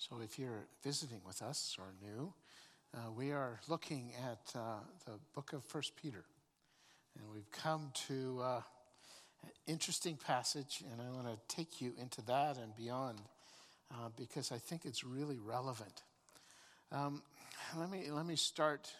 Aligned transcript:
So, 0.00 0.20
if 0.22 0.38
you're 0.38 0.68
visiting 0.84 1.20
with 1.26 1.42
us 1.42 1.76
or 1.76 1.86
new, 2.00 2.32
uh, 2.94 3.10
we 3.10 3.32
are 3.32 3.58
looking 3.66 4.12
at 4.24 4.38
uh, 4.54 4.76
the 5.04 5.18
book 5.34 5.52
of 5.52 5.64
First 5.64 5.96
Peter. 6.00 6.24
And 7.18 7.28
we've 7.34 7.50
come 7.50 7.90
to 8.06 8.40
uh, 8.40 8.60
an 9.42 9.50
interesting 9.66 10.16
passage, 10.16 10.84
and 10.92 11.00
I 11.02 11.10
want 11.10 11.26
to 11.26 11.56
take 11.56 11.80
you 11.80 11.94
into 12.00 12.22
that 12.26 12.58
and 12.58 12.76
beyond 12.76 13.18
uh, 13.90 14.10
because 14.16 14.52
I 14.52 14.58
think 14.58 14.84
it's 14.84 15.02
really 15.02 15.36
relevant. 15.36 16.04
Um, 16.92 17.20
let, 17.76 17.90
me, 17.90 18.08
let 18.12 18.24
me 18.24 18.36
start 18.36 18.92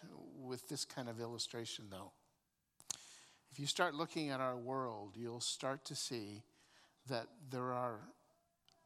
with 0.43 0.67
this 0.67 0.83
kind 0.83 1.07
of 1.07 1.21
illustration, 1.21 1.85
though. 1.89 2.11
If 3.53 3.57
you 3.57 3.67
start 3.67 3.95
looking 3.95 4.31
at 4.31 4.41
our 4.41 4.57
world, 4.57 5.13
you'll 5.15 5.39
start 5.39 5.85
to 5.85 5.95
see 5.95 6.43
that 7.07 7.27
there 7.51 7.71
are 7.71 8.01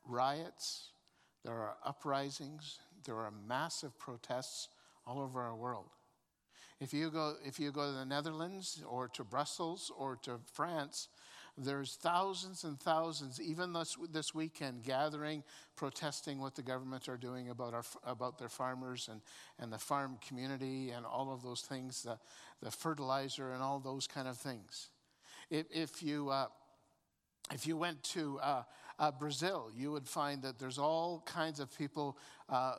riots, 0.07 0.92
there 1.43 1.53
are 1.53 1.75
uprisings, 1.85 2.79
there 3.05 3.17
are 3.17 3.31
massive 3.47 3.97
protests 3.97 4.69
all 5.05 5.19
over 5.19 5.41
our 5.41 5.55
world. 5.55 5.89
If 6.79 6.93
you 6.93 7.09
go, 7.11 7.35
if 7.45 7.59
you 7.59 7.71
go 7.71 7.91
to 7.91 7.97
the 7.97 8.05
Netherlands 8.05 8.83
or 8.87 9.07
to 9.09 9.23
Brussels 9.23 9.91
or 9.97 10.17
to 10.23 10.39
France, 10.51 11.07
there's 11.57 11.95
thousands 12.01 12.63
and 12.63 12.79
thousands, 12.79 13.39
even 13.39 13.73
this, 13.73 13.95
this 14.11 14.33
weekend, 14.33 14.83
gathering, 14.83 15.43
protesting 15.75 16.39
what 16.39 16.55
the 16.55 16.63
government 16.63 17.07
are 17.07 17.17
doing 17.17 17.49
about, 17.49 17.73
our, 17.73 17.83
about 18.05 18.39
their 18.39 18.49
farmers 18.49 19.07
and, 19.11 19.21
and 19.59 19.71
the 19.71 19.77
farm 19.77 20.17
community 20.27 20.89
and 20.89 21.05
all 21.05 21.31
of 21.31 21.43
those 21.43 21.61
things, 21.61 22.01
the, 22.01 22.17
the 22.61 22.71
fertilizer 22.71 23.51
and 23.51 23.61
all 23.61 23.79
those 23.79 24.07
kind 24.07 24.27
of 24.27 24.35
things. 24.35 24.89
If, 25.51 25.67
if 25.71 26.01
you, 26.01 26.29
uh, 26.29 26.47
if 27.51 27.67
you 27.67 27.77
went 27.77 28.01
to 28.03 28.39
uh, 28.41 28.63
uh, 28.99 29.11
Brazil, 29.11 29.69
you 29.75 29.91
would 29.91 30.07
find 30.07 30.41
that 30.43 30.59
there's 30.59 30.77
all 30.77 31.23
kinds 31.25 31.59
of 31.59 31.75
people 31.77 32.17
uh, 32.49 32.75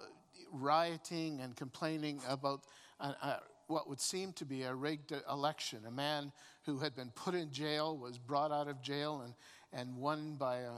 rioting 0.52 1.41
and 1.41 1.56
complaining 1.56 2.20
about 2.28 2.64
uh, 3.00 3.12
uh, 3.22 3.36
what 3.66 3.88
would 3.88 4.00
seem 4.00 4.33
to 4.34 4.44
be 4.44 4.62
a 4.62 4.75
rigged 4.75 5.12
election. 5.30 5.80
A 5.86 5.91
man 5.91 6.33
who 6.64 6.78
had 6.78 6.94
been 6.94 7.11
put 7.11 7.34
in 7.34 7.50
jail 7.50 7.97
was 7.97 8.19
brought 8.19 8.53
out 8.53 8.69
of 8.69 8.83
jail 8.83 9.22
and, 9.25 9.34
and 9.72 9.97
won 9.97 10.36
by 10.36 10.58
a 10.58 10.72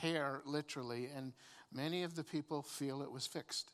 hair, 0.00 0.42
literally, 0.44 1.08
and 1.14 1.32
many 1.72 2.02
of 2.02 2.14
the 2.14 2.24
people 2.24 2.62
feel 2.62 3.02
it 3.02 3.10
was 3.10 3.26
fixed. 3.26 3.72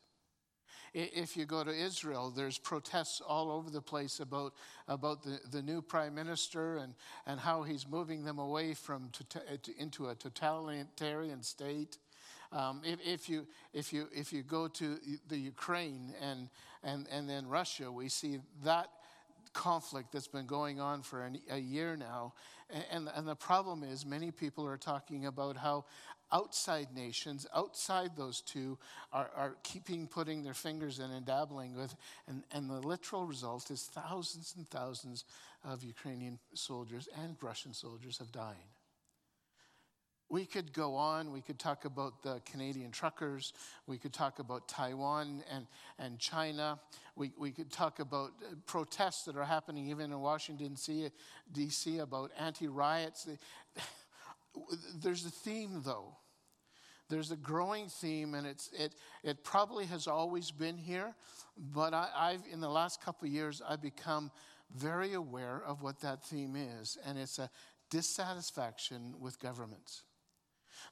If 0.95 1.37
you 1.37 1.45
go 1.45 1.65
to 1.65 1.71
Israel, 1.71 2.33
there's 2.35 2.59
protests 2.59 3.21
all 3.21 3.51
over 3.51 3.71
the 3.71 3.83
place 3.83 4.21
about, 4.21 4.55
about 4.87 5.23
the, 5.23 5.39
the 5.51 5.63
new 5.63 5.83
prime 5.83 6.15
minister 6.15 6.79
and, 6.79 6.95
and 7.27 7.39
how 7.39 7.63
he's 7.63 7.87
moving 7.87 8.25
them 8.25 8.39
away 8.39 8.75
from 8.75 9.11
to, 9.31 9.41
into 9.79 10.09
a 10.09 10.15
totalitarian 10.15 11.43
state. 11.43 11.99
Um, 12.51 12.81
if, 12.85 12.99
if, 13.05 13.29
you, 13.29 13.47
if, 13.75 13.93
you, 13.93 14.09
if 14.11 14.33
you 14.33 14.43
go 14.43 14.69
to 14.69 14.99
the 15.29 15.37
Ukraine 15.37 16.15
and, 16.21 16.49
and, 16.83 17.07
and 17.11 17.29
then 17.29 17.47
Russia, 17.47 17.93
we 17.93 18.09
see 18.09 18.39
that 18.65 18.89
conflict 19.53 20.13
that's 20.13 20.29
been 20.29 20.47
going 20.47 20.81
on 20.81 21.03
for 21.03 21.23
an, 21.23 21.39
a 21.51 21.59
year 21.59 21.97
now. 21.97 22.35
And, 22.91 23.09
and 23.15 23.27
the 23.27 23.35
problem 23.35 23.83
is, 23.83 24.05
many 24.05 24.31
people 24.31 24.67
are 24.67 24.77
talking 24.77 25.27
about 25.27 25.57
how 25.57 25.87
outside 26.31 26.89
nations, 26.95 27.47
outside 27.55 28.11
those 28.17 28.43
two, 28.43 28.79
are, 29.13 29.31
are 29.35 29.57
keeping 29.63 30.07
putting 30.07 30.43
their 30.43 30.55
fingers 30.55 30.99
in 30.99 31.11
and 31.11 31.25
dabbling 31.25 31.75
with. 31.75 31.95
And, 32.27 32.43
and 32.53 32.69
the 32.69 32.81
literal 32.81 33.25
result 33.25 33.71
is 33.71 33.85
thousands 33.85 34.55
and 34.57 34.69
thousands 34.69 35.25
of 35.65 35.83
Ukrainian 35.83 36.39
soldiers 36.55 37.09
and 37.23 37.37
Russian 37.41 37.73
soldiers 37.73 38.19
have 38.19 38.33
died. 38.33 38.57
We 40.31 40.45
could 40.45 40.73
go 40.75 40.95
on. 40.95 41.33
We 41.33 41.41
could 41.41 41.59
talk 41.59 41.87
about 41.87 42.23
the 42.23 42.41
Canadian 42.45 42.91
truckers. 42.91 43.55
We 43.87 43.97
could 43.97 44.13
talk 44.13 44.41
about 44.41 44.69
Taiwan 44.69 45.43
and, 45.51 45.67
and 45.99 46.19
China. 46.19 46.79
We, 47.17 47.33
we 47.39 47.51
could 47.51 47.73
talk 47.73 47.99
about 47.99 48.33
uh, 48.43 48.55
protests 48.67 49.25
that 49.25 49.37
are 49.37 49.45
happening 49.45 49.89
even 49.89 50.13
in 50.13 50.21
Washington, 50.21 50.77
D.C., 51.53 51.99
about 51.99 52.31
anti 52.39 52.69
riots. 52.69 53.27
There's 55.03 55.25
a 55.25 55.31
theme, 55.31 55.83
though. 55.85 56.17
There's 57.09 57.31
a 57.31 57.37
growing 57.37 57.89
theme, 57.89 58.35
and 58.35 58.47
it's, 58.47 58.71
it, 58.79 58.95
it 59.25 59.43
probably 59.43 59.87
has 59.87 60.07
always 60.07 60.51
been 60.51 60.77
here, 60.77 61.15
but 61.57 61.95
I, 61.95 62.33
have 62.33 62.43
in 62.53 62.61
the 62.61 62.69
last 62.69 63.03
couple 63.03 63.27
of 63.27 63.33
years, 63.33 63.63
I've 63.67 63.81
become 63.81 64.31
very 64.77 65.15
aware 65.15 65.63
of 65.67 65.83
what 65.83 66.01
that 66.01 66.23
theme 66.23 66.55
is, 66.55 66.99
and 67.07 67.17
it's 67.17 67.39
a 67.39 67.49
dissatisfaction 67.89 69.15
with 69.19 69.41
governments. 69.41 70.03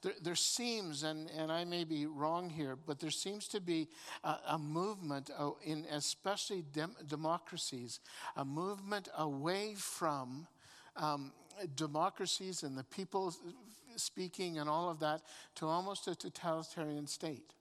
There, 0.03 0.15
there 0.23 0.35
seems, 0.35 1.03
and, 1.03 1.31
and 1.37 1.51
I 1.51 1.65
may 1.65 1.85
be 1.85 2.07
wrong 2.07 2.51
here, 2.51 2.77
but 2.77 3.01
there 3.01 3.11
seems 3.11 3.49
to 3.49 3.61
be 3.61 3.89
a, 4.25 4.37
a 4.51 4.59
movement 4.59 5.31
in 5.65 5.85
especially 5.91 6.65
dem- 6.73 6.97
democracies, 7.07 8.01
a 8.37 8.45
movement 8.45 9.09
away 9.17 9.75
from 9.77 10.47
um, 10.97 11.33
democracies 11.75 12.63
and 12.63 12.77
the 12.77 12.85
people 12.85 13.35
speaking 13.97 14.59
and 14.59 14.69
all 14.69 14.89
of 14.91 15.01
that 15.01 15.23
to 15.55 15.67
almost 15.67 16.07
a 16.07 16.15
totalitarian 16.15 17.07
state 17.07 17.56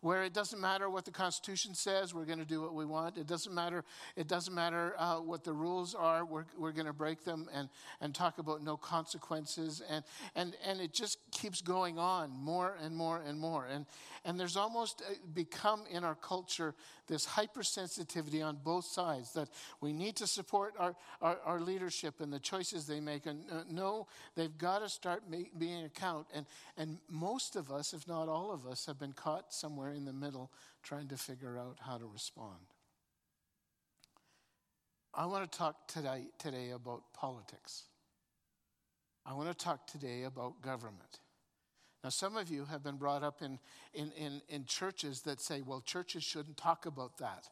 where 0.00 0.24
it 0.24 0.32
doesn't 0.32 0.60
matter 0.60 0.88
what 0.88 1.04
the 1.04 1.10
Constitution 1.10 1.74
says, 1.74 2.14
we're 2.14 2.24
going 2.24 2.38
to 2.38 2.44
do 2.44 2.60
what 2.60 2.74
we 2.74 2.84
want. 2.84 3.18
It 3.18 3.26
doesn't 3.26 3.54
matter, 3.54 3.84
it 4.16 4.28
doesn't 4.28 4.54
matter 4.54 4.94
uh, 4.98 5.16
what 5.16 5.44
the 5.44 5.52
rules 5.52 5.94
are, 5.94 6.24
we're, 6.24 6.44
we're 6.56 6.72
going 6.72 6.86
to 6.86 6.92
break 6.92 7.24
them 7.24 7.48
and, 7.54 7.68
and 8.00 8.14
talk 8.14 8.38
about 8.38 8.62
no 8.62 8.76
consequences. 8.76 9.82
And, 9.88 10.04
and, 10.34 10.54
and 10.66 10.80
it 10.80 10.92
just 10.92 11.18
keeps 11.30 11.60
going 11.60 11.98
on 11.98 12.30
more 12.30 12.76
and 12.82 12.94
more 12.94 13.22
and 13.26 13.38
more. 13.38 13.66
And, 13.66 13.86
and 14.24 14.38
there's 14.38 14.56
almost 14.56 15.02
uh, 15.02 15.14
become 15.34 15.84
in 15.90 16.04
our 16.04 16.14
culture 16.14 16.74
this 17.08 17.26
hypersensitivity 17.26 18.44
on 18.44 18.58
both 18.62 18.84
sides 18.84 19.32
that 19.32 19.48
we 19.80 19.92
need 19.92 20.14
to 20.16 20.26
support 20.26 20.74
our, 20.78 20.94
our, 21.22 21.38
our 21.44 21.60
leadership 21.60 22.20
and 22.20 22.32
the 22.32 22.38
choices 22.38 22.86
they 22.86 23.00
make. 23.00 23.26
And 23.26 23.40
uh, 23.50 23.62
no, 23.70 24.06
they've 24.34 24.56
got 24.56 24.80
to 24.80 24.88
start 24.88 25.22
make, 25.28 25.58
being 25.58 25.84
account. 25.84 26.26
And, 26.34 26.46
and 26.76 26.98
most 27.10 27.56
of 27.56 27.70
us, 27.72 27.94
if 27.94 28.06
not 28.06 28.28
all 28.28 28.52
of 28.52 28.66
us, 28.66 28.86
have 28.86 28.98
been 28.98 29.12
caught 29.12 29.52
somewhere 29.52 29.87
somewhere 29.88 29.96
in 29.96 30.04
the 30.04 30.12
middle 30.12 30.50
trying 30.82 31.08
to 31.08 31.16
figure 31.16 31.58
out 31.58 31.76
how 31.80 31.98
to 31.98 32.06
respond. 32.06 32.72
I 35.14 35.26
want 35.26 35.50
to 35.50 35.58
talk 35.58 35.88
today, 35.88 36.26
today 36.38 36.70
about 36.70 37.02
politics. 37.12 37.84
I 39.26 39.34
want 39.34 39.48
to 39.48 39.64
talk 39.64 39.86
today 39.86 40.24
about 40.24 40.62
government. 40.62 41.20
Now, 42.04 42.10
some 42.10 42.36
of 42.36 42.50
you 42.50 42.64
have 42.66 42.82
been 42.82 42.96
brought 42.96 43.22
up 43.22 43.42
in, 43.42 43.58
in, 43.92 44.12
in, 44.12 44.40
in 44.48 44.64
churches 44.64 45.22
that 45.22 45.40
say, 45.40 45.62
well, 45.66 45.80
churches 45.80 46.22
shouldn't 46.22 46.56
talk 46.56 46.86
about 46.86 47.18
that. 47.18 47.48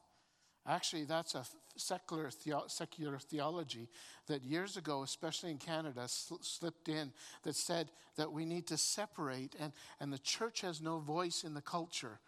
Actually, 0.66 1.04
that's 1.04 1.34
a 1.34 1.44
secular, 1.76 2.31
theo- 2.31 2.64
secular 2.66 3.19
theology 3.19 3.88
that 4.26 4.42
years 4.42 4.76
ago, 4.76 5.03
especially 5.03 5.50
in 5.50 5.59
Canada, 5.59 6.09
sl- 6.09 6.37
slipped 6.41 6.88
in 6.88 7.12
that 7.42 7.56
said 7.56 7.91
that 8.16 8.32
we 8.32 8.44
need 8.44 8.66
to 8.69 8.76
separate, 8.76 9.54
and, 9.60 9.72
and 10.00 10.12
the 10.12 10.19
church 10.19 10.62
has 10.62 10.81
no 10.81 10.98
voice 10.98 11.44
in 11.44 11.54
the 11.54 11.60
culture. 11.60 12.19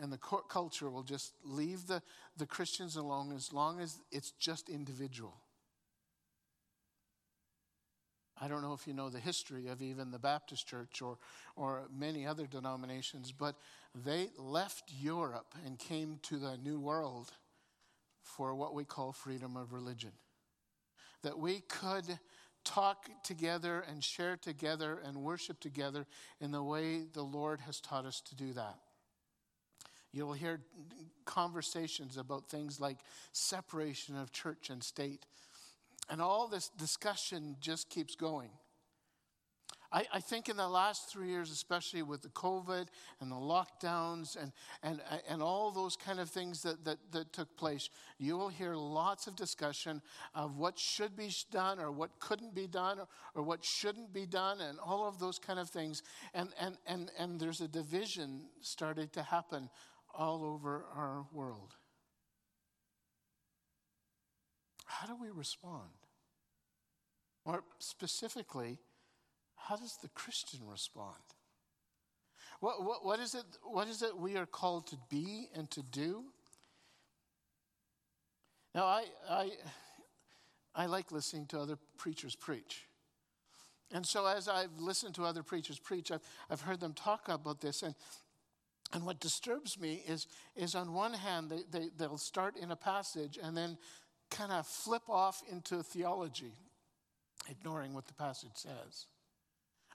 And 0.00 0.10
the 0.10 0.18
culture 0.48 0.88
will 0.88 1.02
just 1.02 1.34
leave 1.44 1.86
the, 1.86 2.02
the 2.38 2.46
Christians 2.46 2.96
alone 2.96 3.30
as 3.32 3.52
long 3.52 3.78
as 3.78 3.98
it's 4.10 4.30
just 4.32 4.70
individual. 4.70 5.36
I 8.40 8.48
don't 8.48 8.62
know 8.62 8.72
if 8.72 8.88
you 8.88 8.94
know 8.94 9.08
the 9.08 9.20
history 9.20 9.68
of 9.68 9.82
even 9.82 10.10
the 10.10 10.18
Baptist 10.18 10.66
Church 10.66 11.00
or, 11.00 11.18
or 11.54 11.82
many 11.96 12.26
other 12.26 12.46
denominations, 12.46 13.30
but 13.30 13.54
they 13.94 14.30
left 14.36 14.90
Europe 14.98 15.54
and 15.64 15.78
came 15.78 16.18
to 16.22 16.38
the 16.38 16.56
New 16.56 16.80
World 16.80 17.32
for 18.22 18.54
what 18.54 18.74
we 18.74 18.84
call 18.84 19.12
freedom 19.12 19.56
of 19.56 19.72
religion. 19.72 20.12
That 21.22 21.38
we 21.38 21.60
could 21.60 22.18
talk 22.64 23.08
together 23.24 23.84
and 23.88 24.02
share 24.02 24.36
together 24.36 25.00
and 25.04 25.16
worship 25.16 25.60
together 25.60 26.06
in 26.40 26.52
the 26.52 26.62
way 26.62 27.02
the 27.12 27.22
Lord 27.22 27.60
has 27.60 27.80
taught 27.80 28.06
us 28.06 28.20
to 28.20 28.34
do 28.34 28.52
that. 28.52 28.78
You'll 30.12 30.34
hear 30.34 30.60
conversations 31.24 32.16
about 32.18 32.48
things 32.48 32.78
like 32.80 32.98
separation 33.32 34.16
of 34.16 34.30
church 34.30 34.68
and 34.68 34.82
state. 34.82 35.24
And 36.10 36.20
all 36.20 36.48
this 36.48 36.68
discussion 36.68 37.56
just 37.60 37.88
keeps 37.88 38.14
going. 38.14 38.50
I, 39.92 40.06
I, 40.14 40.20
think 40.20 40.48
in 40.48 40.56
the 40.56 40.68
last 40.68 41.10
three 41.10 41.28
years, 41.28 41.50
especially 41.50 42.02
with 42.02 42.22
the 42.22 42.30
COVID 42.30 42.86
and 43.20 43.30
the 43.30 43.36
lockdowns 43.36 44.36
and, 44.40 44.52
and, 44.82 45.02
and 45.28 45.42
all 45.42 45.70
those 45.70 45.96
kind 45.96 46.18
of 46.18 46.30
things 46.30 46.62
that, 46.62 46.84
that, 46.84 46.98
that 47.12 47.32
took 47.32 47.54
place, 47.56 47.90
you 48.18 48.38
will 48.38 48.48
hear 48.48 48.74
lots 48.74 49.26
of 49.26 49.36
discussion 49.36 50.00
of 50.34 50.56
what 50.56 50.78
should 50.78 51.14
be 51.14 51.30
done 51.50 51.78
or 51.78 51.92
what 51.92 52.18
couldn't 52.20 52.54
be 52.54 52.66
done 52.66 53.00
or, 53.00 53.08
or 53.34 53.42
what 53.42 53.62
shouldn't 53.62 54.14
be 54.14 54.24
done 54.24 54.60
and 54.62 54.78
all 54.78 55.06
of 55.06 55.18
those 55.18 55.38
kind 55.38 55.58
of 55.58 55.68
things. 55.68 56.02
And, 56.32 56.48
and, 56.58 56.78
and, 56.86 57.10
and 57.18 57.38
there's 57.38 57.60
a 57.60 57.68
division 57.68 58.42
started 58.62 59.12
to 59.12 59.22
happen 59.22 59.68
all 60.14 60.44
over 60.44 60.86
our 60.96 61.26
world. 61.32 61.74
How 64.86 65.06
do 65.06 65.16
we 65.20 65.30
respond? 65.30 65.90
Or 67.44 67.64
specifically, 67.78 68.78
how 69.68 69.76
does 69.76 69.96
the 70.02 70.08
Christian 70.08 70.60
respond? 70.66 71.14
What, 72.60 72.84
what, 72.84 73.04
what, 73.04 73.20
is 73.20 73.34
it, 73.34 73.44
what 73.64 73.88
is 73.88 74.02
it 74.02 74.16
we 74.16 74.36
are 74.36 74.46
called 74.46 74.86
to 74.88 74.96
be 75.10 75.48
and 75.54 75.70
to 75.72 75.82
do? 75.82 76.24
Now, 78.74 78.84
I, 78.84 79.04
I, 79.28 79.50
I 80.74 80.86
like 80.86 81.12
listening 81.12 81.46
to 81.46 81.58
other 81.58 81.76
preachers 81.98 82.34
preach. 82.34 82.86
And 83.92 84.06
so, 84.06 84.26
as 84.26 84.48
I've 84.48 84.78
listened 84.78 85.14
to 85.16 85.24
other 85.24 85.42
preachers 85.42 85.78
preach, 85.78 86.10
I've, 86.10 86.22
I've 86.48 86.62
heard 86.62 86.80
them 86.80 86.94
talk 86.94 87.28
about 87.28 87.60
this. 87.60 87.82
And, 87.82 87.94
and 88.92 89.04
what 89.04 89.20
disturbs 89.20 89.78
me 89.78 90.02
is, 90.06 90.26
is 90.56 90.74
on 90.74 90.92
one 90.92 91.12
hand, 91.12 91.50
they, 91.50 91.62
they, 91.70 91.88
they'll 91.98 92.16
start 92.16 92.56
in 92.56 92.70
a 92.70 92.76
passage 92.76 93.38
and 93.42 93.56
then 93.56 93.76
kind 94.30 94.50
of 94.50 94.66
flip 94.66 95.02
off 95.08 95.42
into 95.50 95.82
theology, 95.82 96.54
ignoring 97.50 97.92
what 97.92 98.06
the 98.06 98.14
passage 98.14 98.54
says. 98.54 99.06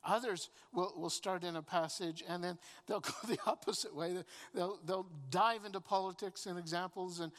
Others 0.04 0.50
will, 0.74 0.94
will 0.98 1.10
start 1.10 1.44
in 1.44 1.56
a 1.56 1.62
passage 1.62 2.24
and 2.28 2.44
then 2.44 2.58
they'll 2.88 3.00
go 3.02 3.14
the 3.28 3.40
opposite 3.46 3.96
way. 3.96 4.24
They'll, 4.54 4.80
they'll 4.86 5.08
dive 5.30 5.66
into 5.66 5.80
politics 5.80 6.46
and 6.46 6.58
examples 6.58 7.20
and, 7.20 7.32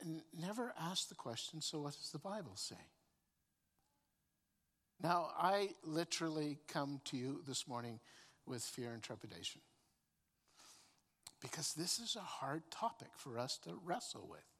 and 0.00 0.22
never 0.38 0.72
ask 0.80 1.08
the 1.08 1.14
question 1.14 1.60
so, 1.60 1.80
what 1.80 1.94
does 1.94 2.10
the 2.10 2.18
Bible 2.18 2.56
say? 2.56 2.76
Now, 5.02 5.30
I 5.36 5.70
literally 5.84 6.58
come 6.68 7.00
to 7.06 7.16
you 7.16 7.42
this 7.46 7.66
morning 7.66 7.98
with 8.46 8.62
fear 8.62 8.92
and 8.92 9.02
trepidation 9.02 9.60
because 11.40 11.74
this 11.74 11.98
is 11.98 12.14
a 12.14 12.20
hard 12.20 12.62
topic 12.70 13.08
for 13.16 13.38
us 13.38 13.58
to 13.64 13.70
wrestle 13.84 14.28
with. 14.30 14.51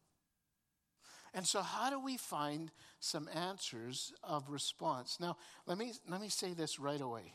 And 1.35 1.47
so, 1.47 1.63
how 1.63 1.89
do 1.89 1.99
we 1.99 2.17
find 2.19 2.71
some 3.01 3.29
answers 3.35 4.13
of 4.23 4.51
response? 4.51 5.19
Now, 5.19 5.37
let 5.67 5.79
me, 5.79 5.93
let 6.09 6.21
me 6.21 6.29
say 6.29 6.53
this 6.53 6.79
right 6.79 7.01
away. 7.01 7.33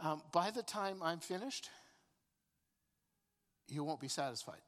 Um, 0.00 0.22
by 0.32 0.50
the 0.50 0.62
time 0.62 1.02
I'm 1.02 1.20
finished, 1.20 1.68
you 3.68 3.84
won't 3.84 4.00
be 4.00 4.08
satisfied. 4.08 4.62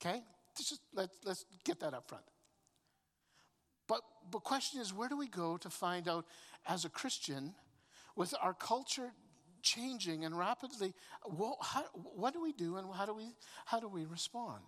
Okay? 0.00 0.22
Just 0.56 0.80
let's, 0.94 1.16
let's 1.24 1.44
get 1.64 1.80
that 1.80 1.94
up 1.94 2.08
front. 2.08 2.24
But 3.86 4.00
the 4.30 4.38
question 4.38 4.80
is 4.80 4.92
where 4.92 5.08
do 5.08 5.16
we 5.16 5.28
go 5.28 5.56
to 5.58 5.70
find 5.70 6.08
out 6.08 6.24
as 6.66 6.84
a 6.84 6.88
Christian, 6.88 7.54
with 8.16 8.34
our 8.40 8.54
culture 8.54 9.12
changing 9.62 10.24
and 10.24 10.36
rapidly, 10.36 10.92
how, 11.60 11.84
what 11.92 12.32
do 12.34 12.42
we 12.42 12.52
do 12.52 12.76
and 12.76 12.92
how 12.92 13.06
do 13.06 13.14
we, 13.14 13.34
how 13.64 13.80
do 13.80 13.88
we 13.88 14.04
respond? 14.04 14.64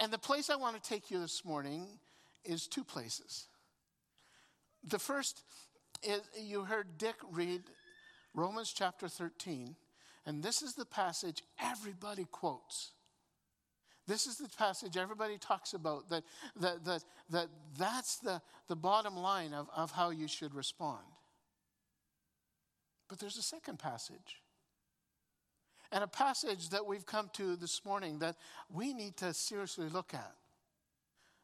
And 0.00 0.10
the 0.10 0.18
place 0.18 0.48
I 0.48 0.56
want 0.56 0.82
to 0.82 0.88
take 0.88 1.10
you 1.10 1.20
this 1.20 1.44
morning 1.44 1.86
is 2.42 2.66
two 2.66 2.82
places. 2.82 3.46
The 4.82 4.98
first 4.98 5.42
is 6.02 6.22
you 6.40 6.64
heard 6.64 6.96
Dick 6.96 7.16
read 7.30 7.62
Romans 8.32 8.72
chapter 8.72 9.08
13, 9.08 9.76
and 10.24 10.42
this 10.42 10.62
is 10.62 10.74
the 10.74 10.86
passage 10.86 11.42
everybody 11.62 12.24
quotes. 12.24 12.92
This 14.06 14.26
is 14.26 14.38
the 14.38 14.48
passage 14.48 14.96
everybody 14.96 15.36
talks 15.36 15.74
about 15.74 16.08
that, 16.08 16.24
that, 16.56 16.82
that, 16.86 17.04
that 17.28 17.48
that's 17.78 18.16
the, 18.16 18.40
the 18.68 18.76
bottom 18.76 19.16
line 19.16 19.52
of, 19.52 19.68
of 19.76 19.90
how 19.90 20.10
you 20.10 20.26
should 20.26 20.54
respond. 20.54 21.04
But 23.08 23.18
there's 23.18 23.36
a 23.36 23.42
second 23.42 23.78
passage. 23.78 24.39
And 25.92 26.04
a 26.04 26.08
passage 26.08 26.70
that 26.70 26.86
we've 26.86 27.06
come 27.06 27.30
to 27.34 27.56
this 27.56 27.84
morning 27.84 28.20
that 28.20 28.36
we 28.72 28.94
need 28.94 29.16
to 29.18 29.34
seriously 29.34 29.88
look 29.88 30.14
at. 30.14 30.34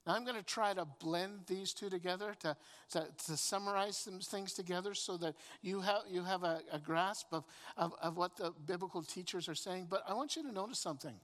Now, 0.06 0.14
I'm 0.14 0.24
going 0.24 0.36
to 0.36 0.44
try 0.44 0.72
to 0.72 0.86
blend 1.00 1.40
these 1.48 1.72
two 1.72 1.90
together 1.90 2.34
to, 2.40 2.56
to, 2.92 3.08
to 3.26 3.36
summarize 3.36 3.96
some 3.96 4.20
things 4.20 4.52
together 4.52 4.94
so 4.94 5.16
that 5.16 5.34
you 5.62 5.80
have, 5.80 6.02
you 6.08 6.22
have 6.22 6.44
a, 6.44 6.60
a 6.72 6.78
grasp 6.78 7.26
of, 7.32 7.44
of, 7.76 7.92
of 8.00 8.16
what 8.16 8.36
the 8.36 8.52
biblical 8.66 9.02
teachers 9.02 9.48
are 9.48 9.54
saying. 9.56 9.88
But 9.90 10.04
I 10.08 10.14
want 10.14 10.36
you 10.36 10.44
to 10.44 10.52
notice 10.52 10.78
something. 10.78 11.16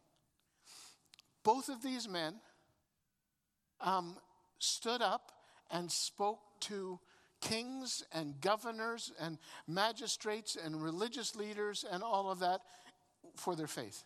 Both 1.44 1.68
of 1.68 1.80
these 1.80 2.08
men 2.08 2.34
um, 3.80 4.16
stood 4.58 5.00
up 5.00 5.30
and 5.70 5.90
spoke 5.90 6.40
to 6.62 6.98
kings 7.40 8.04
and 8.12 8.40
governors 8.40 9.12
and 9.20 9.38
magistrates 9.68 10.56
and 10.56 10.82
religious 10.82 11.36
leaders 11.36 11.84
and 11.90 12.02
all 12.02 12.30
of 12.30 12.38
that 12.40 12.60
for 13.36 13.56
their 13.56 13.66
faith. 13.66 14.04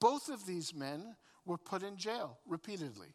Both 0.00 0.28
of 0.28 0.46
these 0.46 0.74
men 0.74 1.16
were 1.44 1.58
put 1.58 1.82
in 1.82 1.96
jail 1.96 2.38
repeatedly. 2.46 3.08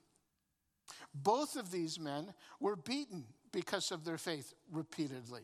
Both 1.14 1.56
of 1.56 1.72
these 1.72 2.00
men 2.00 2.34
were 2.60 2.76
beaten 2.76 3.26
because 3.52 3.92
of 3.92 4.06
their 4.06 4.18
faith 4.18 4.54
repeatedly. 4.72 5.44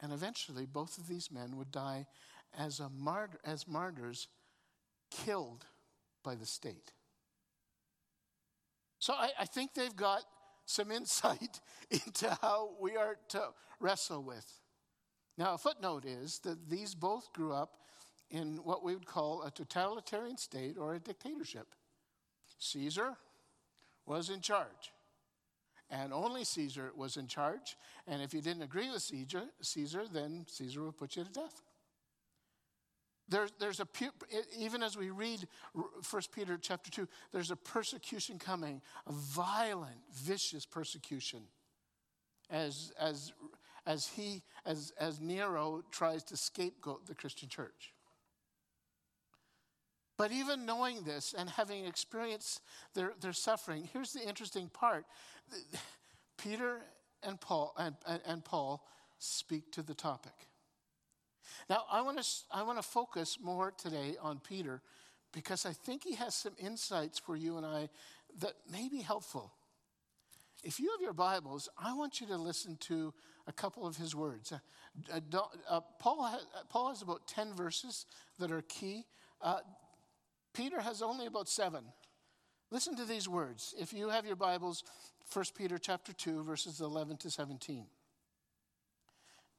And 0.00 0.12
eventually, 0.12 0.66
both 0.66 0.98
of 0.98 1.08
these 1.08 1.30
men 1.30 1.56
would 1.56 1.70
die 1.70 2.06
as, 2.58 2.80
a 2.80 2.90
martyr, 2.90 3.38
as 3.44 3.68
martyrs 3.68 4.28
killed 5.10 5.64
by 6.22 6.34
the 6.34 6.46
state. 6.46 6.92
So 8.98 9.14
I, 9.14 9.30
I 9.40 9.44
think 9.46 9.74
they've 9.74 9.94
got 9.94 10.22
some 10.66 10.90
insight 10.92 11.60
into 11.90 12.36
how 12.40 12.70
we 12.80 12.96
are 12.96 13.16
to 13.30 13.48
wrestle 13.80 14.22
with. 14.22 14.46
Now, 15.38 15.54
a 15.54 15.58
footnote 15.58 16.04
is 16.04 16.40
that 16.40 16.68
these 16.68 16.94
both 16.94 17.32
grew 17.32 17.52
up 17.52 17.78
in 18.30 18.56
what 18.64 18.84
we 18.84 18.94
would 18.94 19.06
call 19.06 19.42
a 19.42 19.50
totalitarian 19.50 20.36
state 20.36 20.76
or 20.78 20.94
a 20.94 20.98
dictatorship. 20.98 21.74
Caesar 22.58 23.16
was 24.06 24.30
in 24.30 24.40
charge, 24.40 24.92
and 25.90 26.12
only 26.12 26.44
Caesar 26.44 26.92
was 26.96 27.16
in 27.16 27.26
charge. 27.26 27.76
And 28.06 28.22
if 28.22 28.32
you 28.34 28.40
didn't 28.40 28.62
agree 28.62 28.90
with 28.90 29.02
Caesar, 29.02 29.44
Caesar 29.60 30.04
then 30.12 30.46
Caesar 30.48 30.82
would 30.82 30.96
put 30.96 31.16
you 31.16 31.24
to 31.24 31.30
death. 31.30 31.62
There, 33.28 33.48
there's 33.58 33.80
a 33.80 33.86
even 34.58 34.82
as 34.82 34.96
we 34.96 35.10
read 35.10 35.46
1 35.72 36.22
Peter 36.34 36.58
chapter 36.60 36.90
2, 36.90 37.08
there's 37.32 37.50
a 37.50 37.56
persecution 37.56 38.38
coming, 38.38 38.82
a 39.06 39.12
violent, 39.12 40.00
vicious 40.12 40.66
persecution 40.66 41.42
as, 42.52 42.92
as, 42.98 43.32
as 43.86 44.06
he, 44.06 44.42
as, 44.64 44.92
as 44.98 45.20
Nero 45.20 45.82
tries 45.90 46.22
to 46.24 46.36
scapegoat 46.36 47.06
the 47.06 47.14
Christian 47.14 47.48
church. 47.48 47.92
But 50.16 50.30
even 50.30 50.66
knowing 50.66 51.02
this 51.02 51.34
and 51.36 51.48
having 51.48 51.84
experienced 51.84 52.60
their, 52.94 53.12
their 53.20 53.32
suffering, 53.32 53.88
here's 53.92 54.12
the 54.12 54.26
interesting 54.26 54.68
part. 54.68 55.04
Peter 56.38 56.80
and 57.22 57.40
Paul 57.40 57.74
and, 57.78 57.96
and, 58.26 58.44
Paul 58.44 58.86
speak 59.18 59.72
to 59.72 59.82
the 59.82 59.94
topic. 59.94 60.32
Now, 61.68 61.84
I 61.90 62.02
want 62.02 62.22
to 62.22 62.28
I 62.50 62.62
want 62.62 62.78
to 62.78 62.82
focus 62.82 63.38
more 63.40 63.72
today 63.72 64.16
on 64.20 64.40
Peter 64.40 64.80
because 65.32 65.66
I 65.66 65.72
think 65.72 66.04
he 66.04 66.14
has 66.14 66.34
some 66.34 66.54
insights 66.58 67.18
for 67.18 67.36
you 67.36 67.56
and 67.56 67.66
I 67.66 67.88
that 68.40 68.54
may 68.70 68.88
be 68.88 69.00
helpful. 69.00 69.52
If 70.62 70.78
you 70.78 70.90
have 70.92 71.00
your 71.00 71.12
Bibles, 71.12 71.68
I 71.76 71.92
want 71.92 72.20
you 72.20 72.26
to 72.28 72.36
listen 72.36 72.76
to 72.82 73.12
a 73.48 73.52
couple 73.52 73.84
of 73.84 73.96
his 73.96 74.14
words. 74.14 74.52
Uh, 74.52 74.58
uh, 75.12 75.40
uh 75.68 75.80
Paul, 75.98 76.24
has, 76.24 76.42
uh, 76.42 76.62
Paul 76.68 76.90
has 76.90 77.02
about 77.02 77.26
10 77.26 77.52
verses 77.54 78.06
that 78.38 78.52
are 78.52 78.62
key. 78.62 79.04
Uh, 79.40 79.58
Peter 80.54 80.80
has 80.80 81.02
only 81.02 81.26
about 81.26 81.48
seven. 81.48 81.84
Listen 82.70 82.94
to 82.96 83.04
these 83.04 83.28
words. 83.28 83.74
If 83.76 83.92
you 83.92 84.08
have 84.10 84.24
your 84.24 84.36
Bibles, 84.36 84.84
1 85.32 85.46
Peter 85.56 85.78
chapter 85.78 86.12
2, 86.12 86.44
verses 86.44 86.80
11 86.80 87.16
to 87.18 87.30
17. 87.30 87.86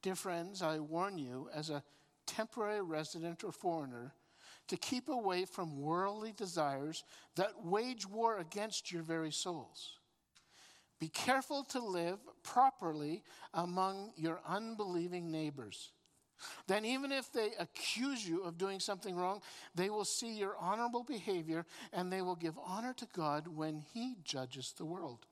Dear 0.02 0.16
friends, 0.16 0.62
I 0.62 0.80
warn 0.80 1.18
you, 1.18 1.50
as 1.54 1.70
a 1.70 1.84
temporary 2.26 2.82
resident 2.82 3.44
or 3.44 3.52
foreigner, 3.52 4.14
to 4.70 4.78
keep 4.78 5.10
away 5.10 5.44
from 5.44 5.82
worldly 5.82 6.32
desires 6.32 7.04
that 7.36 7.66
wage 7.66 8.08
war 8.08 8.38
against 8.38 8.92
your 8.92 9.04
very 9.04 9.32
souls. 9.32 10.00
Be 11.04 11.10
careful 11.10 11.66
to 11.66 11.82
live 11.82 12.18
properly 12.44 13.24
among 13.54 14.14
your 14.16 14.40
unbelieving 14.48 15.30
neighbors. 15.30 15.92
Then, 16.66 16.86
even 16.86 17.12
if 17.12 17.30
they 17.30 17.50
accuse 17.60 18.26
you 18.26 18.44
of 18.44 18.58
doing 18.58 18.80
something 18.80 19.14
wrong, 19.14 19.42
they 19.76 19.90
will 19.90 20.06
see 20.06 20.34
your 20.34 20.56
honorable 20.58 21.04
behavior 21.04 21.66
and 21.92 22.10
they 22.10 22.22
will 22.22 22.38
give 22.38 22.58
honor 22.66 22.94
to 22.94 23.08
God 23.14 23.50
when 23.50 23.84
He 23.94 24.16
judges 24.24 24.74
the 24.78 24.86
world. 24.86 25.26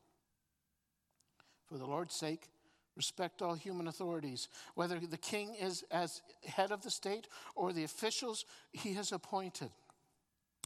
For 1.69 1.77
the 1.77 1.85
Lord's 1.85 2.15
sake, 2.15 2.49
Respect 2.97 3.41
all 3.41 3.55
human 3.55 3.87
authorities, 3.87 4.49
whether 4.75 4.99
the 4.99 5.17
king 5.17 5.55
is 5.55 5.83
as 5.91 6.21
head 6.45 6.71
of 6.71 6.81
the 6.81 6.91
state 6.91 7.27
or 7.55 7.71
the 7.71 7.85
officials 7.85 8.43
he 8.73 8.93
has 8.95 9.13
appointed. 9.13 9.71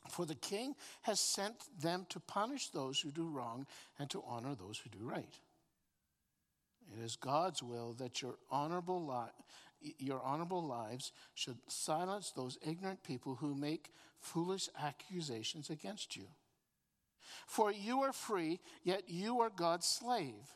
For 0.10 0.26
the 0.26 0.36
king 0.36 0.76
has 1.02 1.20
sent 1.20 1.56
them 1.82 2.06
to 2.10 2.20
punish 2.20 2.70
those 2.70 3.00
who 3.00 3.12
do 3.12 3.28
wrong 3.28 3.66
and 4.00 4.10
to 4.12 4.24
honor 4.28 4.56
those 4.56 4.78
who 4.78 4.90
do 4.90 5.04
right. 5.04 5.40
It 6.94 7.04
is 7.04 7.16
God's 7.16 7.64
will 7.64 7.94
that 7.94 8.22
your 8.22 8.36
honorable, 8.52 9.06
li- 9.06 9.94
your 9.98 10.22
honorable 10.22 10.64
lives 10.64 11.12
should 11.34 11.58
silence 11.68 12.32
those 12.32 12.58
ignorant 12.66 13.04
people 13.04 13.36
who 13.36 13.56
make 13.56 13.90
foolish 14.20 14.70
accusations 14.80 15.70
against 15.70 16.16
you. 16.16 16.28
For 17.48 17.72
you 17.72 18.02
are 18.02 18.14
free, 18.14 18.60
yet 18.84 19.04
you 19.08 19.42
are 19.42 19.50
God's 19.50 19.88
slave. 19.88 20.54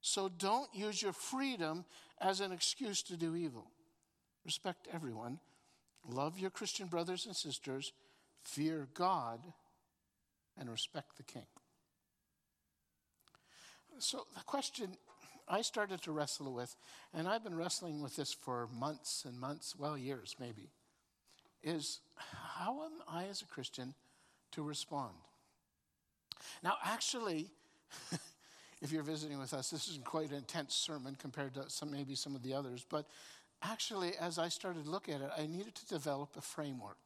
So 0.00 0.28
don't 0.28 0.72
use 0.74 1.00
your 1.00 1.12
freedom 1.12 1.84
as 2.20 2.40
an 2.40 2.52
excuse 2.52 3.02
to 3.04 3.16
do 3.16 3.36
evil. 3.36 3.70
Respect 4.44 4.88
everyone. 4.92 5.38
Love 6.08 6.38
your 6.38 6.50
Christian 6.50 6.88
brothers 6.88 7.26
and 7.26 7.36
sisters. 7.36 7.92
Fear 8.44 8.88
God 8.94 9.40
and 10.58 10.70
respect 10.70 11.16
the 11.16 11.22
king. 11.22 11.46
So, 13.98 14.26
the 14.34 14.42
question 14.44 14.96
I 15.48 15.62
started 15.62 16.02
to 16.02 16.12
wrestle 16.12 16.52
with, 16.52 16.74
and 17.12 17.28
I've 17.28 17.44
been 17.44 17.56
wrestling 17.56 18.02
with 18.02 18.16
this 18.16 18.32
for 18.32 18.68
months 18.72 19.24
and 19.26 19.38
months, 19.38 19.74
well, 19.76 19.98
years 19.98 20.36
maybe, 20.40 20.70
is 21.62 22.00
how 22.16 22.84
am 22.84 22.92
I 23.08 23.24
as 23.24 23.42
a 23.42 23.46
Christian 23.46 23.94
to 24.52 24.62
respond? 24.62 25.14
Now, 26.62 26.74
actually, 26.84 27.50
if 28.82 28.92
you're 28.92 29.02
visiting 29.02 29.38
with 29.38 29.54
us, 29.54 29.70
this 29.70 29.88
isn't 29.88 30.04
quite 30.04 30.30
an 30.30 30.36
intense 30.36 30.74
sermon 30.74 31.16
compared 31.16 31.54
to 31.54 31.68
some, 31.70 31.90
maybe 31.90 32.14
some 32.14 32.34
of 32.34 32.42
the 32.42 32.54
others, 32.54 32.84
but 32.88 33.06
actually, 33.62 34.12
as 34.20 34.38
I 34.38 34.48
started 34.48 34.84
to 34.84 34.90
look 34.90 35.08
at 35.08 35.20
it, 35.20 35.30
I 35.36 35.46
needed 35.46 35.74
to 35.74 35.86
develop 35.86 36.36
a 36.36 36.40
framework. 36.40 36.98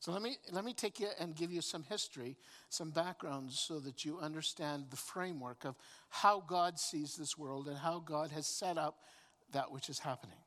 So 0.00 0.12
let 0.12 0.22
me, 0.22 0.36
let 0.52 0.64
me 0.64 0.72
take 0.72 1.00
you 1.00 1.08
and 1.18 1.34
give 1.34 1.50
you 1.50 1.60
some 1.60 1.82
history, 1.82 2.36
some 2.68 2.90
background, 2.90 3.50
so 3.50 3.80
that 3.80 4.04
you 4.04 4.18
understand 4.20 4.86
the 4.90 4.96
framework 4.96 5.64
of 5.64 5.74
how 6.08 6.40
God 6.46 6.78
sees 6.78 7.16
this 7.16 7.36
world 7.36 7.66
and 7.66 7.76
how 7.76 7.98
God 7.98 8.30
has 8.30 8.46
set 8.46 8.78
up 8.78 8.98
that 9.52 9.72
which 9.72 9.88
is 9.88 9.98
happening. 9.98 10.38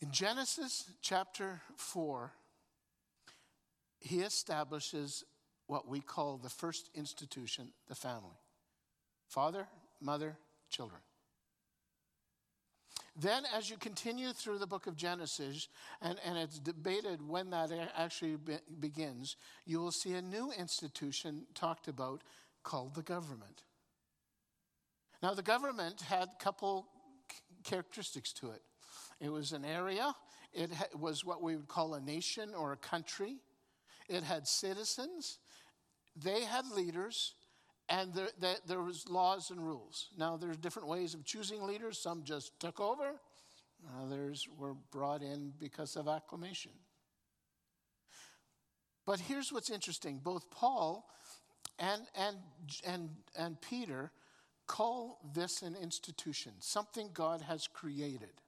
In 0.00 0.10
Genesis 0.10 0.90
chapter 1.02 1.60
4, 1.76 2.32
he 4.00 4.20
establishes 4.20 5.24
what 5.66 5.88
we 5.88 6.00
call 6.00 6.36
the 6.36 6.50
first 6.50 6.90
institution, 6.94 7.68
the 7.88 7.94
family 7.94 8.36
father, 9.28 9.66
mother, 10.00 10.36
children. 10.68 11.00
Then, 13.16 13.44
as 13.54 13.70
you 13.70 13.76
continue 13.76 14.32
through 14.32 14.58
the 14.58 14.66
book 14.66 14.88
of 14.88 14.96
Genesis, 14.96 15.68
and, 16.02 16.18
and 16.24 16.36
it's 16.36 16.58
debated 16.58 17.26
when 17.26 17.50
that 17.50 17.70
actually 17.96 18.36
be, 18.36 18.56
begins, 18.80 19.36
you 19.64 19.78
will 19.78 19.92
see 19.92 20.14
a 20.14 20.22
new 20.22 20.50
institution 20.58 21.46
talked 21.54 21.86
about 21.86 22.22
called 22.64 22.94
the 22.96 23.02
government. 23.02 23.62
Now, 25.22 25.32
the 25.32 25.42
government 25.42 26.00
had 26.00 26.28
a 26.28 26.42
couple 26.42 26.88
characteristics 27.62 28.32
to 28.34 28.50
it. 28.50 28.62
It 29.20 29.28
was 29.30 29.52
an 29.52 29.64
area, 29.64 30.14
it 30.52 30.70
was 30.98 31.24
what 31.24 31.40
we 31.40 31.56
would 31.56 31.68
call 31.68 31.94
a 31.94 32.00
nation 32.00 32.52
or 32.54 32.72
a 32.72 32.76
country, 32.76 33.36
it 34.08 34.24
had 34.24 34.48
citizens, 34.48 35.38
they 36.16 36.42
had 36.42 36.66
leaders, 36.66 37.34
and 37.88 38.14
there, 38.14 38.28
there, 38.40 38.56
there, 38.66 38.82
was 38.82 39.08
laws 39.08 39.50
and 39.50 39.60
rules. 39.60 40.08
Now, 40.16 40.36
there's 40.36 40.56
different 40.56 40.88
ways 40.88 41.14
of 41.14 41.24
choosing 41.24 41.62
leaders. 41.62 41.98
Some 41.98 42.24
just 42.24 42.58
took 42.58 42.80
over, 42.80 43.20
others 44.02 44.48
were 44.56 44.74
brought 44.90 45.22
in 45.22 45.52
because 45.58 45.96
of 45.96 46.08
acclamation. 46.08 46.72
But 49.06 49.20
here's 49.20 49.52
what's 49.52 49.70
interesting 49.70 50.18
both 50.22 50.50
Paul 50.50 51.06
and, 51.78 52.02
and, 52.14 52.36
and, 52.86 53.10
and 53.36 53.60
Peter 53.60 54.12
call 54.66 55.18
this 55.34 55.62
an 55.62 55.76
institution, 55.76 56.52
something 56.60 57.10
God 57.12 57.42
has 57.42 57.66
created. 57.66 58.40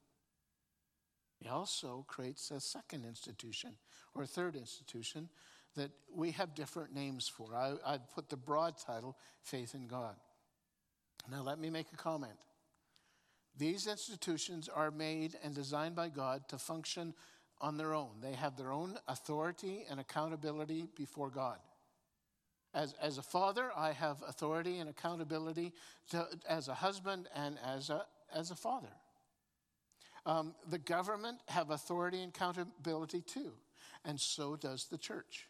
He 1.39 1.49
also 1.49 2.07
creates 2.09 2.51
a 2.51 2.61
second 2.61 3.05
institution 3.05 3.75
or 4.15 4.23
a 4.23 4.27
third 4.27 4.57
institution 4.57 5.29
that 5.77 5.91
we 6.15 6.33
have 6.33 6.55
different 6.55 6.95
names 6.95 7.29
for. 7.29 7.55
I, 7.55 7.75
I 7.85 7.99
put 8.15 8.29
the 8.29 8.37
broad 8.37 8.75
title, 8.79 9.17
Faith 9.43 9.75
in 9.75 9.87
God. 9.87 10.17
Now, 11.31 11.43
let 11.43 11.59
me 11.59 11.71
make 11.71 11.87
a 11.93 11.97
comment. 11.97 12.37
These 13.59 13.87
institutions 13.87 14.69
are 14.69 14.91
made 14.91 15.37
and 15.43 15.55
designed 15.55 15.97
by 15.97 16.09
God 16.09 16.49
to 16.49 16.59
function 16.59 17.15
on 17.61 17.77
their 17.77 17.95
own. 17.95 18.11
They 18.21 18.35
have 18.35 18.57
their 18.57 18.73
own 18.73 18.99
authority 19.09 19.87
and 19.91 19.99
accountability 19.99 20.89
before 20.97 21.31
God. 21.31 21.59
As, 22.75 22.95
as 23.01 23.17
a 23.17 23.23
father, 23.23 23.71
I 23.75 23.93
have 23.93 24.23
authority 24.29 24.79
and 24.79 24.91
accountability 24.91 25.73
to, 26.11 26.27
as 26.47 26.69
a 26.69 26.75
husband 26.75 27.29
and 27.35 27.59
as 27.65 27.89
a, 27.89 28.05
as 28.35 28.51
a 28.51 28.55
father. 28.55 28.93
Um, 30.27 30.55
the 30.69 30.79
government 30.79 31.39
have 31.49 31.71
authority 31.71 32.21
and 32.21 32.35
accountability 32.35 33.23
too, 33.23 33.53
and 34.05 34.21
so 34.21 34.57
does 34.57 34.89
the 34.91 34.99
church 34.99 35.49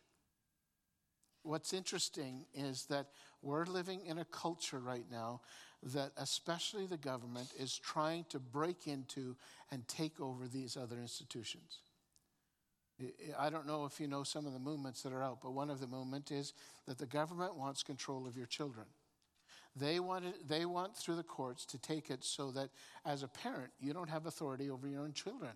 what's 1.47 1.73
interesting 1.73 2.45
is 2.55 2.87
that 2.87 3.07
we're 3.43 3.67
living 3.67 4.05
in 4.05 4.19
a 4.19 4.25
culture 4.25 4.79
right 4.79 5.07
now 5.11 5.41
that, 5.83 6.13
especially 6.17 6.87
the 6.87 6.97
government, 6.97 7.49
is 7.59 7.79
trying 7.79 8.25
to 8.31 8.39
break 8.39 8.87
into 8.87 9.37
and 9.71 9.87
take 9.87 10.21
over 10.21 10.49
these 10.49 10.77
other 10.77 10.99
institutions. 10.99 11.79
I 13.39 13.51
don't 13.51 13.67
know 13.67 13.85
if 13.85 14.01
you 14.01 14.09
know 14.09 14.23
some 14.23 14.47
of 14.47 14.55
the 14.55 14.59
movements 14.59 15.03
that 15.03 15.13
are 15.13 15.23
out, 15.23 15.41
but 15.43 15.53
one 15.53 15.71
of 15.71 15.81
the 15.81 15.87
movement 15.87 16.31
is 16.31 16.55
that 16.87 16.99
the 16.99 17.07
government 17.07 17.57
wants 17.57 17.83
control 17.83 18.27
of 18.27 18.37
your 18.37 18.47
children. 18.47 18.87
They 19.79 20.01
want, 20.01 20.25
it, 20.25 20.49
they 20.49 20.65
want 20.65 20.97
through 20.97 21.17
the 21.17 21.23
courts 21.23 21.67
to 21.67 21.79
take 21.79 22.09
it 22.09 22.25
so 22.25 22.51
that 22.53 22.71
as 23.05 23.23
a 23.23 23.29
parent, 23.29 23.71
you 23.79 23.93
don't 23.93 24.09
have 24.09 24.25
authority 24.25 24.71
over 24.71 24.89
your 24.89 25.03
own 25.03 25.13
children. 25.13 25.53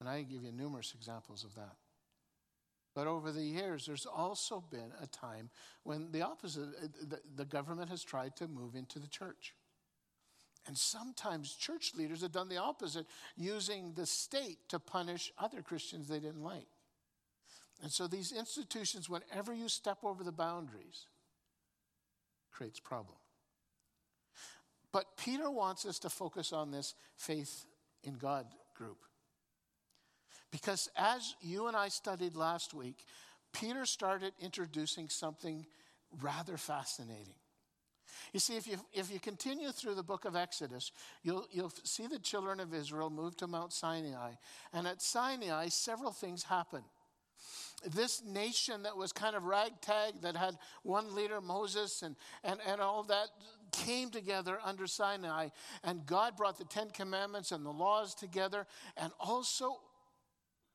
And 0.00 0.08
I 0.08 0.22
give 0.22 0.42
you 0.42 0.50
numerous 0.50 0.92
examples 0.96 1.44
of 1.44 1.54
that. 1.54 1.76
But 2.94 3.08
over 3.08 3.32
the 3.32 3.42
years, 3.42 3.86
there's 3.86 4.06
also 4.06 4.62
been 4.70 4.92
a 5.02 5.06
time 5.08 5.50
when 5.82 6.12
the 6.12 6.22
opposite, 6.22 6.68
uh, 6.82 7.16
the, 7.36 7.44
government 7.44 7.90
has 7.90 8.04
tried 8.04 8.36
to 8.36 8.46
move 8.46 8.76
into 8.76 9.00
the 9.00 9.08
church. 9.08 9.54
And 10.66 10.78
sometimes 10.78 11.54
church 11.54 11.92
leaders 11.96 12.22
have 12.22 12.32
done 12.32 12.48
the 12.48 12.56
opposite, 12.56 13.06
using 13.36 13.92
the 13.94 14.06
state 14.06 14.58
to 14.68 14.78
punish 14.78 15.32
other 15.38 15.60
Christians 15.60 16.08
they 16.08 16.20
didn't 16.20 16.42
like. 16.42 16.68
And 17.82 17.90
so 17.90 18.06
these 18.06 18.32
institutions, 18.32 19.10
whenever 19.10 19.52
you 19.52 19.68
step 19.68 19.98
over 20.04 20.22
the 20.22 20.32
boundaries, 20.32 21.06
creates 22.52 22.80
problem. 22.80 23.18
But 24.92 25.16
Peter 25.16 25.50
wants 25.50 25.84
us 25.84 25.98
to 25.98 26.08
focus 26.08 26.52
on 26.52 26.70
this 26.70 26.94
faith 27.16 27.66
in 28.04 28.14
God 28.14 28.46
group. 28.76 29.04
Because 30.54 30.88
as 30.94 31.34
you 31.40 31.66
and 31.66 31.76
I 31.76 31.88
studied 31.88 32.36
last 32.36 32.74
week, 32.74 33.04
Peter 33.52 33.84
started 33.84 34.34
introducing 34.40 35.08
something 35.08 35.66
rather 36.22 36.56
fascinating. 36.56 37.34
You 38.32 38.38
see, 38.38 38.56
if 38.56 38.68
you, 38.68 38.76
if 38.92 39.12
you 39.12 39.18
continue 39.18 39.72
through 39.72 39.96
the 39.96 40.04
book 40.04 40.24
of 40.24 40.36
Exodus, 40.36 40.92
you'll, 41.24 41.48
you'll 41.50 41.72
see 41.82 42.06
the 42.06 42.20
children 42.20 42.60
of 42.60 42.72
Israel 42.72 43.10
move 43.10 43.36
to 43.38 43.48
Mount 43.48 43.72
Sinai. 43.72 44.34
And 44.72 44.86
at 44.86 45.02
Sinai, 45.02 45.66
several 45.70 46.12
things 46.12 46.44
happen. 46.44 46.84
This 47.92 48.22
nation 48.24 48.84
that 48.84 48.96
was 48.96 49.10
kind 49.10 49.34
of 49.34 49.42
ragtag, 49.42 50.20
that 50.22 50.36
had 50.36 50.56
one 50.84 51.16
leader, 51.16 51.40
Moses, 51.40 52.02
and, 52.02 52.14
and, 52.44 52.60
and 52.64 52.80
all 52.80 53.02
that, 53.02 53.26
came 53.72 54.08
together 54.08 54.60
under 54.64 54.86
Sinai. 54.86 55.48
And 55.82 56.06
God 56.06 56.36
brought 56.36 56.58
the 56.58 56.64
Ten 56.64 56.90
Commandments 56.90 57.50
and 57.50 57.66
the 57.66 57.72
laws 57.72 58.14
together, 58.14 58.68
and 58.96 59.10
also 59.18 59.80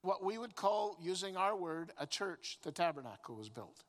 what 0.02 0.24
we 0.24 0.38
would 0.38 0.56
call, 0.56 0.98
using 1.02 1.36
our 1.36 1.56
word, 1.56 1.92
a 2.00 2.06
church, 2.06 2.58
the 2.64 2.72
tabernacle 2.72 3.36
was 3.36 3.50
built. 3.50 3.84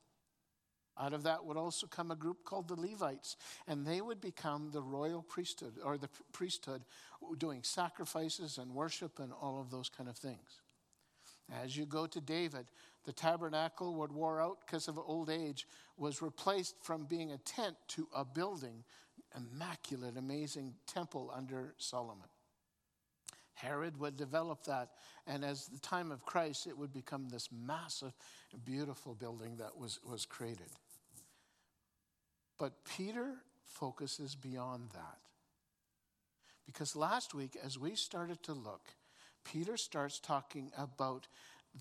Out 0.98 1.12
of 1.12 1.22
that 1.22 1.44
would 1.44 1.56
also 1.56 1.86
come 1.86 2.10
a 2.10 2.16
group 2.16 2.44
called 2.44 2.68
the 2.68 2.78
Levites, 2.78 3.36
and 3.66 3.86
they 3.86 4.00
would 4.00 4.20
become 4.20 4.70
the 4.70 4.82
royal 4.82 5.22
priesthood 5.22 5.74
or 5.82 5.96
the 5.96 6.10
priesthood 6.32 6.82
doing 7.38 7.62
sacrifices 7.62 8.58
and 8.58 8.74
worship 8.74 9.18
and 9.18 9.32
all 9.40 9.60
of 9.60 9.70
those 9.70 9.88
kind 9.88 10.10
of 10.10 10.16
things. 10.16 10.60
As 11.62 11.76
you 11.76 11.86
go 11.86 12.06
to 12.06 12.20
David, 12.20 12.66
the 13.04 13.12
tabernacle 13.12 13.94
would 13.96 14.12
wore 14.12 14.40
out 14.40 14.58
because 14.66 14.88
of 14.88 14.98
old 14.98 15.30
age, 15.30 15.66
was 15.96 16.22
replaced 16.22 16.74
from 16.82 17.04
being 17.04 17.32
a 17.32 17.38
tent 17.38 17.76
to 17.88 18.06
a 18.14 18.24
building, 18.24 18.84
immaculate, 19.36 20.16
amazing 20.16 20.74
temple 20.86 21.32
under 21.34 21.74
Solomon. 21.78 22.28
Herod 23.54 23.98
would 23.98 24.16
develop 24.16 24.64
that, 24.64 24.90
and 25.26 25.44
as 25.44 25.66
the 25.66 25.78
time 25.78 26.10
of 26.12 26.24
Christ, 26.24 26.66
it 26.66 26.76
would 26.76 26.92
become 26.92 27.28
this 27.28 27.48
massive, 27.52 28.12
beautiful 28.64 29.14
building 29.14 29.56
that 29.56 29.76
was, 29.76 30.00
was 30.08 30.24
created. 30.24 30.70
But 32.58 32.84
Peter 32.84 33.36
focuses 33.64 34.34
beyond 34.34 34.90
that. 34.92 35.18
Because 36.66 36.94
last 36.94 37.34
week, 37.34 37.56
as 37.64 37.78
we 37.78 37.94
started 37.96 38.42
to 38.44 38.52
look, 38.52 38.82
Peter 39.44 39.76
starts 39.76 40.18
talking 40.20 40.70
about 40.76 41.26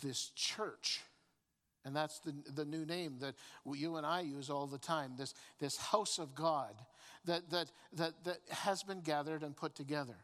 this 0.01 0.31
church. 0.35 1.01
And 1.85 1.95
that's 1.95 2.19
the, 2.19 2.33
the 2.53 2.65
new 2.65 2.85
name 2.85 3.17
that 3.19 3.35
you 3.73 3.97
and 3.97 4.05
I 4.05 4.21
use 4.21 4.49
all 4.49 4.67
the 4.67 4.77
time 4.77 5.13
this, 5.17 5.33
this 5.59 5.77
house 5.77 6.19
of 6.19 6.35
God 6.35 6.73
that, 7.25 7.49
that, 7.51 7.71
that, 7.93 8.23
that 8.23 8.37
has 8.49 8.83
been 8.83 9.01
gathered 9.01 9.43
and 9.43 9.55
put 9.55 9.75
together. 9.75 10.15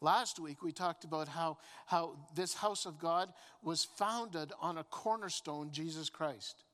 Last 0.00 0.38
week, 0.40 0.62
we 0.62 0.72
talked 0.72 1.04
about 1.04 1.28
how, 1.28 1.58
how 1.86 2.16
this 2.34 2.54
house 2.54 2.86
of 2.86 2.98
God 2.98 3.32
was 3.62 3.84
founded 3.84 4.52
on 4.60 4.78
a 4.78 4.84
cornerstone, 4.84 5.70
Jesus 5.72 6.08
Christ. 6.08 6.64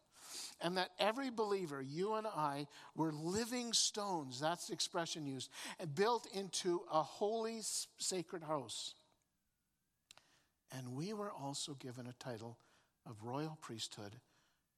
and 0.61 0.77
that 0.77 0.91
every 0.99 1.31
believer, 1.31 1.83
you 1.83 2.15
and 2.15 2.27
I, 2.27 2.67
were 2.95 3.13
living 3.13 3.73
stones, 3.73 4.41
that's 4.41 4.69
the 4.69 4.73
expression 4.73 5.27
used, 5.27 5.51
and 5.79 5.95
built 5.95 6.27
into 6.33 6.83
a 6.93 7.03
holy, 7.03 7.61
sacred 7.99 8.43
house. 8.43 8.95
And 10.77 10.95
we 10.95 11.13
were 11.13 11.31
also 11.31 11.75
given 11.75 12.07
a 12.07 12.13
title 12.13 12.59
of 13.07 13.23
royal 13.23 13.59
priesthood, 13.61 14.17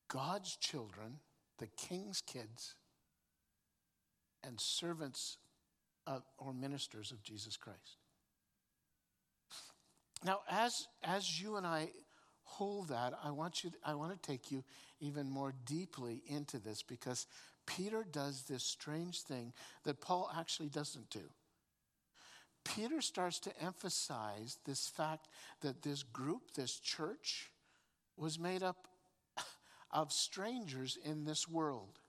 God's 0.09 0.57
children, 0.57 1.21
the 1.59 1.69
king's 1.69 2.21
kids, 2.21 2.75
and 4.45 4.61
servants 4.61 5.39
of, 6.07 6.23
or 6.39 6.53
ministers 6.53 7.11
of 7.11 7.23
Jesus 7.23 7.57
Christ. 7.57 7.97
Now, 10.29 10.41
as, 10.51 10.89
as 11.03 11.41
you 11.41 11.57
and 11.57 11.67
I 11.67 11.89
hold 12.43 12.89
that, 12.89 13.15
I 13.25 13.31
want, 13.31 13.65
you, 13.65 13.71
I 13.83 13.95
want 13.95 14.13
to 14.13 14.31
take 14.31 14.51
you 14.51 14.63
even 15.01 15.31
more 15.31 15.55
deeply 15.65 16.21
into 16.27 16.59
this 16.59 16.83
because 16.83 17.25
Peter 17.65 18.05
does 18.05 18.43
this 18.43 18.63
strange 18.63 19.23
thing 19.23 19.55
that 19.85 20.03
Paul 20.03 20.31
actually 20.37 20.69
doesn't 20.69 21.09
do. 21.09 21.31
Peter 22.63 23.01
starts 23.01 23.39
to 23.39 23.59
emphasize 23.59 24.59
this 24.67 24.87
fact 24.87 25.29
that 25.63 25.81
this 25.81 26.03
group, 26.03 26.53
this 26.55 26.79
church, 26.79 27.51
was 28.19 28.39
made 28.39 28.63
up 28.63 28.87
of 29.91 30.13
strangers 30.13 30.99
in 31.07 31.25
this 31.25 31.49
world. 31.49 32.01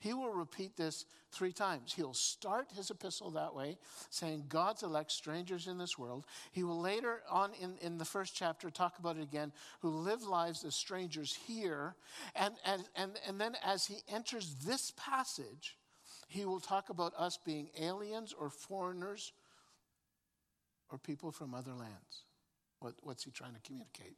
He 0.00 0.14
will 0.14 0.30
repeat 0.30 0.76
this 0.76 1.04
three 1.30 1.52
times. 1.52 1.92
He'll 1.92 2.14
start 2.14 2.68
his 2.74 2.90
epistle 2.90 3.30
that 3.32 3.54
way, 3.54 3.76
saying, 4.08 4.46
God's 4.48 4.82
elect 4.82 5.12
strangers 5.12 5.66
in 5.66 5.76
this 5.76 5.98
world. 5.98 6.26
He 6.52 6.64
will 6.64 6.80
later 6.80 7.20
on 7.30 7.52
in, 7.60 7.76
in 7.82 7.98
the 7.98 8.04
first 8.06 8.34
chapter 8.34 8.70
talk 8.70 8.98
about 8.98 9.18
it 9.18 9.22
again, 9.22 9.52
who 9.80 9.90
live 9.90 10.22
lives 10.22 10.64
as 10.64 10.74
strangers 10.74 11.38
here. 11.46 11.94
And, 12.34 12.54
and, 12.64 12.82
and, 12.96 13.12
and 13.28 13.40
then 13.40 13.56
as 13.62 13.86
he 13.86 13.98
enters 14.12 14.56
this 14.64 14.92
passage, 14.96 15.76
he 16.28 16.46
will 16.46 16.60
talk 16.60 16.88
about 16.88 17.12
us 17.18 17.38
being 17.44 17.68
aliens 17.78 18.34
or 18.38 18.48
foreigners 18.48 19.32
or 20.90 20.96
people 20.96 21.30
from 21.30 21.54
other 21.54 21.74
lands. 21.74 22.24
What, 22.78 22.94
what's 23.02 23.24
he 23.24 23.30
trying 23.30 23.54
to 23.54 23.60
communicate? 23.60 24.16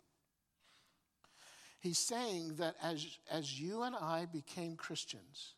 He's 1.81 1.99
saying 1.99 2.55
that 2.59 2.77
as, 2.81 3.05
as 3.29 3.61
you 3.61 3.83
and 3.83 3.97
I 3.97 4.27
became 4.27 4.77
Christians, 4.77 5.55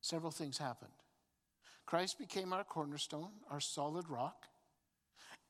several 0.00 0.30
things 0.30 0.58
happened. 0.58 0.92
Christ 1.86 2.18
became 2.18 2.52
our 2.52 2.64
cornerstone, 2.64 3.30
our 3.50 3.60
solid 3.60 4.08
rock. 4.08 4.46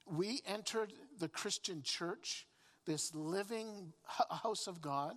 We 0.07 0.41
entered 0.47 0.93
the 1.19 1.29
Christian 1.29 1.83
church, 1.83 2.47
this 2.87 3.15
living 3.15 3.93
house 4.31 4.67
of 4.67 4.81
God, 4.81 5.15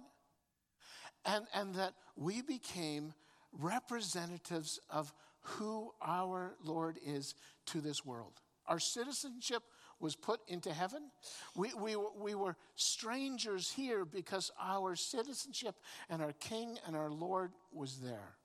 and, 1.26 1.46
and 1.54 1.76
that 1.76 1.94
we 2.16 2.42
became 2.42 3.14
representatives 3.54 4.80
of 4.90 5.14
who 5.42 5.92
our 6.02 6.56
Lord 6.64 6.98
is 7.06 7.36
to 7.68 7.82
this 7.82 8.06
world. 8.06 8.34
Our 8.68 8.80
citizenship 8.80 9.64
was 10.00 10.16
put 10.16 10.42
into 10.48 10.74
heaven. 10.74 11.12
We, 11.56 11.74
we, 11.74 11.96
we 11.96 12.36
were 12.36 12.58
strangers 12.76 13.72
here 13.72 14.06
because 14.06 14.52
our 14.62 14.96
citizenship 14.96 15.76
and 16.10 16.22
our 16.22 16.34
King 16.34 16.78
and 16.86 16.96
our 16.96 17.10
Lord 17.10 17.52
was 17.72 18.00
there. 18.00 18.36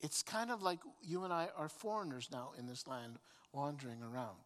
It's 0.00 0.22
kind 0.22 0.50
of 0.50 0.62
like 0.62 0.80
you 1.02 1.24
and 1.24 1.32
I 1.32 1.48
are 1.56 1.68
foreigners 1.68 2.28
now 2.32 2.52
in 2.58 2.66
this 2.66 2.86
land 2.86 3.18
wandering 3.52 4.02
around. 4.02 4.38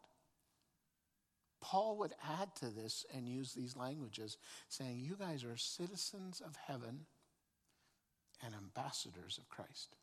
Paul 1.60 1.96
would 1.98 2.12
add 2.40 2.54
to 2.56 2.66
this 2.66 3.06
and 3.14 3.26
use 3.26 3.54
these 3.54 3.76
languages, 3.76 4.36
saying, 4.68 5.00
You 5.00 5.16
guys 5.18 5.44
are 5.44 5.56
citizens 5.56 6.42
of 6.44 6.56
heaven 6.66 7.06
and 8.44 8.54
ambassadors 8.54 9.38
of 9.38 9.48
Christ. 9.48 9.96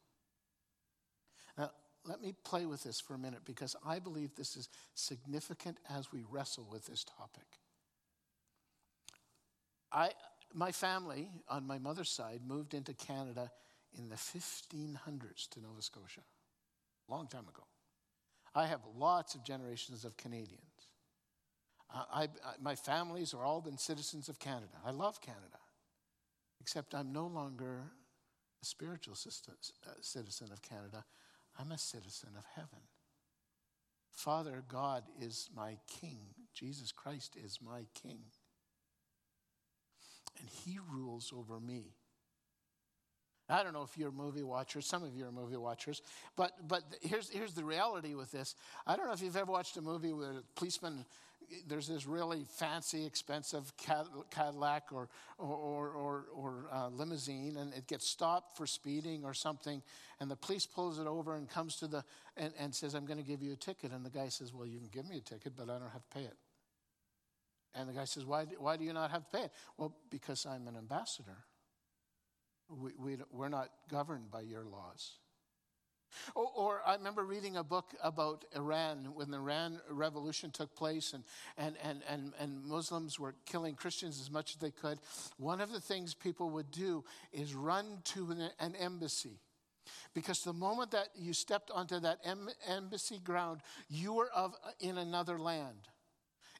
Now, 1.58 1.72
let 2.04 2.22
me 2.22 2.34
play 2.44 2.66
with 2.66 2.84
this 2.84 3.00
for 3.00 3.14
a 3.14 3.20
minute 3.20 3.42
because 3.46 3.76
I 3.86 4.00
believe 4.00 4.34
this 4.36 4.56
is 4.56 4.70
significant 4.96 5.78
as 5.90 6.12
we 6.12 6.24
wrestle 6.30 6.68
with 6.72 6.88
this 6.88 7.04
topic. 7.04 7.60
I, 9.92 10.12
my 10.54 10.72
family 10.72 11.30
on 11.48 11.68
my 11.68 11.78
mother's 11.78 12.10
side 12.10 12.42
moved 12.48 12.74
into 12.74 12.94
Canada 12.94 13.52
in 13.98 14.10
the 14.10 14.16
1500s 14.16 15.50
to 15.50 15.62
Nova 15.62 15.82
Scotia, 15.82 16.22
a 17.08 17.12
long 17.12 17.28
time 17.28 17.48
ago. 17.48 17.64
I 18.54 18.66
have 18.68 18.82
lots 18.98 19.36
of 19.36 19.44
generations 19.44 20.04
of 20.04 20.18
Canadians. 20.18 20.60
I, 21.94 22.24
I, 22.24 22.28
my 22.62 22.76
families 22.76 23.34
are 23.34 23.44
all 23.44 23.62
been 23.62 23.78
citizens 23.78 24.30
of 24.30 24.40
Canada. 24.40 24.78
I 24.86 24.92
love 24.92 25.22
Canada, 25.22 25.60
except 26.60 26.96
I'm 26.96 27.12
no 27.12 27.28
longer 27.28 27.92
a 28.62 28.66
spiritual 28.66 29.14
uh, 29.14 29.92
citizen 30.02 30.52
of 30.52 30.62
Canada. 30.62 31.04
I'm 31.60 31.72
a 31.72 31.78
citizen 31.78 32.30
of 32.38 32.46
heaven. 32.56 32.80
Father 34.12 34.64
God 34.68 35.04
is 35.20 35.50
my 35.56 35.78
king. 35.88 36.20
Jesus 36.54 36.92
Christ 36.92 37.36
is 37.44 37.60
my 37.62 37.86
king. 37.94 38.20
And 40.40 40.48
he 40.48 40.80
rules 40.92 41.34
over 41.36 41.60
me. 41.60 41.96
I 43.52 43.64
don't 43.64 43.74
know 43.74 43.84
if 43.84 43.98
you're 43.98 44.12
movie 44.12 44.44
watchers. 44.44 44.88
Some 44.88 45.04
of 45.04 45.16
you 45.16 45.26
are 45.26 45.32
movie 45.32 45.58
watchers. 45.58 46.02
But, 46.36 46.54
but 46.68 46.84
here's, 47.02 47.30
here's 47.30 47.54
the 47.54 47.66
reality 47.66 48.16
with 48.16 48.32
this. 48.32 48.56
I 48.88 48.96
don't 48.96 49.08
know 49.08 49.14
if 49.14 49.22
you've 49.22 49.36
ever 49.36 49.52
watched 49.52 49.76
a 49.78 49.82
movie 49.82 50.14
where 50.14 50.32
a 50.32 50.44
policeman, 50.56 51.06
there's 51.68 51.88
this 51.88 52.08
really 52.08 52.46
fancy, 52.46 53.06
expensive 53.06 53.74
Cadillac 54.30 54.86
or, 54.92 55.10
or, 55.38 55.90
or, 55.90 56.26
or 56.34 56.66
uh, 56.72 56.88
limousine, 56.88 57.58
and 57.58 57.74
it 57.74 57.88
gets 57.88 58.08
stopped 58.08 58.56
for 58.56 58.66
speeding 58.66 59.26
or 59.26 59.34
something, 59.34 59.82
and 60.22 60.32
the 60.32 60.38
police 60.38 60.66
pulls 60.66 60.98
it 60.98 61.08
over 61.08 61.36
and 61.36 61.50
comes 61.50 61.76
to 61.78 61.88
the, 61.88 62.04
and, 62.38 62.54
and 62.58 62.74
says, 62.74 62.94
I'm 62.94 63.06
going 63.06 63.20
to 63.20 63.26
give 63.26 63.42
you 63.42 63.52
a 63.52 63.58
ticket. 63.58 63.92
And 63.92 64.06
the 64.06 64.10
guy 64.10 64.30
says, 64.30 64.54
Well, 64.54 64.66
you 64.66 64.80
can 64.80 64.88
give 64.88 65.10
me 65.10 65.18
a 65.18 65.22
ticket, 65.22 65.54
but 65.58 65.64
I 65.64 65.74
don't 65.74 65.92
have 65.92 66.04
to 66.10 66.18
pay 66.18 66.24
it. 66.24 66.38
And 67.76 67.90
the 67.90 67.94
guy 67.94 68.06
says, 68.06 68.26
Why, 68.26 68.46
why 68.58 68.78
do 68.78 68.86
you 68.86 68.94
not 68.94 69.12
have 69.12 69.30
to 69.30 69.38
pay 69.38 69.44
it? 69.46 69.52
Well, 69.78 69.94
because 70.10 70.46
I'm 70.46 70.68
an 70.68 70.78
ambassador. 70.78 71.46
We, 72.80 72.92
we, 72.98 73.18
we're 73.32 73.50
not 73.50 73.70
governed 73.90 74.32
by 74.32 74.42
your 74.42 74.64
laws. 74.64 75.18
Or, 76.36 76.52
or, 76.56 76.82
I 76.86 76.96
remember 76.96 77.24
reading 77.24 77.58
a 77.58 77.64
book 77.64 77.94
about 78.04 78.44
Iran 78.56 79.10
when 79.14 79.32
the 79.32 79.38
Iran 79.38 79.80
revolution 79.90 80.52
took 80.52 80.76
place 80.76 81.14
and, 81.14 81.24
and, 81.58 81.76
and, 81.84 82.02
and, 82.10 82.34
and 82.40 82.64
Muslims 82.66 83.20
were 83.20 83.36
killing 83.46 83.76
Christians 83.76 84.20
as 84.20 84.30
much 84.30 84.52
as 84.52 84.58
they 84.58 84.72
could. 84.72 85.00
One 85.38 85.62
of 85.62 85.72
the 85.72 85.80
things 85.80 86.14
people 86.14 86.50
would 86.52 86.72
do 86.72 87.06
is 87.32 87.56
run 87.56 88.00
to 88.06 88.32
an, 88.32 88.50
an 88.60 88.76
embassy. 88.76 89.40
Because 90.14 90.44
the 90.44 90.54
moment 90.54 90.92
that 90.92 91.10
you 91.16 91.34
stepped 91.34 91.72
onto 91.72 92.00
that 92.00 92.20
em, 92.24 92.50
embassy 92.68 93.20
ground, 93.20 93.62
you 93.90 94.14
were 94.14 94.30
of, 94.36 94.54
in 94.80 94.98
another 94.98 95.40
land. 95.40 95.88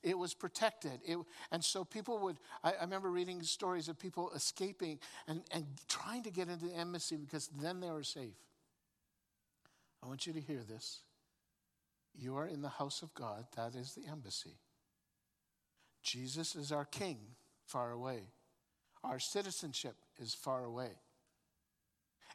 It 0.04 0.18
was 0.18 0.34
protected. 0.34 1.00
It, 1.06 1.18
and 1.52 1.64
so 1.64 1.84
people 1.84 2.20
would, 2.20 2.38
I, 2.64 2.72
I, 2.72 2.82
remember 2.82 3.10
reading 3.10 3.42
stories 3.44 3.88
of 3.88 4.00
people 4.00 4.32
escaping 4.36 5.00
and, 5.28 5.42
and 5.52 5.66
trying 5.88 6.24
to 6.24 6.32
get 6.32 6.50
into 6.50 6.66
the 6.66 6.74
embassy 6.74 7.18
because 7.18 7.50
then 7.62 7.80
they 7.80 7.90
were 7.92 8.04
safe. 8.04 8.34
I 10.04 10.08
want 10.08 10.26
you 10.26 10.34
to 10.34 10.42
hear 10.42 10.64
this. 10.68 11.02
You 12.16 12.36
are 12.38 12.48
in 12.48 12.62
the 12.62 12.70
house 12.70 13.04
of 13.04 13.14
God, 13.14 13.46
that 13.56 13.76
is 13.76 13.94
the 13.94 14.10
embassy. 14.12 14.58
Jesus 16.02 16.56
is 16.56 16.72
our 16.72 16.86
king, 16.86 17.18
far 17.64 17.92
away. 17.92 18.22
Our 19.04 19.20
citizenship 19.20 19.96
is 20.20 20.34
far 20.34 20.64
away. 20.64 20.92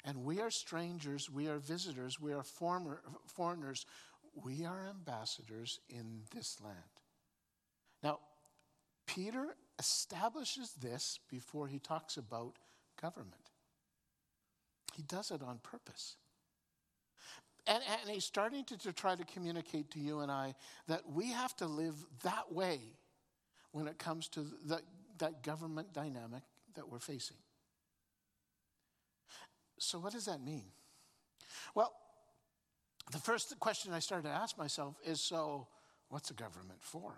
And 0.04 0.24
we 0.24 0.40
are 0.40 0.50
strangers, 0.50 1.28
we 1.28 1.48
are 1.48 1.58
visitors, 1.58 2.20
we 2.20 2.32
are 2.32 2.44
former, 2.44 3.02
foreigners, 3.26 3.86
we 4.44 4.64
are 4.64 4.86
ambassadors 4.88 5.80
in 5.88 6.20
this 6.34 6.58
land. 6.62 6.76
Peter 9.16 9.56
establishes 9.78 10.74
this 10.74 11.20
before 11.30 11.66
he 11.66 11.78
talks 11.78 12.18
about 12.18 12.52
government. 13.00 13.50
He 14.94 15.02
does 15.02 15.30
it 15.30 15.40
on 15.42 15.58
purpose. 15.62 16.16
And, 17.66 17.82
and 18.02 18.10
he's 18.10 18.26
starting 18.26 18.64
to, 18.66 18.76
to 18.76 18.92
try 18.92 19.14
to 19.14 19.24
communicate 19.24 19.90
to 19.92 19.98
you 19.98 20.20
and 20.20 20.30
I 20.30 20.54
that 20.86 21.10
we 21.10 21.32
have 21.32 21.56
to 21.56 21.66
live 21.66 21.94
that 22.24 22.52
way 22.52 22.78
when 23.72 23.88
it 23.88 23.98
comes 23.98 24.28
to 24.28 24.46
the, 24.66 24.82
that 25.16 25.42
government 25.42 25.94
dynamic 25.94 26.42
that 26.74 26.86
we're 26.86 26.98
facing. 26.98 27.38
So, 29.78 29.98
what 29.98 30.12
does 30.12 30.26
that 30.26 30.42
mean? 30.42 30.64
Well, 31.74 31.92
the 33.12 33.18
first 33.18 33.58
question 33.60 33.94
I 33.94 33.98
started 33.98 34.28
to 34.28 34.34
ask 34.34 34.58
myself 34.58 34.96
is 35.04 35.20
so, 35.22 35.68
what's 36.10 36.30
a 36.30 36.34
government 36.34 36.82
for? 36.82 37.14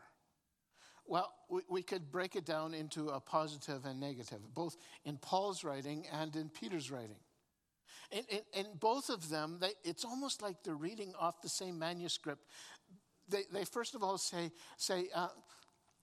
Well, 1.08 1.32
we, 1.48 1.62
we 1.70 1.82
could 1.82 2.12
break 2.12 2.36
it 2.36 2.44
down 2.44 2.74
into 2.74 3.08
a 3.08 3.18
positive 3.18 3.86
and 3.86 3.98
negative, 3.98 4.40
both 4.54 4.76
in 5.04 5.16
Paul's 5.16 5.64
writing 5.64 6.04
and 6.12 6.36
in 6.36 6.50
Peter's 6.50 6.90
writing. 6.90 7.16
In, 8.12 8.24
in, 8.28 8.40
in 8.52 8.66
both 8.78 9.08
of 9.08 9.30
them, 9.30 9.56
they, 9.60 9.72
it's 9.84 10.04
almost 10.04 10.42
like 10.42 10.62
they're 10.62 10.74
reading 10.74 11.14
off 11.18 11.40
the 11.40 11.48
same 11.48 11.78
manuscript. 11.78 12.42
They, 13.28 13.42
they 13.52 13.64
first 13.64 13.94
of 13.94 14.02
all 14.02 14.18
say, 14.18 14.52
say 14.76 15.08
uh, 15.14 15.28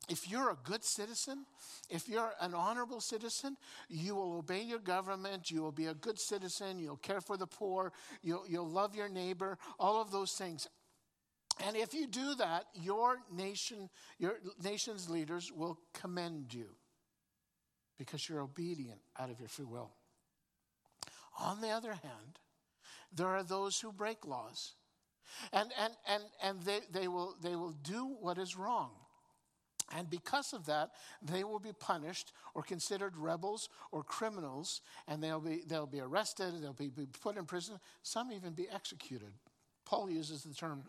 if 0.10 0.30
you're 0.30 0.52
a 0.52 0.58
good 0.64 0.84
citizen, 0.84 1.46
if 1.90 2.08
you're 2.08 2.34
an 2.40 2.54
honorable 2.54 3.02
citizen, 3.02 3.58
you 3.90 4.16
will 4.16 4.38
obey 4.38 4.62
your 4.62 4.80
government, 4.80 5.50
you 5.50 5.62
will 5.62 5.72
be 5.72 5.88
a 5.88 5.94
good 5.94 6.20
citizen, 6.20 6.80
you'll 6.80 6.98
care 6.98 7.22
for 7.22 7.38
the 7.38 7.48
poor, 7.48 7.92
you'll, 8.22 8.46
you'll 8.48 8.70
love 8.70 8.96
your 8.96 9.10
neighbor, 9.10 9.58
all 9.80 10.02
of 10.02 10.12
those 10.12 10.34
things. 10.34 10.68
And 11.64 11.76
if 11.76 11.94
you 11.94 12.08
do 12.08 12.36
that, 12.36 12.66
your 12.74 13.18
nation, 13.32 13.90
your 14.20 14.40
nation's 14.62 15.10
leaders 15.10 15.52
will 15.52 15.80
commend 15.94 16.54
you 16.54 16.68
because 17.98 18.28
you're 18.28 18.42
obedient 18.42 19.00
out 19.18 19.30
of 19.30 19.40
your 19.40 19.48
free 19.48 19.66
will. 19.66 19.92
On 21.40 21.62
the 21.62 21.70
other 21.70 21.94
hand, 21.94 22.40
there 23.14 23.28
are 23.28 23.44
those 23.44 23.80
who 23.80 23.92
break 23.92 24.26
laws. 24.26 24.74
And, 25.54 25.72
and, 25.80 25.94
and, 26.08 26.24
and 26.44 26.62
they, 26.64 26.80
they, 26.92 27.08
will, 27.08 27.36
they 27.42 27.56
will 27.56 27.76
do 27.84 28.16
what 28.20 28.38
is 28.38 28.58
wrong. 28.58 28.92
And 29.96 30.10
because 30.10 30.54
of 30.54 30.66
that, 30.66 30.92
they 31.22 31.44
will 31.44 31.60
be 31.60 31.72
punished 31.72 32.34
or 32.54 32.64
considered 32.64 33.16
rebels 33.16 33.70
or 33.92 34.04
criminals, 34.04 34.82
and 35.08 35.24
they'll 35.24 35.40
be, 35.40 35.62
they'll 35.68 35.86
be 35.86 36.00
arrested, 36.00 36.54
they'll 36.62 36.74
be, 36.74 36.90
be 36.90 37.06
put 37.22 37.38
in 37.38 37.46
prison, 37.46 37.80
some 38.02 38.32
even 38.32 38.54
be 38.54 38.68
executed. 38.74 39.32
Paul 39.86 40.10
uses 40.10 40.44
the 40.44 40.56
term 40.56 40.84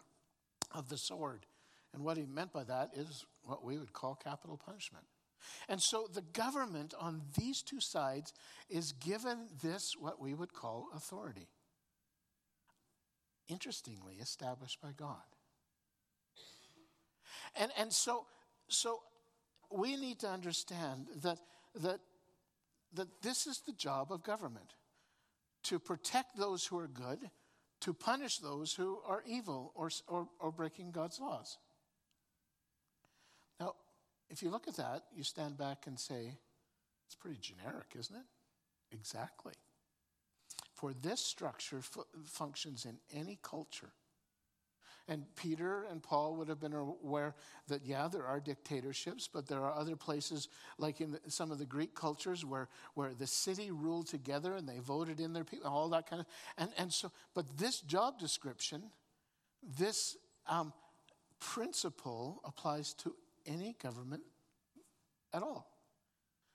of 0.73 0.89
the 0.89 0.99
sword, 0.99 1.47
and 1.93 2.05
what 2.05 2.17
he 2.17 2.27
meant 2.27 2.53
by 2.53 2.65
that 2.65 2.91
is 2.95 3.25
what 3.43 3.65
we 3.65 3.79
would 3.79 3.93
call 3.93 4.15
capital 4.15 4.57
punishment. 4.57 5.05
And 5.69 5.81
so 5.81 6.09
the 6.13 6.23
government 6.23 6.95
on 6.99 7.23
these 7.39 7.63
two 7.63 7.81
sides 7.81 8.33
is 8.69 8.93
given 8.93 9.49
this, 9.63 9.95
what 9.99 10.21
we 10.21 10.35
would 10.35 10.53
call 10.53 10.89
authority. 10.95 11.49
Interestingly, 13.49 14.15
established 14.21 14.81
by 14.81 14.91
God. 14.97 15.23
And, 17.55 17.71
and 17.79 17.93
so 17.93 18.27
so 18.69 19.01
we 19.71 19.97
need 19.97 20.21
to 20.21 20.29
understand 20.29 21.07
that, 21.23 21.39
that, 21.75 22.01
that 22.95 23.09
this 23.23 23.47
is 23.47 23.63
the 23.67 23.73
job 23.73 24.13
of 24.13 24.23
government 24.23 24.75
to 25.65 25.79
protect 25.79 26.37
those 26.37 26.67
who 26.67 26.79
are 26.79 26.89
good, 26.89 27.31
to 27.81 27.93
punish 27.93 28.39
those 28.39 28.73
who 28.75 28.99
are 29.07 29.23
evil 29.27 29.73
or, 29.75 29.91
or, 30.09 30.29
or 30.41 30.51
breaking 30.51 30.91
God's 30.91 31.21
laws. 31.21 31.59
Now, 33.61 33.75
if 34.29 34.43
you 34.43 34.51
look 34.51 34.69
at 34.69 34.77
that, 34.77 35.05
you 35.15 35.23
stand 35.23 35.57
back 35.57 35.87
and 35.87 35.99
say, 35.99 36.33
it's 37.07 37.15
pretty 37.15 37.39
generic, 37.41 37.87
isn't 37.99 38.17
it? 38.17 38.95
Exactly. 38.95 39.55
For 40.75 40.93
this 40.93 41.21
structure 41.21 41.81
fu- 41.81 42.05
functions 42.25 42.85
in 42.85 42.99
any 43.15 43.39
culture. 43.43 43.93
And 45.09 45.25
Peter 45.37 45.85
and 45.89 46.03
Paul 46.03 46.35
would 46.35 46.49
have 46.49 46.59
been 46.59 46.73
aware 46.73 47.35
that, 47.69 47.85
yeah, 47.85 48.09
there 48.09 48.27
are 48.27 48.41
dictatorships, 48.41 49.29
but 49.33 49.47
there 49.47 49.61
are 49.61 49.73
other 49.73 49.95
places, 49.95 50.49
like 50.79 51.01
in 51.01 51.13
the, 51.13 51.21
some 51.29 51.53
of 51.53 51.59
the 51.59 51.65
Greek 51.65 51.95
cultures, 51.95 52.45
where, 52.45 52.69
where 52.95 53.15
the 53.15 53.27
city 53.27 53.71
ruled 53.71 54.09
together 54.09 54.55
and 54.55 54.69
they 54.69 54.79
voted 54.81 55.21
in 55.21 55.33
their 55.33 55.45
people, 55.45 55.71
all 55.71 55.89
that 55.91 56.11
kind 56.11 56.21
of. 56.21 56.27
And, 56.59 56.71
and 56.77 56.93
so, 56.93 57.13
but 57.35 57.45
this 57.57 57.81
job 57.83 58.19
description, 58.19 58.83
this 59.79 60.17
um, 60.49 60.73
principle 61.39 62.41
applies 62.45 62.93
to 62.95 63.15
any 63.47 63.77
government 63.81 64.23
at 65.33 65.43
all. 65.43 65.71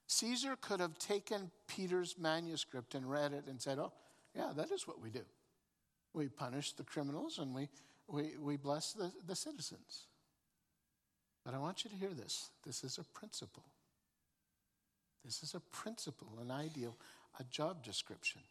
Caesar 0.08 0.58
could 0.60 0.82
have 0.82 0.98
taken 0.98 1.52
Peter's 1.68 2.18
manuscript 2.20 2.96
and 2.96 3.10
read 3.10 3.32
it 3.32 3.46
and 3.48 3.62
said, 3.62 3.80
oh, 3.80 3.94
yeah, 4.36 4.52
that 4.58 4.72
is 4.72 4.86
what 4.86 5.00
we 5.00 5.10
do. 5.10 5.24
We 6.14 6.28
punish 6.28 6.74
the 6.74 6.84
criminals 6.84 7.40
and 7.40 7.56
we 7.56 7.70
we, 8.12 8.32
we 8.40 8.58
bless 8.58 8.94
the, 8.94 9.12
the 9.28 9.36
citizens. 9.36 10.08
But 11.46 11.54
I 11.54 11.60
want 11.60 11.84
you 11.84 11.90
to 11.90 11.96
hear 11.96 12.14
this. 12.14 12.50
This 12.66 12.84
is 12.84 12.98
a 12.98 13.04
principle. 13.04 13.64
This 15.24 15.44
is 15.44 15.54
a 15.54 15.60
principle, 15.60 16.38
an 16.42 16.52
ideal, 16.52 16.98
a 17.40 17.44
job 17.46 17.84
description. 17.84 18.42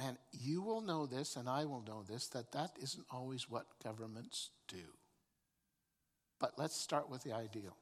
And 0.00 0.16
you 0.32 0.62
will 0.62 0.80
know 0.80 1.06
this, 1.06 1.36
and 1.36 1.48
I 1.48 1.64
will 1.64 1.82
know 1.86 2.02
this, 2.08 2.28
that 2.28 2.52
that 2.52 2.70
isn't 2.80 3.04
always 3.10 3.50
what 3.50 3.66
governments 3.84 4.50
do. 4.68 4.84
But 6.38 6.52
let's 6.58 6.76
start 6.76 7.10
with 7.10 7.22
the 7.22 7.32
ideal. 7.32 7.76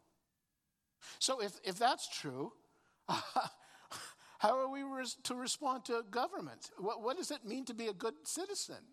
So, 1.19 1.41
if, 1.41 1.53
if 1.65 1.79
that's 1.79 2.09
true, 2.09 2.53
how 3.09 4.59
are 4.59 4.69
we 4.69 4.83
to 5.25 5.35
respond 5.35 5.85
to 5.87 6.05
government? 6.11 6.71
What, 6.79 7.03
what 7.03 7.17
does 7.17 7.31
it 7.31 7.45
mean 7.45 7.65
to 7.67 7.75
be 7.75 7.87
a 7.87 7.93
good 7.93 8.15
citizen? 8.25 8.85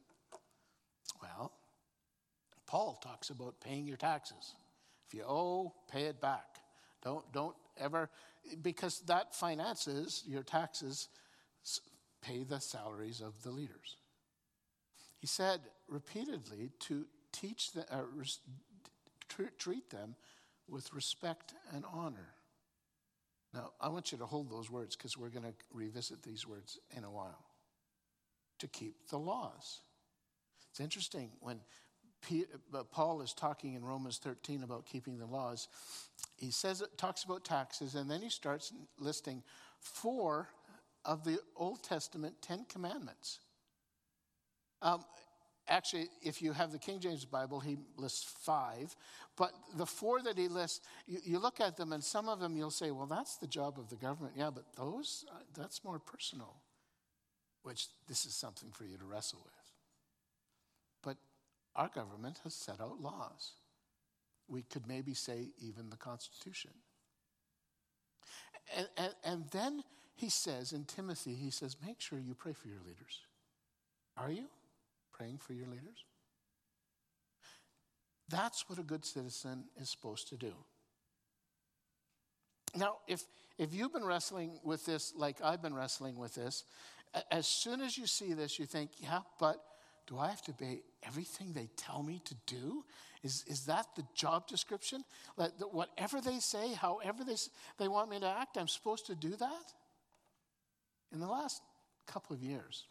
Well, 1.22 1.52
Paul 2.66 3.00
talks 3.02 3.30
about 3.30 3.60
paying 3.62 3.88
your 3.88 3.98
taxes. 3.98 4.54
If 5.08 5.14
you 5.14 5.24
owe, 5.24 5.74
pay 5.92 6.04
it 6.04 6.20
back. 6.20 6.58
Don't, 7.04 7.32
don't 7.32 7.56
ever, 7.78 8.10
because 8.62 9.00
that 9.02 9.34
finances 9.34 10.24
your 10.28 10.44
taxes, 10.44 11.08
pay 12.22 12.44
the 12.44 12.60
salaries 12.60 13.22
of 13.22 13.42
the 13.44 13.52
leaders. 13.52 13.98
He 15.20 15.28
said 15.28 15.62
repeatedly 15.88 16.72
to 16.82 17.06
teach 17.32 17.72
uh, 17.76 18.02
treat 19.58 19.90
them 19.90 20.16
with 20.68 20.94
respect 20.94 21.54
and 21.74 21.86
honor. 21.92 22.34
Now, 23.54 23.72
I 23.80 23.90
want 23.90 24.12
you 24.12 24.18
to 24.18 24.26
hold 24.26 24.52
those 24.52 24.70
words 24.70 24.96
because 24.96 25.18
we're 25.18 25.30
going 25.30 25.46
to 25.46 25.54
revisit 25.74 26.22
these 26.22 26.46
words 26.48 26.80
in 26.96 27.04
a 27.04 27.12
while. 27.12 27.46
To 28.60 28.68
keep 28.68 29.08
the 29.10 29.20
laws. 29.20 29.82
It's 30.78 30.84
interesting 30.84 31.32
when 31.40 31.60
uh, 32.72 32.84
Paul 32.92 33.24
is 33.24 33.34
talking 33.34 33.74
in 33.74 33.84
Romans 33.84 34.20
13 34.20 34.62
about 34.62 34.86
keeping 34.86 35.18
the 35.18 35.26
laws. 35.26 35.70
He 36.36 36.52
says 36.52 36.82
it 36.82 36.96
talks 37.00 37.24
about 37.24 37.44
taxes, 37.44 37.96
and 37.96 38.12
then 38.12 38.22
he 38.22 38.30
starts 38.30 38.72
listing 39.00 39.42
four 39.80 40.50
of 41.04 41.24
the 41.24 41.40
Old 41.56 41.82
Testament 41.82 42.36
Ten 42.44 42.64
Commandments. 42.70 43.40
Um, 44.84 45.04
actually, 45.68 46.10
if 46.22 46.44
you 46.44 46.54
have 46.54 46.72
the 46.72 46.78
King 46.78 47.00
James 47.00 47.26
Bible, 47.26 47.60
he 47.60 47.80
lists 47.98 48.32
five. 48.42 48.96
But 49.36 49.54
the 49.78 49.88
four 49.88 50.22
that 50.22 50.38
he 50.38 50.48
lists, 50.48 50.82
you, 51.08 51.18
you, 51.24 51.40
look 51.40 51.60
at 51.60 51.76
them, 51.76 51.92
and 51.92 52.04
some 52.04 52.30
of 52.30 52.40
them 52.40 52.56
you'll 52.56 52.70
say, 52.70 52.92
well, 52.92 53.08
that's 53.08 53.38
the 53.38 53.48
job 53.48 53.80
of 53.80 53.90
the 53.90 53.96
government. 53.96 54.36
Yeah, 54.38 54.52
but 54.54 54.66
those, 54.78 55.26
uh, 55.32 55.40
that's 55.58 55.84
more 55.84 55.98
personal, 55.98 56.54
which 57.64 57.88
this 58.08 58.28
is 58.28 58.36
something 58.36 58.70
for 58.70 58.84
you 58.84 59.00
to 59.00 59.06
wrestle 59.06 59.42
with. 59.44 59.57
Our 61.78 61.90
government 61.90 62.40
has 62.44 62.54
set 62.54 62.82
out 62.82 63.00
laws. 63.02 63.54
We 64.50 64.64
could 64.64 64.88
maybe 64.88 65.14
say 65.14 65.50
even 65.60 65.90
the 65.90 65.98
Constitution. 65.98 66.72
And, 68.76 68.88
and, 68.98 69.14
and 69.24 69.44
then 69.52 69.84
he 70.16 70.30
says 70.30 70.74
in 70.74 70.86
Timothy, 70.86 71.36
he 71.36 71.52
says, 71.52 71.78
make 71.86 72.02
sure 72.02 72.20
you 72.20 72.34
pray 72.34 72.54
for 72.54 72.68
your 72.68 72.80
leaders. 72.80 73.22
Are 74.18 74.32
you 74.32 74.46
praying 75.14 75.38
for 75.38 75.54
your 75.54 75.68
leaders? 75.68 76.04
That's 78.28 78.68
what 78.68 78.80
a 78.80 78.84
good 78.84 79.06
citizen 79.06 79.66
is 79.80 79.90
supposed 79.90 80.28
to 80.30 80.36
do. 80.36 80.54
Now, 82.76 82.98
if, 83.08 83.24
if 83.58 83.74
you've 83.74 83.94
been 83.94 84.06
wrestling 84.06 84.60
with 84.64 84.86
this 84.86 85.14
like 85.16 85.38
I've 85.44 85.62
been 85.62 85.74
wrestling 85.74 86.18
with 86.18 86.36
this, 86.36 86.66
as 87.32 87.48
soon 87.48 87.82
as 87.82 87.98
you 87.98 88.08
see 88.08 88.34
this, 88.34 88.60
you 88.60 88.66
think, 88.66 88.92
yeah, 89.00 89.20
but 89.40 89.64
do 90.08 90.18
I 90.18 90.30
have 90.30 90.42
to 90.44 90.52
obey 90.52 90.82
everything 91.06 91.52
they 91.54 91.70
tell 91.76 92.02
me 92.02 92.22
to 92.26 92.36
do? 92.46 92.84
Is, 93.24 93.44
is 93.48 93.66
that 93.66 93.86
the 93.96 94.04
job 94.16 94.48
description? 94.48 95.04
That, 95.38 95.52
whatever 95.72 96.22
they 96.22 96.40
say, 96.40 96.74
however 96.74 97.24
they, 97.26 97.36
they 97.78 97.90
want 97.90 98.10
me 98.10 98.20
to 98.22 98.28
act, 98.28 98.58
I'm 98.58 98.70
supposed 98.70 99.06
to 99.08 99.16
do 99.16 99.36
that? 99.36 99.74
In 101.12 101.20
the 101.20 101.28
last 101.28 101.62
couple 102.06 102.36
of 102.36 102.42
years, 102.42 102.86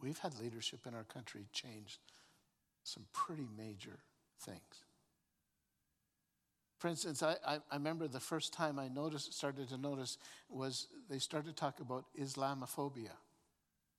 we've 0.00 0.18
had 0.18 0.38
leadership 0.40 0.86
in 0.86 0.94
our 0.94 1.04
country 1.04 1.46
change 1.52 2.00
some 2.84 3.04
pretty 3.12 3.48
major 3.56 3.98
things. 4.40 4.58
For 6.78 6.88
instance, 6.88 7.22
I, 7.22 7.36
I, 7.46 7.54
I, 7.70 7.76
remember 7.76 8.08
the 8.08 8.20
first 8.20 8.52
time 8.52 8.78
I 8.78 8.88
noticed, 8.88 9.32
started 9.32 9.70
to 9.70 9.78
notice 9.78 10.18
was 10.50 10.88
they 11.08 11.18
started 11.18 11.48
to 11.48 11.54
talk 11.54 11.80
about 11.80 12.04
Islamophobia 12.20 13.12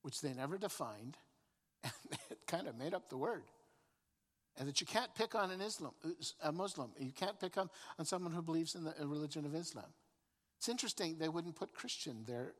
which 0.06 0.22
they 0.22 0.36
never 0.36 0.60
defined, 0.60 1.18
and 1.84 1.94
it 2.30 2.38
kind 2.46 2.68
of 2.68 2.78
made 2.78 2.94
up 2.94 3.10
the 3.10 3.18
word. 3.18 3.42
And 4.56 4.68
that 4.68 4.80
you 4.80 4.86
can't 4.86 5.10
pick 5.16 5.34
on 5.34 5.50
an 5.50 5.62
Islam, 5.62 5.94
uh, 6.06 6.10
a 6.44 6.52
Muslim. 6.52 6.92
You 7.00 7.12
can't 7.12 7.40
pick 7.40 7.58
on, 7.58 7.72
on 7.98 8.06
someone 8.06 8.32
who 8.32 8.44
believes 8.44 8.76
in 8.76 8.84
the 8.84 8.94
religion 9.00 9.48
of 9.48 9.56
Islam. 9.56 9.88
It's 10.60 10.70
interesting, 10.70 11.18
they 11.18 11.28
wouldn't 11.28 11.56
put 11.56 11.74
Christian 11.74 12.24
there 12.28 12.54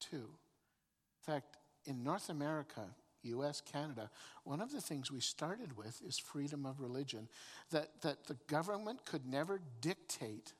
too. 0.00 0.16
In 0.16 1.34
fact, 1.34 1.56
in 1.84 2.02
North 2.02 2.30
America, 2.30 2.82
US, 3.22 3.60
Canada, 3.60 4.10
one 4.42 4.60
of 4.60 4.72
the 4.72 4.80
things 4.80 5.12
we 5.12 5.20
started 5.20 5.76
with 5.76 6.02
is 6.04 6.18
freedom 6.18 6.66
of 6.66 6.80
religion, 6.80 7.28
that, 7.70 8.02
that 8.02 8.26
the 8.26 8.36
government 8.48 9.04
could 9.04 9.24
never 9.24 9.60
dictate 9.80 10.52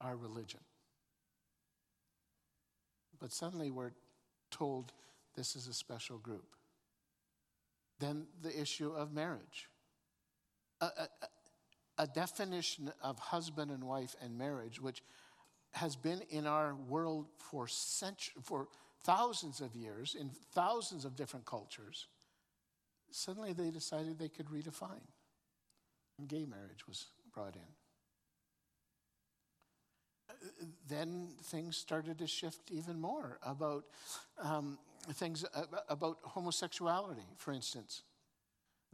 our 0.00 0.16
religion. 0.16 0.60
But 3.20 3.30
suddenly 3.30 3.70
we're 3.70 3.92
told 4.50 4.92
this 5.36 5.56
is 5.56 5.66
a 5.68 5.74
special 5.74 6.18
group. 6.18 6.56
Then 7.98 8.26
the 8.42 8.60
issue 8.60 8.92
of 8.92 9.12
marriage. 9.12 9.68
a, 10.80 10.86
a, 10.86 11.08
a 11.98 12.06
definition 12.06 12.92
of 13.02 13.18
husband 13.18 13.70
and 13.70 13.84
wife 13.84 14.14
and 14.22 14.38
marriage, 14.38 14.80
which 14.80 15.02
has 15.72 15.96
been 15.96 16.20
in 16.30 16.46
our 16.46 16.74
world 16.74 17.26
for 17.38 17.68
centuries, 17.68 18.42
for 18.42 18.68
thousands 19.04 19.60
of 19.60 19.74
years, 19.76 20.16
in 20.18 20.30
thousands 20.54 21.04
of 21.04 21.14
different 21.14 21.44
cultures, 21.46 22.08
suddenly 23.10 23.52
they 23.52 23.70
decided 23.70 24.18
they 24.18 24.28
could 24.28 24.46
redefine. 24.46 25.06
And 26.18 26.28
gay 26.28 26.44
marriage 26.44 26.86
was 26.88 27.06
brought 27.32 27.54
in. 27.54 27.62
Then 30.88 31.28
things 31.44 31.76
started 31.76 32.18
to 32.18 32.26
shift 32.26 32.70
even 32.70 33.00
more 33.00 33.38
about 33.42 33.84
um, 34.42 34.78
things 35.12 35.44
about 35.88 36.18
homosexuality, 36.22 37.26
for 37.36 37.52
instance. 37.52 38.02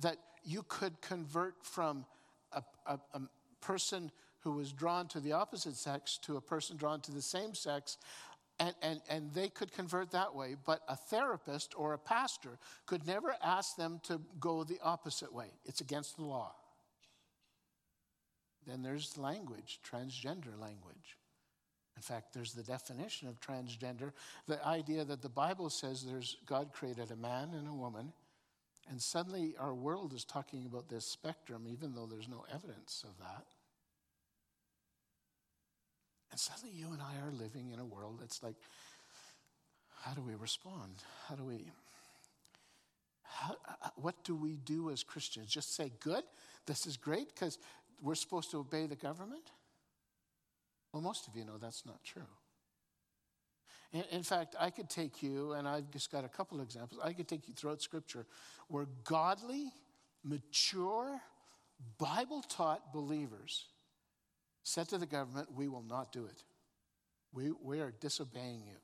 That 0.01 0.17
you 0.45 0.65
could 0.69 1.01
convert 1.01 1.55
from 1.65 2.05
a, 2.53 2.63
a, 2.87 2.99
a 3.15 3.21
person 3.61 4.11
who 4.41 4.53
was 4.53 4.73
drawn 4.73 5.09
to 5.09 5.21
the 5.21 5.33
opposite 5.33 5.77
sex 5.77 6.19
to 6.23 6.37
a 6.37 6.41
person 6.41 6.77
drawn 6.77 7.01
to 7.01 7.13
the 7.13 7.23
same 7.23 7.55
sex 7.55 7.97
and, 8.59 8.75
and, 8.81 9.01
and 9.09 9.33
they 9.35 9.49
could 9.49 9.73
convert 9.73 10.11
that 10.13 10.35
way, 10.35 10.57
but 10.65 10.81
a 10.89 10.97
therapist 10.97 11.75
or 11.77 11.93
a 11.93 11.99
pastor 11.99 12.59
could 12.87 13.07
never 13.07 13.37
ask 13.43 13.77
them 13.77 14.01
to 14.05 14.21
go 14.41 14.65
the 14.65 14.79
opposite 14.83 15.33
way. 15.33 15.49
It's 15.65 15.81
against 15.81 16.17
the 16.17 16.25
law. 16.25 16.55
Then 18.67 18.83
there's 18.83 19.19
language, 19.19 19.81
transgender 19.89 20.59
language. 20.59 21.19
In 21.97 22.03
fact, 22.03 22.35
there's 22.35 22.53
the 22.53 22.63
definition 22.63 23.27
of 23.27 23.41
transgender 23.41 24.13
the 24.47 24.65
idea 24.67 25.05
that 25.05 25.23
the 25.23 25.29
Bible 25.31 25.71
says 25.71 26.03
there's 26.05 26.37
God 26.47 26.73
created 26.73 27.11
a 27.11 27.17
man 27.17 27.55
and 27.55 27.67
a 27.67 27.73
woman, 27.73 28.13
and 28.91 29.01
suddenly 29.01 29.55
our 29.59 29.75
world 29.75 30.13
is 30.13 30.25
talking 30.25 30.67
about 30.67 30.89
this 30.89 31.07
spectrum, 31.07 31.65
even 31.67 31.95
though 31.95 32.07
there's 32.07 32.29
no 32.29 32.45
evidence 32.53 33.03
of 33.05 33.17
that. 33.19 33.47
And 36.31 36.39
suddenly 36.39 36.75
you 36.77 36.89
and 36.93 37.01
I 37.01 37.27
are 37.27 37.33
living 37.33 37.71
in 37.73 37.81
a 37.81 37.85
world 37.85 38.19
that's 38.21 38.43
like, 38.43 38.57
how 40.03 40.13
do 40.13 40.21
we 40.21 40.35
respond? 40.35 40.93
How 41.27 41.35
do 41.35 41.45
we, 41.45 41.65
how, 43.23 43.57
uh, 43.67 43.89
what 43.97 44.23
do 44.23 44.37
we 44.37 44.57
do 44.57 44.91
as 44.91 45.03
Christians? 45.03 45.49
Just 45.49 45.75
say, 45.75 45.91
good, 46.01 46.25
this 46.67 46.87
is 46.87 46.99
great 46.99 47.35
because 47.35 47.59
we're 48.03 48.15
supposed 48.15 48.51
to 48.51 48.59
obey 48.59 48.87
the 48.87 48.97
government? 48.97 49.51
Well, 50.93 51.03
most 51.03 51.29
of 51.29 51.37
you 51.37 51.45
know 51.45 51.59
that's 51.59 51.85
not 51.85 52.03
true. 52.05 52.23
In, 53.93 54.05
in 54.11 54.23
fact, 54.23 54.57
I 54.59 54.71
could 54.71 54.89
take 54.89 55.23
you, 55.23 55.53
and 55.53 55.69
I've 55.69 55.91
just 55.91 56.11
got 56.11 56.25
a 56.25 56.29
couple 56.29 56.61
examples, 56.61 57.01
I 57.03 57.13
could 57.13 57.29
take 57.29 57.49
you 57.49 57.55
throughout 57.55 57.83
Scripture 57.83 58.27
where 58.69 58.87
godly, 59.05 59.73
mature, 60.25 61.21
Bible 61.99 62.43
taught 62.43 62.93
believers 62.93 63.67
said 64.63 64.89
to 64.89 64.99
the 64.99 65.07
government, 65.07 65.49
We 65.55 65.69
will 65.69 65.85
not 65.89 66.13
do 66.13 66.27
it. 66.27 66.43
We, 67.33 67.53
we 67.63 67.81
are 67.81 67.93
disobeying 68.01 68.63
you. 68.67 68.77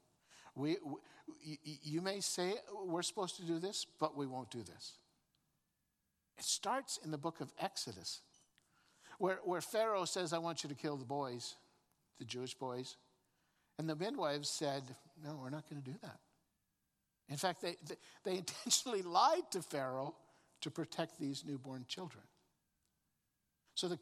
We, 0.55 0.77
we, 0.85 1.59
you 1.65 2.01
may 2.01 2.21
say 2.21 2.55
we're 2.85 3.03
supposed 3.03 3.37
to 3.37 3.43
do 3.43 3.59
this, 3.59 3.87
but 3.99 4.17
we 4.17 4.27
won't 4.27 4.51
do 4.51 4.63
this. 4.63 4.93
It 6.39 6.45
starts 6.45 6.99
in 7.05 7.11
the 7.11 7.19
book 7.19 7.41
of 7.41 7.53
Exodus, 7.61 8.21
where, 9.19 9.39
where 9.45 9.61
Pharaoh 9.61 10.05
says, 10.05 10.33
I 10.33 10.39
want 10.39 10.63
you 10.63 10.69
to 10.69 10.75
kill 10.75 10.97
the 10.97 11.05
boys, 11.05 11.55
the 12.23 12.29
Jewish 12.29 12.55
boys. 12.55 12.97
And 13.79 13.89
the 13.89 13.97
midwives 13.97 14.49
said, 14.49 14.85
No, 15.25 15.41
we're 15.43 15.51
not 15.51 15.69
going 15.69 15.83
to 15.83 15.91
do 15.91 15.97
that. 16.03 16.19
In 17.29 17.37
fact, 17.37 17.63
they, 17.63 17.75
they, 17.89 17.97
they 18.25 18.39
intentionally 18.39 19.03
lied 19.03 19.51
to 19.51 19.63
Pharaoh 19.63 20.15
to 20.61 20.71
protect 20.71 21.19
these 21.19 21.45
newborn 21.45 21.85
children. 21.89 22.23
So 23.75 23.89
the 23.89 23.99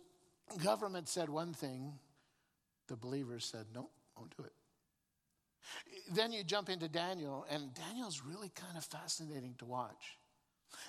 government 0.63 1.09
said 1.09 1.31
one 1.31 1.55
thing, 1.55 1.95
the 2.89 2.97
believers 2.97 3.47
said, 3.47 3.67
no, 3.75 3.89
won't 4.17 4.37
do 4.37 4.43
it. 4.43 4.53
Then 6.13 6.33
you 6.33 6.43
jump 6.43 6.69
into 6.69 6.89
Daniel, 6.89 7.47
and 7.51 7.73
Daniel's 7.73 8.23
really 8.27 8.51
kind 8.51 8.77
of 8.77 8.85
fascinating 8.85 9.55
to 9.59 9.65
watch. 9.65 10.19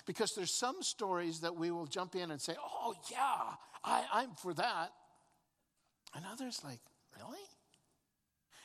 Because 0.04 0.34
there's 0.34 0.52
some 0.52 0.82
stories 0.82 1.40
that 1.40 1.56
we 1.56 1.70
will 1.70 1.86
jump 1.86 2.14
in 2.14 2.30
and 2.30 2.40
say, 2.40 2.54
oh, 2.60 2.94
yeah, 3.10 3.54
I, 3.84 4.04
I'm 4.12 4.32
for 4.32 4.52
that. 4.54 4.92
And 6.14 6.24
others, 6.30 6.60
like? 6.64 6.80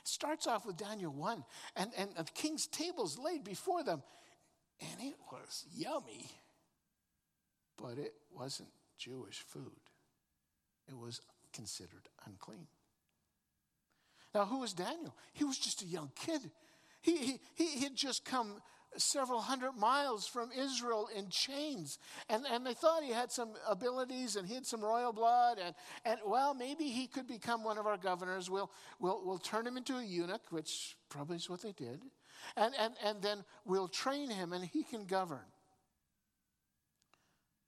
It 0.08 0.12
starts 0.12 0.48
off 0.48 0.66
with 0.66 0.78
Daniel 0.78 1.12
1, 1.12 1.44
and, 1.76 1.92
and 1.98 2.10
the 2.16 2.24
king's 2.34 2.66
table's 2.66 3.20
laid 3.20 3.44
before 3.44 3.84
them, 3.84 4.02
and 4.80 5.02
it 5.02 5.18
was 5.30 5.66
yummy, 5.76 6.32
but 7.78 7.98
it 7.98 8.14
wasn't 8.34 8.70
Jewish 8.98 9.40
food 9.40 9.74
it 10.88 10.98
was 10.98 11.20
considered 11.52 12.08
unclean. 12.26 12.68
Now, 14.34 14.46
who 14.46 14.60
was 14.60 14.72
Daniel? 14.72 15.14
He 15.34 15.44
was 15.44 15.58
just 15.58 15.82
a 15.82 15.86
young 15.86 16.10
kid. 16.16 16.50
He, 17.02 17.18
he, 17.18 17.40
he 17.56 17.84
had 17.84 17.96
just 17.96 18.24
come 18.24 18.62
several 18.96 19.42
hundred 19.42 19.74
miles 19.74 20.28
from 20.28 20.50
Israel 20.58 21.10
in 21.16 21.30
chains. 21.30 22.00
And, 22.30 22.46
and 22.52 22.66
they 22.66 22.74
thought 22.74 23.04
he 23.04 23.12
had 23.12 23.32
some 23.32 23.50
abilities 23.68 24.36
and 24.36 24.48
he 24.48 24.56
had 24.56 24.66
some 24.66 24.84
royal 24.84 25.14
blood. 25.14 25.58
And, 25.64 25.76
and 26.06 26.20
well, 26.26 26.54
maybe 26.54 26.86
he 26.86 27.08
could 27.08 27.28
become 27.28 27.64
one 27.64 27.78
of 27.78 27.86
our 27.86 27.98
governors. 27.98 28.50
We'll, 28.50 28.72
we'll, 29.00 29.22
we'll 29.24 29.38
turn 29.38 29.68
him 29.68 29.78
into 29.78 29.98
a 29.98 30.04
eunuch, 30.04 30.44
which 30.50 30.96
probably 31.10 31.36
is 31.36 31.50
what 31.50 31.62
they 31.62 31.74
did. 31.74 32.02
And, 32.56 32.74
and, 32.80 32.94
and 33.04 33.22
then 33.22 33.44
we'll 33.66 33.88
train 33.88 34.30
him 34.30 34.54
and 34.54 34.64
he 34.64 34.84
can 34.84 35.06
govern. 35.06 35.46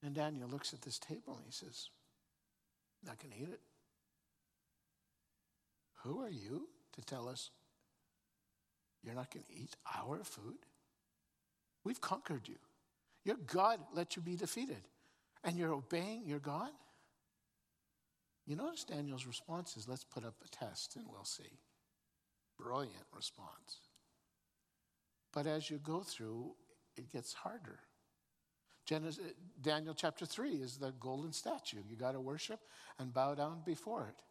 And 0.04 0.16
Daniel 0.16 0.48
looks 0.48 0.74
at 0.74 0.82
this 0.82 0.98
table 0.98 1.36
and 1.36 1.46
he 1.46 1.52
says, 1.52 1.90
not 3.06 3.20
going 3.20 3.34
to 3.34 3.40
eat 3.42 3.50
it. 3.50 3.62
Who 6.04 6.22
are 6.22 6.30
you 6.30 6.70
to 6.94 7.02
tell 7.02 7.28
us 7.28 7.50
you're 9.04 9.16
not 9.16 9.32
going 9.34 9.46
to 9.46 9.54
eat 9.54 9.76
our 9.98 10.24
food? 10.24 10.58
We've 11.90 12.00
conquered 12.00 12.48
you. 12.48 12.58
Your 13.26 13.38
God 13.48 13.80
let 13.96 14.16
you 14.16 14.22
be 14.22 14.36
defeated, 14.36 14.84
and 15.44 15.58
you're 15.58 15.74
obeying 15.74 16.28
your 16.28 16.38
God? 16.38 16.70
You 18.46 18.56
notice 18.56 18.84
Daniel's 18.84 19.26
response 19.26 19.76
is 19.76 19.88
let's 19.88 20.04
put 20.04 20.24
up 20.24 20.36
a 20.46 20.48
test 20.50 20.98
and 20.98 21.06
we'll 21.12 21.26
see. 21.26 21.58
Brilliant 22.60 23.08
response. 23.12 23.82
But 25.34 25.48
as 25.48 25.72
you 25.72 25.80
go 25.80 26.02
through, 26.02 26.52
it 26.96 27.12
gets 27.12 27.34
harder. 27.34 27.80
Genesis, 28.86 29.34
Daniel 29.60 29.96
chapter 29.96 30.28
3 30.28 30.52
is 30.58 30.78
the 30.78 30.92
golden 31.00 31.34
statue. 31.34 31.80
You 31.90 31.96
got 31.96 32.12
to 32.12 32.22
worship 32.22 32.60
and 33.00 33.12
bow 33.12 33.34
down 33.34 33.64
before 33.66 34.06
it. 34.10 34.22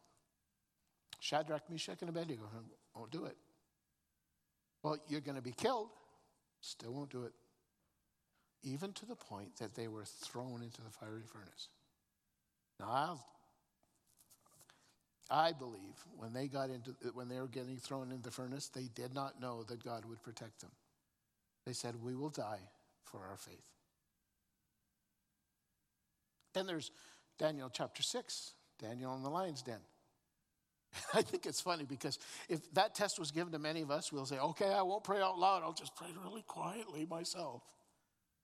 Shadrach, 1.19 1.69
Meshach, 1.69 1.97
and 1.99 2.09
Abednego 2.09 2.43
won't 2.95 3.11
do 3.11 3.25
it. 3.25 3.35
Well, 4.81 4.95
you're 5.09 5.19
going 5.19 5.35
to 5.35 5.41
be 5.41 5.51
killed. 5.51 5.89
Still 6.61 6.93
won't 6.93 7.09
do 7.09 7.23
it. 7.23 7.33
Even 8.63 8.91
to 8.93 9.05
the 9.05 9.15
point 9.15 9.57
that 9.57 9.75
they 9.75 9.87
were 9.87 10.05
thrown 10.05 10.61
into 10.61 10.81
the 10.81 10.89
fiery 10.89 11.23
furnace. 11.25 11.69
Now, 12.79 12.89
I'll, 12.89 13.25
I 15.29 15.53
believe 15.53 15.95
when 16.17 16.33
they 16.33 16.47
got 16.47 16.69
into 16.69 16.91
when 17.13 17.29
they 17.29 17.39
were 17.39 17.47
getting 17.47 17.77
thrown 17.77 18.11
into 18.11 18.23
the 18.23 18.31
furnace, 18.31 18.67
they 18.67 18.89
did 18.95 19.13
not 19.13 19.39
know 19.39 19.63
that 19.63 19.83
God 19.83 20.05
would 20.05 20.21
protect 20.23 20.61
them. 20.61 20.71
They 21.65 21.73
said, 21.73 22.01
"We 22.01 22.15
will 22.15 22.29
die 22.29 22.69
for 23.03 23.19
our 23.29 23.37
faith." 23.37 23.63
Then 26.53 26.65
there's 26.65 26.91
Daniel 27.37 27.69
chapter 27.71 28.01
6, 28.01 28.53
Daniel 28.79 29.15
in 29.15 29.23
the 29.23 29.29
lion's 29.29 29.61
den. 29.61 29.79
I 31.13 31.21
think 31.21 31.45
it's 31.45 31.61
funny 31.61 31.85
because 31.85 32.17
if 32.47 32.71
that 32.73 32.95
test 32.95 33.19
was 33.19 33.31
given 33.31 33.53
to 33.53 33.59
many 33.59 33.81
of 33.81 33.91
us, 33.91 34.11
we'll 34.11 34.25
say, 34.25 34.39
okay, 34.39 34.73
I 34.73 34.81
won't 34.81 35.03
pray 35.03 35.21
out 35.21 35.37
loud. 35.37 35.61
I'll 35.63 35.73
just 35.73 35.95
pray 35.95 36.07
really 36.23 36.41
quietly 36.41 37.05
myself. 37.09 37.61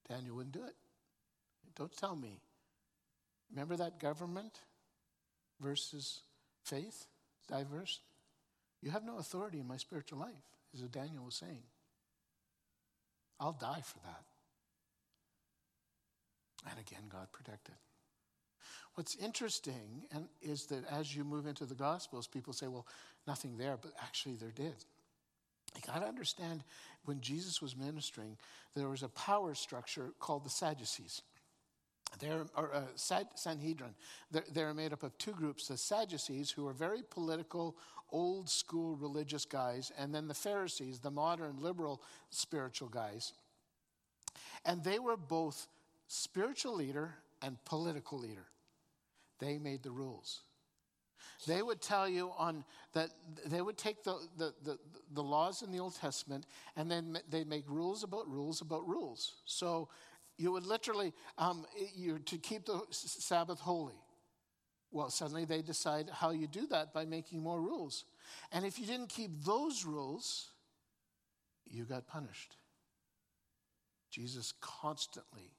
Daniel 0.08 0.36
wouldn't 0.36 0.54
do 0.54 0.64
it. 0.64 0.74
Don't 1.76 1.94
tell 1.96 2.16
me. 2.16 2.40
Remember 3.50 3.76
that 3.76 4.00
government 4.00 4.60
versus 5.60 6.20
faith, 6.64 7.06
diverse? 7.48 8.00
You 8.82 8.90
have 8.90 9.04
no 9.04 9.18
authority 9.18 9.60
in 9.60 9.68
my 9.68 9.76
spiritual 9.76 10.18
life, 10.18 10.34
as 10.74 10.80
Daniel 10.82 11.24
was 11.24 11.34
saying. 11.34 11.62
I'll 13.38 13.52
die 13.52 13.82
for 13.84 13.98
that. 14.00 14.24
And 16.70 16.78
again, 16.78 17.02
God 17.10 17.28
protected. 17.32 17.74
What's 18.94 19.14
interesting 19.16 20.04
and 20.10 20.26
is 20.40 20.66
that 20.66 20.84
as 20.90 21.14
you 21.14 21.22
move 21.22 21.46
into 21.46 21.66
the 21.66 21.74
Gospels, 21.74 22.26
people 22.26 22.52
say, 22.52 22.66
well, 22.66 22.86
nothing 23.26 23.58
there, 23.58 23.76
but 23.80 23.92
actually 24.02 24.36
there 24.36 24.50
did. 24.50 24.74
You 25.76 25.82
got 25.86 26.00
to 26.00 26.06
understand 26.06 26.64
when 27.04 27.20
Jesus 27.20 27.60
was 27.60 27.76
ministering, 27.76 28.36
there 28.74 28.88
was 28.88 29.02
a 29.02 29.08
power 29.08 29.54
structure 29.54 30.12
called 30.18 30.44
the 30.44 30.50
Sadducees. 30.50 31.22
They're, 32.18 32.46
or 32.56 32.74
uh, 32.74 32.82
Sanhedrin. 32.96 33.94
They're, 34.30 34.44
they're 34.52 34.74
made 34.74 34.92
up 34.92 35.02
of 35.02 35.16
two 35.18 35.32
groups 35.32 35.68
the 35.68 35.76
Sadducees, 35.76 36.50
who 36.50 36.66
are 36.66 36.72
very 36.72 37.02
political, 37.10 37.76
old 38.10 38.48
school 38.48 38.96
religious 38.96 39.44
guys, 39.44 39.92
and 39.98 40.14
then 40.14 40.28
the 40.28 40.34
Pharisees, 40.34 41.00
the 41.00 41.10
modern 41.10 41.60
liberal 41.60 42.02
spiritual 42.30 42.88
guys. 42.88 43.32
And 44.64 44.82
they 44.82 44.98
were 44.98 45.16
both 45.16 45.68
spiritual 46.08 46.74
leader 46.74 47.14
and 47.42 47.62
political 47.64 48.18
leader. 48.18 48.46
They 49.38 49.58
made 49.58 49.82
the 49.82 49.90
rules. 49.90 50.40
They 51.46 51.62
would 51.62 51.80
tell 51.80 52.08
you 52.08 52.32
on 52.38 52.64
that 52.92 53.10
they 53.46 53.60
would 53.60 53.76
take 53.76 54.02
the, 54.02 54.18
the, 54.38 54.54
the, 54.64 54.78
the 55.12 55.22
laws 55.22 55.62
in 55.62 55.70
the 55.70 55.78
Old 55.78 55.96
Testament 55.96 56.46
and 56.76 56.90
then 56.90 57.18
they'd 57.28 57.48
make 57.48 57.64
rules 57.68 58.02
about 58.02 58.28
rules 58.28 58.60
about 58.60 58.86
rules. 58.88 59.34
So 59.44 59.88
you 60.38 60.52
would 60.52 60.66
literally, 60.66 61.12
um, 61.38 61.66
you're 61.94 62.18
to 62.18 62.38
keep 62.38 62.66
the 62.66 62.80
Sabbath 62.90 63.60
holy. 63.60 64.00
Well, 64.90 65.10
suddenly 65.10 65.44
they 65.44 65.62
decide 65.62 66.08
how 66.10 66.30
you 66.30 66.46
do 66.46 66.66
that 66.68 66.94
by 66.94 67.04
making 67.04 67.42
more 67.42 67.60
rules. 67.60 68.04
And 68.52 68.64
if 68.64 68.78
you 68.78 68.86
didn't 68.86 69.08
keep 69.08 69.30
those 69.44 69.84
rules, 69.84 70.50
you 71.66 71.84
got 71.84 72.06
punished. 72.06 72.56
Jesus 74.10 74.52
constantly 74.60 75.52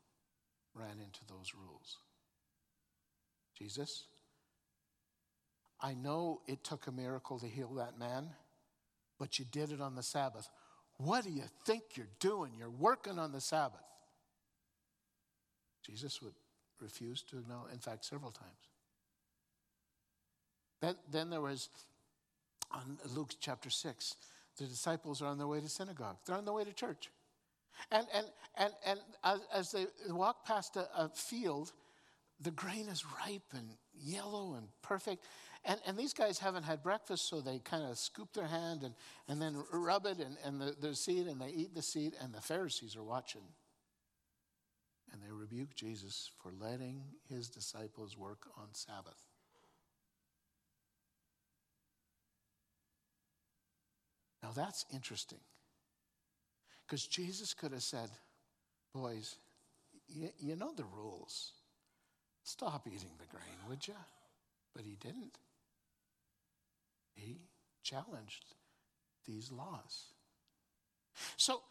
ran 0.74 1.00
into 1.00 1.20
those 1.28 1.54
rules. 1.54 1.98
Jesus, 3.58 4.06
I 5.82 5.94
know 5.94 6.42
it 6.48 6.63
took 6.63 6.88
a 6.88 6.92
miracle 6.92 7.40
to 7.40 7.48
heal 7.48 7.74
that 7.76 8.00
man, 8.00 8.30
but 9.20 9.38
you 9.38 9.46
did 9.46 9.72
it 9.72 9.82
on 9.82 9.96
the 9.96 10.04
Sabbath. 10.04 10.50
What 10.98 11.24
do 11.24 11.30
you 11.30 11.44
think 11.66 11.84
you're 11.96 12.08
doing? 12.20 12.54
You're 12.58 12.70
working 12.70 13.20
on 13.20 13.32
the 13.32 13.42
Sabbath. 13.42 13.80
Jesus 15.86 16.22
would 16.22 16.34
refuse 16.82 17.22
to 17.24 17.38
acknowledge, 17.38 17.74
in 17.74 17.80
fact, 17.80 18.06
several 18.06 18.32
times. 18.32 18.52
Then, 20.82 20.96
then 21.12 21.30
there 21.30 21.42
was, 21.42 21.70
on 22.72 22.98
Luke 23.16 23.32
chapter 23.40 23.70
6, 23.70 24.16
the 24.58 24.66
disciples 24.66 25.22
are 25.22 25.28
on 25.28 25.38
their 25.38 25.48
way 25.48 25.60
to 25.60 25.70
synagogue. 25.70 26.18
They're 26.26 26.36
on 26.36 26.46
their 26.46 26.54
way 26.54 26.63
to 26.63 26.74
church. 26.74 27.10
And, 27.92 28.08
and, 28.13 28.26
and, 28.58 28.74
and 28.86 29.00
as, 29.24 29.40
as 29.54 29.72
they 29.72 29.86
walk 30.10 30.46
past 30.46 30.76
a, 30.76 30.88
a 30.98 31.10
field, 31.10 31.72
the 32.40 32.52
grain 32.52 32.88
is 32.88 33.04
ripe 33.26 33.54
and 33.54 33.70
yellow 33.94 34.56
and 34.56 34.68
perfect. 34.82 35.24
And, 35.65 35.80
and 35.86 35.98
these 35.98 36.13
guys 36.13 36.39
haven't 36.39 36.63
had 36.63 36.82
breakfast, 36.84 37.28
so 37.28 37.41
they 37.41 37.60
kind 37.60 37.84
of 37.84 37.98
scoop 37.98 38.34
their 38.34 38.48
hand 38.48 38.84
and, 38.84 38.93
and 39.28 39.41
then 39.41 39.63
rub 39.72 40.06
it 40.06 40.20
and, 40.20 40.38
and 40.43 40.62
the, 40.62 40.76
the 40.80 40.96
seed 40.96 41.28
and 41.28 41.41
they 41.41 41.50
eat 41.50 41.76
the 41.76 41.82
seed, 41.82 42.13
and 42.22 42.34
the 42.34 42.41
Pharisees 42.41 42.96
are 42.96 43.04
watching. 43.04 43.41
And 45.12 45.22
they 45.22 45.32
rebuke 45.32 45.76
Jesus 45.76 46.32
for 46.41 46.52
letting 46.60 47.02
his 47.30 47.50
disciples 47.50 48.17
work 48.17 48.48
on 48.58 48.67
Sabbath. 48.74 49.26
Now 54.43 54.52
that's 54.56 54.86
interesting. 54.93 55.39
Because 56.86 57.06
Jesus 57.06 57.54
could 57.54 57.74
have 57.74 57.84
said, 57.84 58.10
Boys, 58.93 59.36
you, 60.08 60.30
you 60.39 60.56
know 60.56 60.74
the 60.74 60.86
rules. 60.86 61.52
Stop 62.43 62.88
eating 62.88 63.12
the 63.20 63.26
grain, 63.26 63.58
would 63.67 63.86
you? 63.88 63.93
But 64.74 64.86
he 64.86 64.96
didn't. 64.96 65.38
He 67.17 67.41
challenged 67.84 68.45
these 69.25 69.51
laws. 69.51 70.06
So, 71.36 71.62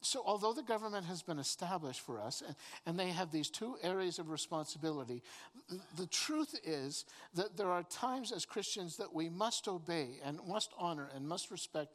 so 0.00 0.22
although 0.24 0.52
the 0.52 0.62
government 0.62 1.06
has 1.06 1.22
been 1.22 1.38
established 1.38 2.00
for 2.00 2.20
us 2.20 2.42
and, 2.46 2.56
and 2.86 2.98
they 2.98 3.10
have 3.10 3.30
these 3.30 3.50
two 3.50 3.76
areas 3.82 4.18
of 4.18 4.30
responsibility, 4.30 5.22
the, 5.68 5.80
the 5.96 6.06
truth 6.06 6.58
is 6.64 7.04
that 7.34 7.56
there 7.56 7.70
are 7.70 7.82
times 7.84 8.32
as 8.32 8.44
Christians 8.44 8.96
that 8.96 9.14
we 9.14 9.28
must 9.28 9.68
obey 9.68 10.20
and 10.24 10.40
must 10.46 10.72
honor 10.78 11.08
and 11.14 11.28
must 11.28 11.50
respect. 11.50 11.94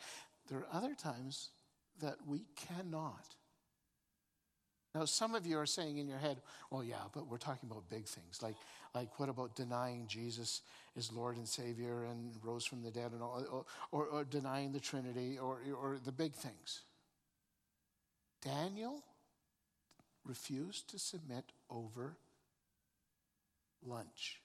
There 0.50 0.60
are 0.60 0.68
other 0.72 0.94
times 0.94 1.50
that 2.02 2.18
we 2.28 2.46
cannot. 2.56 3.36
Now, 4.96 5.06
some 5.06 5.34
of 5.34 5.48
you 5.48 5.58
are 5.58 5.66
saying 5.66 5.98
in 5.98 6.08
your 6.08 6.20
head, 6.20 6.38
well, 6.70 6.84
yeah, 6.84 7.02
but 7.14 7.28
we're 7.28 7.38
talking 7.38 7.70
about 7.70 7.90
big 7.90 8.06
things. 8.06 8.42
Like, 8.44 8.56
like 8.94 9.20
what 9.20 9.28
about 9.28 9.56
denying 9.56 10.06
Jesus 10.08 10.62
is 10.96 11.12
Lord 11.12 11.38
and 11.38 11.48
Savior 11.48 12.04
and 12.06 12.32
rose 12.44 12.64
from 12.64 12.84
the 12.84 12.92
dead, 12.92 13.12
and 13.12 13.22
all, 13.24 13.66
or, 13.92 14.06
or 14.06 14.24
denying 14.24 14.72
the 14.72 14.80
Trinity, 14.80 15.40
or, 15.40 15.58
or 15.82 15.98
the 16.04 16.12
big 16.12 16.34
things? 16.34 16.82
Daniel 18.44 19.04
refused 20.24 20.90
to 20.92 21.00
submit 21.00 21.46
over 21.72 22.18
lunch. 23.84 24.42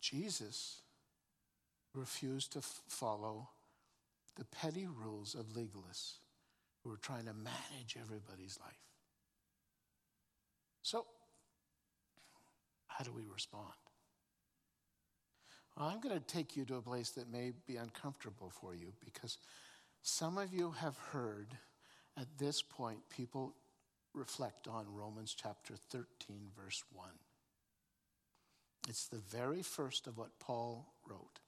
Jesus 0.00 0.78
refused 1.94 2.54
to 2.54 2.60
f- 2.60 2.80
follow 2.88 3.48
the 4.36 4.44
petty 4.46 4.86
rules 4.86 5.34
of 5.34 5.46
legalists 5.48 6.21
who 6.82 6.92
are 6.92 6.98
trying 6.98 7.26
to 7.26 7.34
manage 7.34 7.96
everybody's 8.00 8.58
life. 8.60 8.78
So, 10.82 11.06
how 12.88 13.04
do 13.04 13.12
we 13.12 13.22
respond? 13.32 13.72
Well, 15.76 15.88
I'm 15.88 16.00
going 16.00 16.18
to 16.18 16.24
take 16.26 16.56
you 16.56 16.64
to 16.66 16.76
a 16.76 16.82
place 16.82 17.10
that 17.10 17.30
may 17.30 17.52
be 17.66 17.76
uncomfortable 17.76 18.50
for 18.50 18.74
you 18.74 18.92
because 19.04 19.38
some 20.02 20.36
of 20.36 20.52
you 20.52 20.72
have 20.72 20.96
heard 20.98 21.56
at 22.18 22.26
this 22.38 22.60
point 22.60 22.98
people 23.08 23.54
reflect 24.12 24.68
on 24.68 24.84
Romans 24.92 25.34
chapter 25.40 25.74
13, 25.90 26.50
verse 26.56 26.82
1. 26.92 27.08
It's 28.88 29.06
the 29.06 29.22
very 29.30 29.62
first 29.62 30.06
of 30.06 30.18
what 30.18 30.38
Paul 30.40 30.92
wrote 31.08 31.38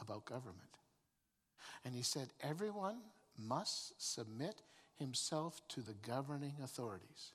about 0.00 0.24
government. 0.24 0.58
And 1.84 1.94
he 1.94 2.02
said, 2.02 2.28
Everyone 2.42 2.98
must 3.38 3.94
submit 3.96 4.60
himself 5.00 5.60
to 5.70 5.80
the 5.80 5.94
governing 6.06 6.54
authorities. 6.62 7.32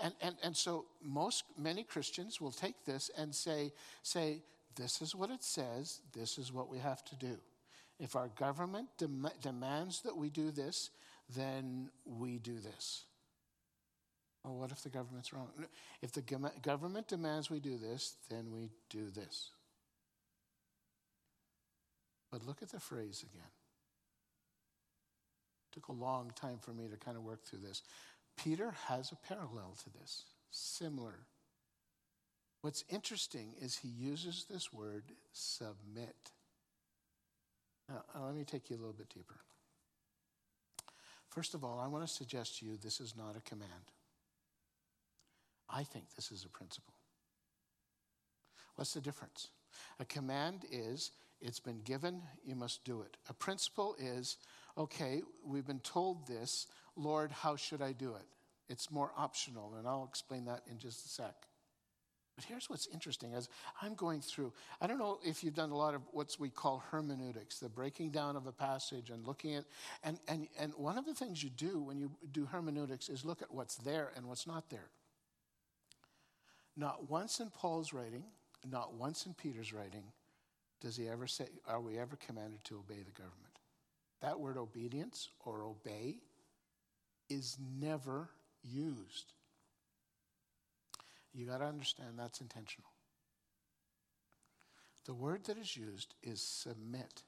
And, 0.00 0.12
and, 0.20 0.34
and 0.42 0.56
so 0.56 0.86
most 1.00 1.44
many 1.56 1.84
Christians 1.84 2.40
will 2.40 2.50
take 2.50 2.84
this 2.84 3.10
and 3.16 3.32
say, 3.32 3.72
say, 4.02 4.42
this 4.74 5.00
is 5.00 5.14
what 5.14 5.30
it 5.30 5.44
says, 5.44 6.00
this 6.12 6.36
is 6.36 6.52
what 6.52 6.68
we 6.68 6.78
have 6.78 7.04
to 7.04 7.16
do. 7.16 7.36
If 8.00 8.16
our 8.16 8.28
government 8.28 8.88
dem- 8.98 9.28
demands 9.40 10.00
that 10.02 10.16
we 10.16 10.30
do 10.30 10.50
this, 10.50 10.90
then 11.34 11.90
we 12.04 12.38
do 12.38 12.58
this. 12.58 13.04
Well, 14.42 14.56
what 14.56 14.72
if 14.72 14.82
the 14.82 14.90
government's 14.90 15.32
wrong? 15.32 15.48
If 16.02 16.12
the 16.12 16.22
government 16.62 17.08
demands 17.08 17.50
we 17.50 17.60
do 17.60 17.78
this, 17.78 18.16
then 18.28 18.50
we 18.52 18.70
do 18.90 19.10
this. 19.10 19.50
But 22.30 22.44
look 22.44 22.62
at 22.62 22.70
the 22.70 22.80
phrase 22.80 23.22
again. 23.22 23.48
Took 25.74 25.88
a 25.88 25.92
long 25.92 26.30
time 26.36 26.58
for 26.60 26.70
me 26.70 26.84
to 26.88 26.96
kind 26.96 27.16
of 27.16 27.24
work 27.24 27.44
through 27.44 27.58
this. 27.58 27.82
Peter 28.36 28.74
has 28.86 29.10
a 29.10 29.16
parallel 29.16 29.76
to 29.82 29.90
this, 29.98 30.24
similar. 30.50 31.26
What's 32.60 32.84
interesting 32.88 33.54
is 33.60 33.76
he 33.76 33.88
uses 33.88 34.46
this 34.48 34.72
word 34.72 35.02
submit. 35.32 36.30
Now, 37.88 38.04
uh, 38.14 38.26
let 38.26 38.36
me 38.36 38.44
take 38.44 38.70
you 38.70 38.76
a 38.76 38.78
little 38.78 38.94
bit 38.94 39.10
deeper. 39.12 39.40
First 41.28 41.54
of 41.54 41.64
all, 41.64 41.80
I 41.80 41.88
want 41.88 42.06
to 42.06 42.12
suggest 42.12 42.60
to 42.60 42.66
you 42.66 42.76
this 42.76 43.00
is 43.00 43.16
not 43.16 43.36
a 43.36 43.40
command. 43.40 43.90
I 45.68 45.82
think 45.82 46.14
this 46.14 46.30
is 46.30 46.44
a 46.44 46.48
principle. 46.48 46.94
What's 48.76 48.94
the 48.94 49.00
difference? 49.00 49.48
A 49.98 50.04
command 50.04 50.64
is 50.70 51.10
it's 51.40 51.60
been 51.60 51.80
given, 51.82 52.22
you 52.44 52.54
must 52.54 52.84
do 52.84 53.02
it. 53.02 53.16
A 53.28 53.34
principle 53.34 53.96
is 53.98 54.38
okay, 54.76 55.22
we've 55.46 55.66
been 55.66 55.80
told 55.80 56.26
this, 56.26 56.66
Lord, 56.96 57.30
how 57.30 57.56
should 57.56 57.82
I 57.82 57.92
do 57.92 58.14
it? 58.14 58.26
It's 58.68 58.90
more 58.90 59.12
optional, 59.16 59.74
and 59.78 59.86
I'll 59.86 60.06
explain 60.08 60.46
that 60.46 60.62
in 60.70 60.78
just 60.78 61.04
a 61.04 61.08
sec. 61.08 61.34
But 62.34 62.44
here's 62.44 62.68
what's 62.68 62.88
interesting 62.88 63.34
as 63.34 63.48
I'm 63.80 63.94
going 63.94 64.20
through, 64.20 64.52
I 64.80 64.88
don't 64.88 64.98
know 64.98 65.20
if 65.24 65.44
you've 65.44 65.54
done 65.54 65.70
a 65.70 65.76
lot 65.76 65.94
of 65.94 66.02
what 66.10 66.34
we 66.40 66.48
call 66.48 66.82
hermeneutics, 66.90 67.60
the 67.60 67.68
breaking 67.68 68.10
down 68.10 68.34
of 68.34 68.46
a 68.46 68.52
passage 68.52 69.10
and 69.10 69.24
looking 69.24 69.54
at, 69.54 69.64
and, 70.02 70.18
and, 70.26 70.48
and 70.58 70.72
one 70.76 70.98
of 70.98 71.04
the 71.04 71.14
things 71.14 71.44
you 71.44 71.50
do 71.50 71.80
when 71.80 71.98
you 71.98 72.10
do 72.32 72.46
hermeneutics 72.46 73.08
is 73.08 73.24
look 73.24 73.40
at 73.40 73.54
what's 73.54 73.76
there 73.76 74.10
and 74.16 74.26
what's 74.26 74.46
not 74.46 74.68
there. 74.68 74.88
Not 76.76 77.08
once 77.08 77.38
in 77.38 77.50
Paul's 77.50 77.92
writing, 77.92 78.24
not 78.68 78.94
once 78.94 79.26
in 79.26 79.34
Peter's 79.34 79.72
writing, 79.72 80.04
does 80.80 80.96
he 80.96 81.08
ever 81.08 81.28
say, 81.28 81.46
Are 81.68 81.80
we 81.80 81.98
ever 81.98 82.16
commanded 82.16 82.64
to 82.64 82.78
obey 82.78 83.02
the 83.04 83.12
government? 83.12 83.53
That 84.24 84.40
word 84.40 84.56
obedience 84.56 85.28
or 85.44 85.64
obey 85.64 86.16
is 87.28 87.58
never 87.78 88.30
used. 88.62 89.34
You 91.34 91.44
got 91.44 91.58
to 91.58 91.66
understand 91.66 92.12
that's 92.16 92.40
intentional. 92.40 92.88
The 95.04 95.12
word 95.12 95.44
that 95.44 95.58
is 95.58 95.76
used 95.76 96.14
is 96.22 96.40
submit. 96.40 97.22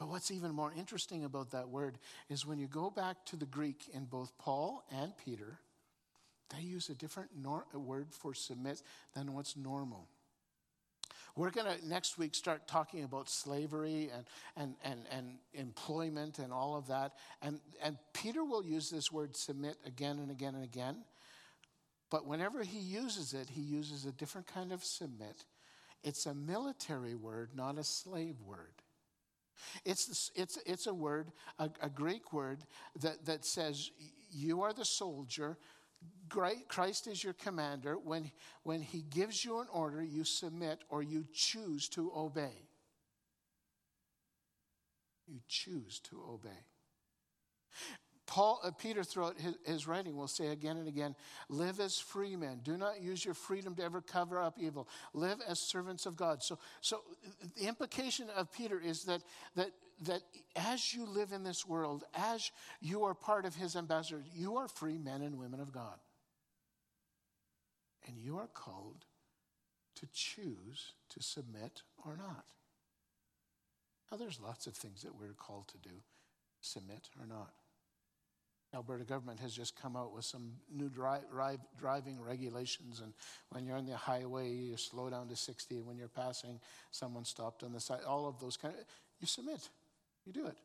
But 0.00 0.08
what's 0.08 0.32
even 0.32 0.52
more 0.52 0.72
interesting 0.76 1.24
about 1.24 1.52
that 1.52 1.68
word 1.68 1.98
is 2.28 2.44
when 2.44 2.58
you 2.58 2.66
go 2.66 2.90
back 2.90 3.24
to 3.26 3.36
the 3.36 3.46
Greek 3.46 3.84
in 3.92 4.06
both 4.06 4.36
Paul 4.36 4.84
and 4.90 5.12
Peter, 5.16 5.60
they 6.52 6.62
use 6.62 6.88
a 6.88 6.94
different 6.96 7.30
nor- 7.40 7.66
word 7.72 8.08
for 8.10 8.34
submit 8.34 8.82
than 9.14 9.32
what's 9.32 9.56
normal. 9.56 10.08
We're 11.36 11.50
going 11.50 11.78
to 11.78 11.88
next 11.88 12.18
week 12.18 12.34
start 12.34 12.66
talking 12.66 13.04
about 13.04 13.28
slavery 13.28 14.10
and, 14.14 14.24
and, 14.56 14.74
and, 14.82 15.00
and 15.10 15.38
employment 15.54 16.38
and 16.38 16.52
all 16.52 16.76
of 16.76 16.88
that. 16.88 17.12
And, 17.42 17.60
and 17.82 17.96
Peter 18.12 18.44
will 18.44 18.64
use 18.64 18.90
this 18.90 19.12
word 19.12 19.36
submit 19.36 19.76
again 19.86 20.18
and 20.18 20.30
again 20.30 20.54
and 20.54 20.64
again. 20.64 21.04
But 22.10 22.26
whenever 22.26 22.62
he 22.62 22.78
uses 22.78 23.34
it, 23.34 23.50
he 23.50 23.60
uses 23.60 24.04
a 24.04 24.12
different 24.12 24.46
kind 24.46 24.72
of 24.72 24.82
submit. 24.82 25.44
It's 26.02 26.26
a 26.26 26.34
military 26.34 27.14
word, 27.14 27.50
not 27.54 27.78
a 27.78 27.84
slave 27.84 28.36
word. 28.44 28.74
It's, 29.84 30.30
it's, 30.34 30.56
it's 30.66 30.86
a 30.86 30.94
word, 30.94 31.32
a, 31.58 31.68
a 31.82 31.88
Greek 31.88 32.32
word, 32.32 32.60
that, 33.00 33.24
that 33.26 33.44
says, 33.44 33.90
You 34.30 34.62
are 34.62 34.72
the 34.72 34.84
soldier, 34.84 35.58
Christ 36.68 37.06
is 37.06 37.22
your 37.22 37.32
commander. 37.32 37.96
When, 37.98 38.30
when 38.62 38.82
he 38.82 39.02
gives 39.02 39.44
you 39.44 39.60
an 39.60 39.66
order, 39.72 40.02
you 40.02 40.24
submit 40.24 40.80
or 40.88 41.02
you 41.02 41.24
choose 41.32 41.88
to 41.90 42.12
obey. 42.14 42.68
You 45.26 45.40
choose 45.48 46.00
to 46.10 46.22
obey. 46.28 46.64
Paul, 48.26 48.60
uh, 48.62 48.70
Peter, 48.70 49.02
throughout 49.02 49.38
his, 49.38 49.54
his, 49.64 49.86
writing, 49.86 50.14
will 50.14 50.28
say 50.28 50.48
again 50.48 50.76
and 50.76 50.86
again 50.86 51.14
live 51.48 51.80
as 51.80 51.98
free 51.98 52.36
men. 52.36 52.60
Do 52.62 52.76
not 52.76 53.00
use 53.00 53.24
your 53.24 53.32
freedom 53.32 53.74
to 53.76 53.82
ever 53.82 54.02
cover 54.02 54.38
up 54.38 54.58
evil. 54.60 54.86
Live 55.14 55.38
as 55.48 55.58
servants 55.60 56.04
of 56.04 56.14
God. 56.14 56.42
So, 56.42 56.58
so 56.82 57.00
the 57.56 57.66
implication 57.66 58.28
of 58.36 58.52
Peter 58.52 58.78
is 58.78 59.04
that, 59.04 59.22
that, 59.56 59.70
that 60.02 60.22
as 60.56 60.94
you 60.94 61.06
live 61.06 61.32
in 61.32 61.42
this 61.42 61.66
world, 61.66 62.04
as 62.14 62.50
you 62.80 63.04
are 63.04 63.14
part 63.14 63.44
of 63.44 63.54
his 63.54 63.76
ambassadors, 63.76 64.26
you 64.34 64.56
are 64.56 64.68
free 64.68 64.98
men 64.98 65.22
and 65.22 65.38
women 65.38 65.60
of 65.60 65.72
God. 65.72 65.98
And 68.06 68.16
you 68.18 68.38
are 68.38 68.48
called 68.48 69.04
to 69.96 70.06
choose 70.12 70.92
to 71.10 71.22
submit 71.22 71.82
or 72.04 72.16
not. 72.16 72.44
Now, 74.10 74.16
there's 74.16 74.40
lots 74.40 74.66
of 74.66 74.74
things 74.74 75.02
that 75.02 75.14
we're 75.14 75.34
called 75.34 75.68
to 75.68 75.78
do 75.78 75.94
submit 76.60 77.08
or 77.20 77.26
not. 77.26 77.52
Alberta 78.74 79.04
government 79.04 79.40
has 79.40 79.54
just 79.54 79.80
come 79.80 79.96
out 79.96 80.12
with 80.12 80.24
some 80.24 80.52
new 80.70 80.90
dri- 80.90 81.56
driving 81.78 82.20
regulations, 82.20 83.00
and 83.00 83.14
when 83.50 83.64
you're 83.64 83.76
on 83.76 83.86
the 83.86 83.96
highway, 83.96 84.50
you 84.50 84.76
slow 84.76 85.08
down 85.08 85.28
to 85.28 85.36
60. 85.36 85.80
When 85.80 85.96
you're 85.96 86.08
passing, 86.08 86.60
someone 86.90 87.24
stopped 87.24 87.62
on 87.62 87.72
the 87.72 87.80
side. 87.80 88.00
All 88.06 88.26
of 88.26 88.38
those 88.40 88.58
kind 88.58 88.74
of 88.74 88.84
you 89.20 89.26
submit, 89.26 89.68
you 90.28 90.32
do 90.32 90.46
it. 90.46 90.56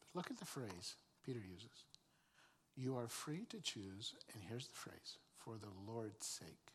But 0.00 0.08
look 0.14 0.30
at 0.30 0.38
the 0.38 0.44
phrase 0.44 0.96
Peter 1.24 1.40
uses: 1.40 1.84
"You 2.76 2.96
are 2.96 3.08
free 3.08 3.46
to 3.50 3.60
choose." 3.60 4.14
And 4.34 4.42
here's 4.48 4.66
the 4.66 4.74
phrase: 4.74 5.18
"For 5.36 5.56
the 5.56 5.92
Lord's 5.92 6.26
sake." 6.26 6.74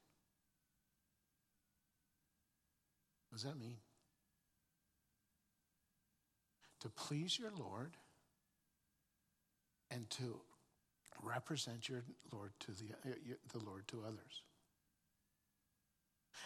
What 3.30 3.38
does 3.38 3.44
that 3.44 3.60
mean? 3.60 3.78
to 6.86 6.90
please 6.90 7.40
your 7.40 7.50
Lord 7.58 7.98
and 9.90 10.08
to 10.12 10.40
represent 11.24 11.90
your 11.90 12.04
Lord 12.32 12.52
to 12.60 12.72
the, 12.74 12.94
uh, 13.04 13.16
the 13.52 13.66
Lord 13.66 13.88
to 13.88 14.04
others. 14.06 14.44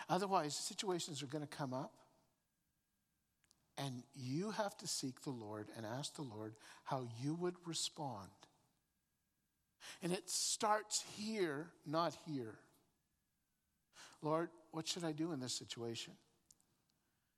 Otherwise, 0.09 0.55
situations 0.55 1.21
are 1.21 1.27
going 1.27 1.45
to 1.45 1.57
come 1.57 1.73
up, 1.73 1.93
and 3.77 4.03
you 4.13 4.51
have 4.51 4.75
to 4.77 4.87
seek 4.87 5.21
the 5.21 5.29
Lord 5.29 5.67
and 5.77 5.85
ask 5.85 6.15
the 6.15 6.21
Lord 6.21 6.55
how 6.83 7.07
you 7.21 7.33
would 7.35 7.55
respond. 7.65 8.29
And 10.01 10.11
it 10.11 10.29
starts 10.29 11.03
here, 11.15 11.67
not 11.85 12.13
here. 12.25 12.55
Lord, 14.21 14.49
what 14.71 14.87
should 14.87 15.05
I 15.05 15.13
do 15.13 15.31
in 15.31 15.39
this 15.39 15.53
situation? 15.53 16.13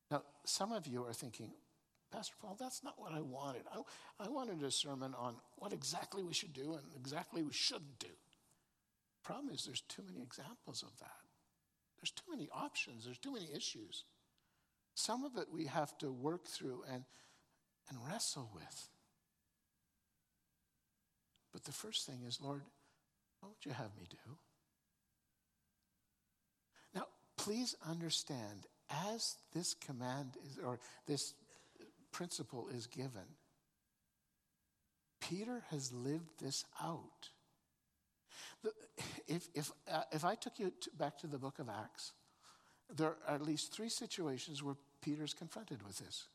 Now, 0.10 0.24
some 0.46 0.72
of 0.72 0.88
you 0.88 1.06
are 1.06 1.14
thinking, 1.14 1.52
Pastor 2.12 2.36
Paul, 2.42 2.58
that's 2.60 2.84
not 2.84 2.96
what 2.98 3.14
I 3.14 3.22
wanted. 3.22 3.62
I, 3.74 4.26
I 4.26 4.30
wanted 4.30 4.62
a 4.64 4.72
sermon 4.72 5.16
on 5.18 5.36
what 5.56 5.72
exactly 5.72 6.24
we 6.24 6.34
should 6.34 6.54
do 6.54 6.74
and 6.74 6.84
exactly 6.96 7.42
we 7.44 7.54
shouldn't 7.54 8.00
do. 8.00 8.08
Problem 9.24 9.54
is, 9.54 9.64
there's 9.64 9.82
too 9.82 10.02
many 10.06 10.22
examples 10.22 10.84
of 10.84 10.98
that. 11.00 11.21
There's 12.02 12.12
too 12.12 12.30
many 12.30 12.50
options, 12.54 13.06
there's 13.06 13.20
too 13.20 13.34
many 13.34 13.50
issues. 13.56 14.06
Some 14.96 15.24
of 15.24 15.38
it 15.38 15.48
we 15.52 15.66
have 15.66 15.98
to 16.00 16.12
work 16.12 16.48
through 16.48 16.84
and, 16.92 17.04
and 17.90 17.98
wrestle 18.08 18.50
with. 18.54 18.90
But 21.54 21.64
the 21.66 21.72
first 21.72 22.06
thing 22.06 22.24
is, 22.28 22.40
Lord, 22.42 22.62
what 23.40 23.50
would 23.50 23.66
you 23.66 23.74
have 23.74 23.96
me 23.98 24.08
do? 24.10 24.38
Now, 26.96 27.06
please 27.38 27.76
understand, 27.88 28.68
as 28.90 29.36
this 29.54 29.74
command 29.74 30.38
is, 30.46 30.60
or 30.64 30.80
this 31.08 31.34
principle 32.12 32.68
is 32.74 32.88
given. 32.88 33.36
Peter 35.20 35.64
has 35.70 35.94
lived 35.94 36.40
this 36.40 36.66
out. 36.82 37.30
If, 39.28 39.48
if, 39.54 39.72
uh, 39.92 40.04
if 40.12 40.26
I 40.26 40.36
took 40.36 40.60
you 40.60 40.72
to, 40.82 40.90
back 40.98 41.18
to 41.20 41.28
the 41.28 41.38
book 41.38 41.60
of 41.60 41.70
Acts, 41.70 42.14
there 42.96 43.16
are 43.28 43.36
at 43.36 43.42
least 43.42 43.74
three 43.74 43.90
situations 43.90 44.62
where 44.62 44.76
Peter's 45.02 45.34
confronted 45.34 45.82
with 45.84 45.98
this. 46.00 46.28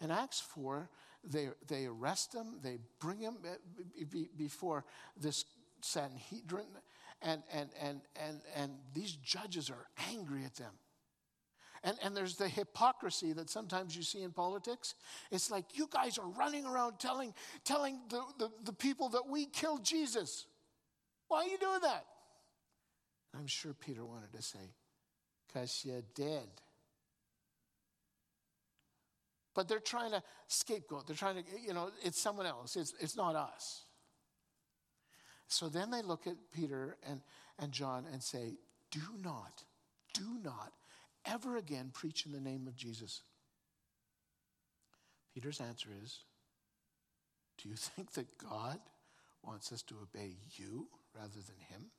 In 0.00 0.10
Acts 0.10 0.40
4, 0.40 0.88
they, 1.24 1.48
they 1.68 1.86
arrest 1.86 2.34
him, 2.34 2.58
they 2.62 2.78
bring 3.00 3.18
him 3.18 3.36
uh, 3.44 4.04
before 4.36 4.84
this 5.16 5.44
Sanhedrin, 5.80 6.66
and, 7.20 7.42
and, 7.52 7.68
and, 7.80 8.00
and, 8.16 8.40
and 8.56 8.72
these 8.94 9.12
judges 9.12 9.70
are 9.70 9.86
angry 10.10 10.44
at 10.44 10.54
them. 10.56 10.72
And, 11.84 11.98
and 12.02 12.16
there's 12.16 12.36
the 12.36 12.48
hypocrisy 12.48 13.32
that 13.32 13.50
sometimes 13.50 13.96
you 13.96 14.02
see 14.02 14.22
in 14.22 14.30
politics. 14.30 14.94
It's 15.32 15.50
like 15.50 15.64
you 15.74 15.88
guys 15.90 16.16
are 16.16 16.28
running 16.28 16.64
around 16.64 17.00
telling, 17.00 17.34
telling 17.64 17.98
the, 18.08 18.22
the, 18.38 18.50
the 18.64 18.72
people 18.72 19.08
that 19.10 19.28
we 19.28 19.46
killed 19.46 19.84
Jesus. 19.84 20.46
Why 21.32 21.44
are 21.44 21.48
you 21.48 21.56
doing 21.56 21.80
that? 21.80 22.04
I'm 23.34 23.46
sure 23.46 23.72
Peter 23.72 24.04
wanted 24.04 24.34
to 24.34 24.42
say, 24.42 24.74
because 25.48 25.82
you're 25.82 26.02
dead. 26.14 26.46
But 29.54 29.66
they're 29.66 29.80
trying 29.80 30.10
to 30.10 30.22
scapegoat. 30.48 31.06
They're 31.06 31.16
trying 31.16 31.36
to, 31.36 31.44
you 31.66 31.72
know, 31.72 31.88
it's 32.04 32.20
someone 32.20 32.44
else. 32.44 32.76
It's, 32.76 32.92
it's 33.00 33.16
not 33.16 33.34
us. 33.34 33.86
So 35.48 35.70
then 35.70 35.90
they 35.90 36.02
look 36.02 36.26
at 36.26 36.34
Peter 36.54 36.98
and, 37.08 37.22
and 37.58 37.72
John 37.72 38.04
and 38.12 38.22
say, 38.22 38.58
Do 38.90 39.00
not, 39.24 39.64
do 40.12 40.38
not 40.44 40.74
ever 41.24 41.56
again 41.56 41.92
preach 41.94 42.26
in 42.26 42.32
the 42.32 42.40
name 42.40 42.66
of 42.66 42.76
Jesus? 42.76 43.22
Peter's 45.32 45.62
answer 45.62 45.88
is 46.04 46.24
Do 47.56 47.70
you 47.70 47.74
think 47.74 48.12
that 48.12 48.36
God 48.36 48.80
wants 49.42 49.72
us 49.72 49.80
to 49.84 49.94
obey 49.94 50.36
you 50.58 50.88
rather 51.14 51.40
than 51.46 51.56
him? 51.68 51.90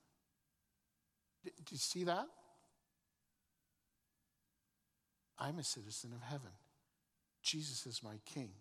Do 1.43 1.51
you 1.72 1.78
see 1.78 2.03
that? 2.05 2.28
I'm 5.38 5.59
a 5.59 5.64
citizen 5.64 6.11
of 6.14 6.22
heaven. 6.22 6.51
Jesus 7.41 7.86
is 7.86 8.01
my 8.03 8.20
king. 8.26 8.51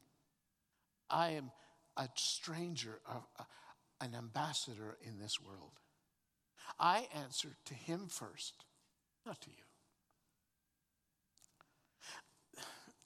I 1.09 1.30
am 1.30 1.50
a 1.96 2.09
stranger, 2.16 3.00
an 4.00 4.14
ambassador 4.16 4.96
in 5.07 5.18
this 5.18 5.40
world. 5.40 5.72
I 6.80 7.07
answer 7.14 7.50
to 7.66 7.74
him 7.74 8.07
first, 8.09 8.64
not 9.26 9.40
to 9.42 9.50
you. 9.50 9.64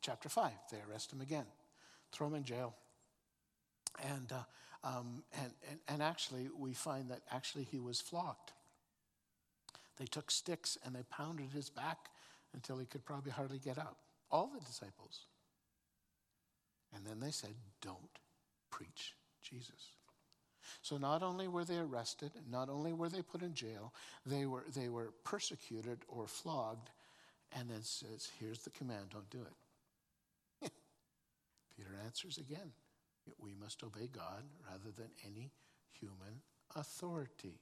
chapter 0.07 0.29
5. 0.29 0.53
They 0.71 0.79
arrest 0.89 1.13
him 1.13 1.21
again, 1.21 1.47
throw 2.13 2.29
him 2.29 2.35
in 2.35 2.45
jail. 2.45 2.75
And, 4.05 4.31
uh, 4.31 4.45
um, 4.87 5.25
and, 5.43 5.53
and, 5.69 5.81
and 5.89 6.03
actually, 6.03 6.49
we 6.57 6.73
find 6.73 7.11
that 7.11 7.23
actually 7.33 7.65
he 7.65 7.81
was 7.81 8.01
flogged. 8.01 8.53
They 9.99 10.05
took 10.05 10.31
sticks 10.31 10.79
and 10.85 10.95
they 10.95 11.03
pounded 11.11 11.51
his 11.53 11.71
back 11.71 11.99
until 12.55 12.79
he 12.79 12.87
could 12.87 13.05
probably 13.05 13.33
hardly 13.33 13.59
get 13.59 13.79
up. 13.79 13.97
All 14.31 14.49
the 14.53 14.65
disciples. 14.65 15.27
And 16.95 17.05
then 17.05 17.19
they 17.19 17.33
said, 17.33 17.51
Don't 17.83 17.99
preach 18.71 19.15
Jesus. 19.43 19.91
So 20.83 20.99
not 20.99 21.23
only 21.23 21.49
were 21.49 21.65
they 21.65 21.79
arrested, 21.79 22.31
not 22.49 22.69
only 22.69 22.93
were 22.93 23.09
they 23.09 23.23
put 23.23 23.43
in 23.43 23.55
jail, 23.55 23.93
they 24.25 24.47
were, 24.47 24.65
they 24.75 24.89
were 24.89 25.13
persecuted 25.25 25.99
or 26.07 26.29
flogged, 26.29 26.91
and 27.59 27.69
then 27.69 27.83
says, 27.83 28.31
Here's 28.39 28.61
the 28.61 28.71
command, 28.71 29.07
don't 29.13 29.31
do 29.31 29.41
it. 30.63 30.71
Peter 31.77 31.91
answers 32.05 32.39
again 32.39 32.71
we 33.39 33.55
must 33.55 33.83
obey 33.83 34.09
God 34.13 34.45
rather 34.71 34.91
than 34.97 35.09
any 35.25 35.53
human 35.93 36.43
authority. 36.75 37.61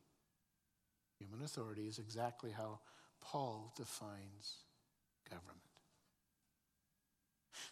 Human 1.19 1.45
authority 1.45 1.87
is 1.87 1.99
exactly 1.99 2.51
how 2.51 2.81
Paul 3.21 3.73
defines 3.77 4.65
government. 5.31 5.59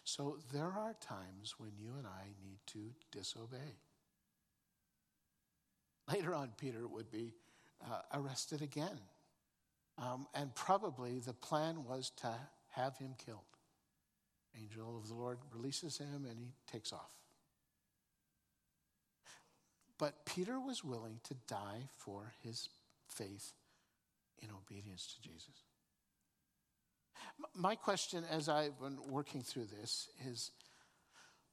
So 0.03 0.37
there 0.53 0.71
are 0.71 0.95
times 0.99 1.55
when 1.57 1.71
you 1.77 1.93
and 1.97 2.07
I 2.07 2.33
need 2.43 2.59
to 2.67 2.91
disobey. 3.11 3.77
Later 6.11 6.33
on, 6.33 6.51
Peter 6.57 6.87
would 6.87 7.09
be 7.11 7.33
uh, 7.85 8.01
arrested 8.13 8.61
again. 8.61 8.99
Um, 9.97 10.27
and 10.33 10.53
probably 10.55 11.19
the 11.19 11.33
plan 11.33 11.85
was 11.85 12.11
to 12.21 12.33
have 12.71 12.97
him 12.97 13.13
killed. 13.23 13.41
Angel 14.59 14.97
of 14.97 15.07
the 15.07 15.13
Lord 15.15 15.37
releases 15.53 15.97
him 15.97 16.25
and 16.29 16.37
he 16.39 16.53
takes 16.71 16.91
off. 16.91 17.11
But 20.03 20.25
Peter 20.25 20.59
was 20.59 20.83
willing 20.83 21.21
to 21.29 21.33
die 21.47 21.87
for 21.97 22.33
his 22.43 22.67
faith 23.07 23.53
in 24.41 24.49
obedience 24.51 25.15
to 25.15 25.21
Jesus. 25.21 25.63
My 27.55 27.75
question 27.75 28.25
as 28.29 28.49
I've 28.49 28.77
been 28.81 28.97
working 29.07 29.41
through 29.41 29.67
this 29.67 30.09
is 30.29 30.51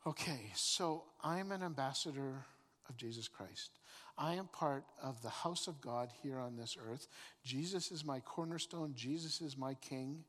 okay, 0.04 0.50
so 0.56 1.04
I'm 1.22 1.52
an 1.52 1.62
ambassador 1.62 2.44
of 2.88 2.96
Jesus 2.96 3.28
Christ. 3.28 3.70
I 4.18 4.34
am 4.34 4.48
part 4.48 4.82
of 5.00 5.22
the 5.22 5.30
house 5.30 5.68
of 5.68 5.80
God 5.80 6.08
here 6.20 6.40
on 6.40 6.56
this 6.56 6.76
earth. 6.90 7.06
Jesus 7.44 7.92
is 7.92 8.04
my 8.04 8.18
cornerstone, 8.18 8.94
Jesus 8.96 9.40
is 9.40 9.56
my 9.56 9.74
king. 9.74 10.24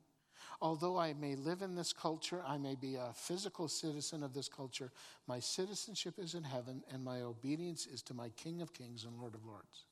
Although 0.62 1.00
I 1.00 1.14
may 1.14 1.36
live 1.36 1.64
in 1.64 1.74
this 1.74 1.92
culture, 1.92 2.44
I 2.46 2.58
may 2.58 2.76
be 2.76 2.96
a 2.96 3.14
physical 3.16 3.68
citizen 3.68 4.22
of 4.22 4.34
this 4.34 4.48
culture, 4.48 4.92
my 5.28 5.40
citizenship 5.40 6.20
is 6.20 6.36
in 6.36 6.44
heaven, 6.44 6.84
and 6.94 7.04
my 7.04 7.22
obedience 7.22 7.88
is 7.88 8.04
to 8.04 8.14
my 8.14 8.30
King 8.30 8.62
of 8.62 8.74
Kings 8.74 9.04
and 9.04 9.18
Lord 9.18 9.34
of 9.34 9.44
Lords. 9.44 9.86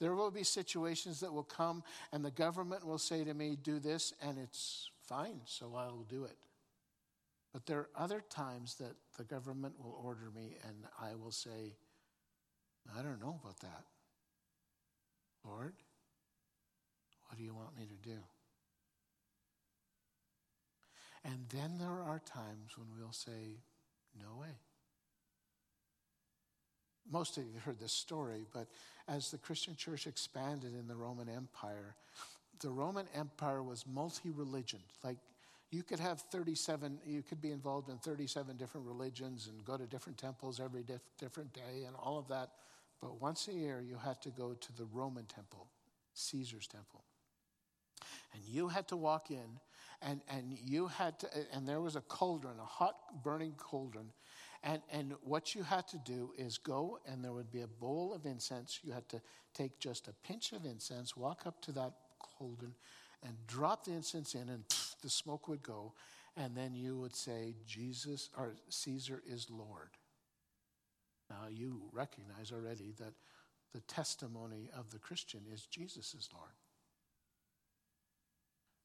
There 0.00 0.14
will 0.14 0.30
be 0.30 0.44
situations 0.44 1.20
that 1.20 1.32
will 1.32 1.44
come, 1.44 1.82
and 2.10 2.24
the 2.24 2.30
government 2.30 2.86
will 2.86 2.98
say 2.98 3.22
to 3.22 3.34
me, 3.34 3.56
Do 3.62 3.78
this, 3.78 4.14
and 4.22 4.38
it's 4.38 4.90
fine, 5.06 5.40
so 5.44 5.74
I 5.76 5.86
will 5.86 6.06
do 6.08 6.24
it. 6.24 6.36
But 7.52 7.66
there 7.66 7.78
are 7.78 7.88
other 7.96 8.22
times 8.30 8.76
that 8.76 8.94
the 9.18 9.24
government 9.24 9.74
will 9.78 10.00
order 10.02 10.30
me, 10.34 10.56
and 10.66 10.86
I 11.00 11.14
will 11.16 11.32
say, 11.32 11.74
I 12.96 13.02
don't 13.02 13.20
know 13.20 13.38
about 13.42 13.60
that. 13.60 13.84
Lord, 15.44 15.74
what 17.26 17.36
do 17.36 17.44
you 17.44 17.54
want 17.54 17.76
me 17.76 17.84
to 17.84 18.08
do? 18.08 18.20
And 21.30 21.46
then 21.50 21.78
there 21.78 21.88
are 21.88 22.20
times 22.26 22.76
when 22.76 22.88
we'll 22.98 23.12
say, 23.12 23.60
No 24.20 24.40
way. 24.40 24.58
Most 27.10 27.38
of 27.38 27.44
you 27.44 27.54
have 27.54 27.62
heard 27.62 27.80
this 27.80 27.92
story, 27.92 28.46
but 28.52 28.66
as 29.08 29.30
the 29.30 29.38
Christian 29.38 29.74
church 29.74 30.06
expanded 30.06 30.72
in 30.78 30.86
the 30.86 30.94
Roman 30.94 31.28
Empire, 31.28 31.96
the 32.60 32.70
Roman 32.70 33.06
Empire 33.14 33.62
was 33.62 33.84
multi 33.86 34.30
religion. 34.30 34.80
Like 35.02 35.18
you 35.70 35.82
could 35.82 36.00
have 36.00 36.20
37, 36.20 36.98
you 37.06 37.22
could 37.22 37.40
be 37.40 37.50
involved 37.50 37.88
in 37.88 37.98
37 37.98 38.56
different 38.56 38.86
religions 38.86 39.48
and 39.48 39.64
go 39.64 39.76
to 39.76 39.86
different 39.86 40.18
temples 40.18 40.60
every 40.60 40.82
diff- 40.82 41.00
different 41.18 41.52
day 41.52 41.84
and 41.86 41.94
all 41.96 42.18
of 42.18 42.28
that. 42.28 42.50
But 43.00 43.20
once 43.20 43.48
a 43.48 43.52
year, 43.52 43.80
you 43.80 43.96
had 43.96 44.20
to 44.22 44.30
go 44.30 44.54
to 44.54 44.76
the 44.76 44.84
Roman 44.92 45.24
temple, 45.24 45.68
Caesar's 46.14 46.66
temple. 46.66 47.04
And 48.34 48.42
you 48.44 48.68
had 48.68 48.88
to 48.88 48.96
walk 48.96 49.30
in, 49.30 49.60
and, 50.02 50.20
and 50.28 50.56
you 50.64 50.86
had 50.86 51.18
to, 51.20 51.28
and 51.52 51.66
there 51.68 51.80
was 51.80 51.96
a 51.96 52.00
cauldron, 52.00 52.58
a 52.60 52.64
hot 52.64 52.96
burning 53.22 53.54
cauldron. 53.56 54.12
And, 54.62 54.82
and 54.92 55.14
what 55.22 55.54
you 55.54 55.62
had 55.62 55.88
to 55.88 55.98
do 55.98 56.32
is 56.36 56.58
go, 56.58 56.98
and 57.06 57.24
there 57.24 57.32
would 57.32 57.50
be 57.50 57.62
a 57.62 57.66
bowl 57.66 58.12
of 58.14 58.26
incense. 58.26 58.80
You 58.82 58.92
had 58.92 59.08
to 59.10 59.20
take 59.54 59.78
just 59.78 60.08
a 60.08 60.12
pinch 60.26 60.52
of 60.52 60.64
incense, 60.64 61.16
walk 61.16 61.42
up 61.46 61.60
to 61.62 61.72
that 61.72 61.92
cauldron, 62.18 62.74
and 63.22 63.34
drop 63.46 63.84
the 63.84 63.92
incense 63.92 64.34
in, 64.34 64.48
and 64.48 64.66
pff, 64.68 65.00
the 65.02 65.10
smoke 65.10 65.48
would 65.48 65.62
go. 65.62 65.94
And 66.36 66.56
then 66.56 66.74
you 66.74 66.98
would 66.98 67.14
say, 67.14 67.54
Jesus, 67.66 68.30
or 68.36 68.54
Caesar 68.68 69.22
is 69.26 69.48
Lord. 69.50 69.90
Now, 71.28 71.48
you 71.50 71.82
recognize 71.92 72.52
already 72.52 72.92
that 72.98 73.12
the 73.72 73.80
testimony 73.80 74.68
of 74.76 74.90
the 74.90 74.98
Christian 74.98 75.40
is 75.52 75.66
Jesus 75.66 76.14
is 76.14 76.28
Lord. 76.34 76.52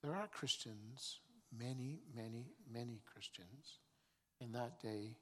There 0.06 0.16
are 0.16 0.28
Christians, 0.28 1.18
many, 1.58 1.98
many, 2.16 2.46
many 2.72 3.02
Christians 3.12 3.80
in 4.40 4.52
that 4.52 4.80
day 4.80 5.16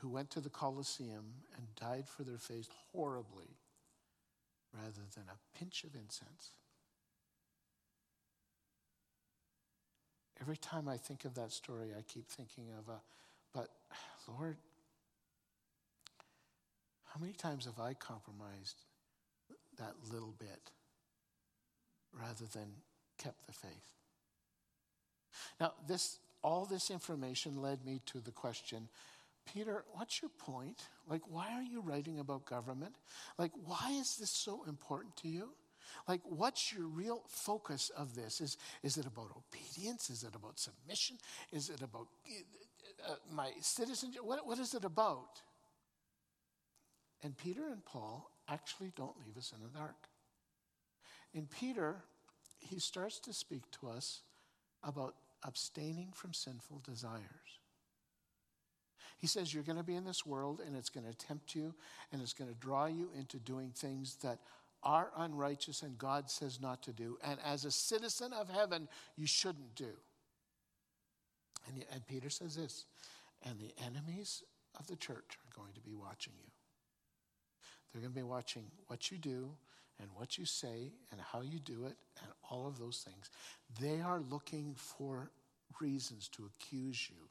who 0.00 0.08
went 0.08 0.30
to 0.30 0.40
the 0.40 0.48
Colosseum 0.48 1.34
and 1.54 1.66
died 1.78 2.08
for 2.08 2.22
their 2.22 2.38
faith 2.38 2.70
horribly 2.92 3.58
rather 4.72 5.02
than 5.14 5.24
a 5.28 5.58
pinch 5.58 5.84
of 5.84 5.94
incense. 5.94 6.52
Every 10.40 10.56
time 10.56 10.88
I 10.88 10.96
think 10.96 11.26
of 11.26 11.34
that 11.34 11.52
story, 11.52 11.88
I 11.94 12.00
keep 12.00 12.26
thinking 12.26 12.68
of 12.78 12.88
a, 12.88 13.02
but 13.52 13.68
Lord, 14.26 14.56
how 17.04 17.20
many 17.20 17.34
times 17.34 17.66
have 17.66 17.78
I 17.78 17.92
compromised 17.92 18.80
that 19.76 19.92
little 20.10 20.34
bit 20.38 20.70
rather 22.18 22.46
than 22.46 22.68
kept 23.18 23.46
the 23.46 23.52
faith? 23.52 23.70
Now, 25.60 25.72
this, 25.86 26.18
all 26.42 26.64
this 26.64 26.90
information 26.90 27.60
led 27.60 27.84
me 27.84 28.00
to 28.06 28.20
the 28.20 28.32
question 28.32 28.88
Peter, 29.52 29.84
what's 29.92 30.20
your 30.20 30.30
point? 30.38 30.82
Like, 31.08 31.22
why 31.26 31.54
are 31.54 31.62
you 31.62 31.80
writing 31.80 32.18
about 32.18 32.44
government? 32.44 32.96
Like, 33.38 33.52
why 33.64 33.96
is 33.98 34.16
this 34.16 34.30
so 34.30 34.62
important 34.68 35.16
to 35.16 35.28
you? 35.28 35.50
Like, 36.06 36.20
what's 36.24 36.72
your 36.72 36.86
real 36.86 37.22
focus 37.28 37.90
of 37.96 38.14
this? 38.14 38.42
Is, 38.42 38.58
is 38.82 38.98
it 38.98 39.06
about 39.06 39.30
obedience? 39.34 40.10
Is 40.10 40.22
it 40.22 40.34
about 40.34 40.58
submission? 40.58 41.16
Is 41.50 41.70
it 41.70 41.80
about 41.80 42.08
uh, 43.08 43.14
my 43.32 43.50
citizenship? 43.60 44.22
What, 44.22 44.46
what 44.46 44.58
is 44.58 44.74
it 44.74 44.84
about? 44.84 45.40
And 47.22 47.36
Peter 47.36 47.68
and 47.68 47.84
Paul 47.84 48.30
actually 48.48 48.92
don't 48.96 49.16
leave 49.24 49.36
us 49.36 49.52
in 49.56 49.62
the 49.62 49.78
dark. 49.78 49.96
In 51.32 51.46
Peter, 51.46 51.96
he 52.60 52.78
starts 52.78 53.18
to 53.20 53.32
speak 53.32 53.62
to 53.80 53.88
us 53.88 54.22
about 54.82 55.14
abstaining 55.44 56.08
from 56.14 56.32
sinful 56.32 56.82
desires. 56.84 57.22
He 59.18 59.26
says, 59.26 59.52
You're 59.52 59.64
going 59.64 59.78
to 59.78 59.84
be 59.84 59.96
in 59.96 60.04
this 60.04 60.24
world 60.24 60.60
and 60.64 60.76
it's 60.76 60.90
going 60.90 61.06
to 61.06 61.14
tempt 61.14 61.54
you 61.54 61.74
and 62.12 62.22
it's 62.22 62.32
going 62.32 62.50
to 62.50 62.56
draw 62.56 62.86
you 62.86 63.10
into 63.16 63.38
doing 63.38 63.70
things 63.70 64.16
that 64.22 64.38
are 64.84 65.10
unrighteous 65.16 65.82
and 65.82 65.98
God 65.98 66.30
says 66.30 66.60
not 66.60 66.82
to 66.82 66.92
do. 66.92 67.18
And 67.24 67.38
as 67.44 67.64
a 67.64 67.70
citizen 67.70 68.32
of 68.32 68.48
heaven, 68.48 68.88
you 69.16 69.26
shouldn't 69.26 69.74
do. 69.74 69.90
And, 71.66 71.84
and 71.92 72.06
Peter 72.06 72.30
says 72.30 72.54
this, 72.54 72.86
and 73.44 73.58
the 73.58 73.72
enemies 73.84 74.42
of 74.78 74.86
the 74.86 74.96
church 74.96 75.16
are 75.38 75.60
going 75.60 75.74
to 75.74 75.80
be 75.80 75.94
watching 75.94 76.32
you. 76.38 76.50
They're 77.92 78.02
going 78.02 78.14
to 78.14 78.20
be 78.20 78.22
watching 78.22 78.64
what 78.86 79.10
you 79.10 79.18
do 79.18 79.50
and 80.00 80.08
what 80.14 80.38
you 80.38 80.44
say 80.44 80.92
and 81.10 81.20
how 81.20 81.40
you 81.40 81.58
do 81.58 81.84
it 81.84 81.96
and 82.22 82.30
all 82.50 82.66
of 82.66 82.78
those 82.78 83.04
things. 83.04 83.30
They 83.80 84.00
are 84.00 84.20
looking 84.20 84.74
for 84.76 85.30
reasons 85.80 86.28
to 86.28 86.46
accuse 86.46 87.08
you 87.10 87.28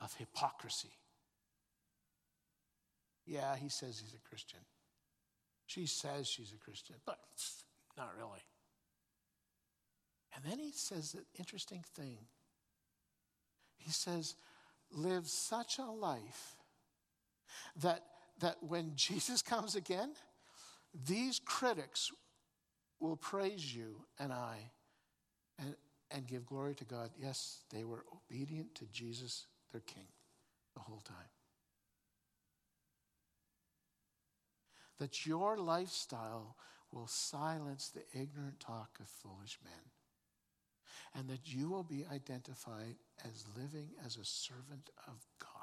of 0.00 0.14
hypocrisy. 0.14 0.92
Yeah, 3.26 3.56
he 3.56 3.68
says 3.68 4.00
he's 4.00 4.14
a 4.14 4.28
Christian. 4.28 4.60
She 5.66 5.86
says 5.86 6.28
she's 6.28 6.52
a 6.52 6.62
Christian, 6.62 6.96
but 7.06 7.18
not 7.96 8.10
really. 8.18 8.42
And 10.34 10.44
then 10.44 10.58
he 10.58 10.72
says 10.72 11.14
an 11.14 11.24
interesting 11.38 11.84
thing. 11.94 12.18
He 13.78 13.90
says, 13.90 14.34
live 14.90 15.26
such 15.26 15.78
a 15.78 15.84
life 15.84 16.56
that 17.76 18.02
that 18.40 18.56
when 18.62 18.92
Jesus 18.96 19.42
comes 19.42 19.76
again, 19.76 20.10
these 20.94 21.40
critics 21.44 22.12
will 23.00 23.16
praise 23.16 23.74
you 23.74 24.04
and 24.18 24.32
I 24.32 24.70
and, 25.58 25.74
and 26.10 26.26
give 26.26 26.46
glory 26.46 26.74
to 26.76 26.84
God. 26.84 27.10
Yes, 27.18 27.64
they 27.70 27.84
were 27.84 28.04
obedient 28.14 28.74
to 28.76 28.86
Jesus, 28.86 29.46
their 29.72 29.80
King, 29.80 30.06
the 30.74 30.80
whole 30.80 31.02
time. 31.04 31.16
That 34.98 35.26
your 35.26 35.56
lifestyle 35.58 36.56
will 36.92 37.08
silence 37.08 37.88
the 37.90 38.04
ignorant 38.18 38.60
talk 38.60 38.98
of 39.00 39.08
foolish 39.08 39.58
men. 39.64 39.72
And 41.16 41.28
that 41.28 41.52
you 41.52 41.68
will 41.68 41.82
be 41.82 42.04
identified 42.12 42.96
as 43.24 43.44
living 43.56 43.90
as 44.04 44.16
a 44.16 44.24
servant 44.24 44.90
of 45.06 45.26
God. 45.40 45.53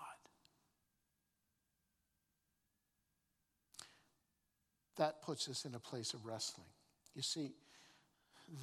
That 4.97 5.21
puts 5.21 5.47
us 5.47 5.65
in 5.65 5.75
a 5.75 5.79
place 5.79 6.13
of 6.13 6.25
wrestling. 6.25 6.67
You 7.15 7.21
see, 7.21 7.51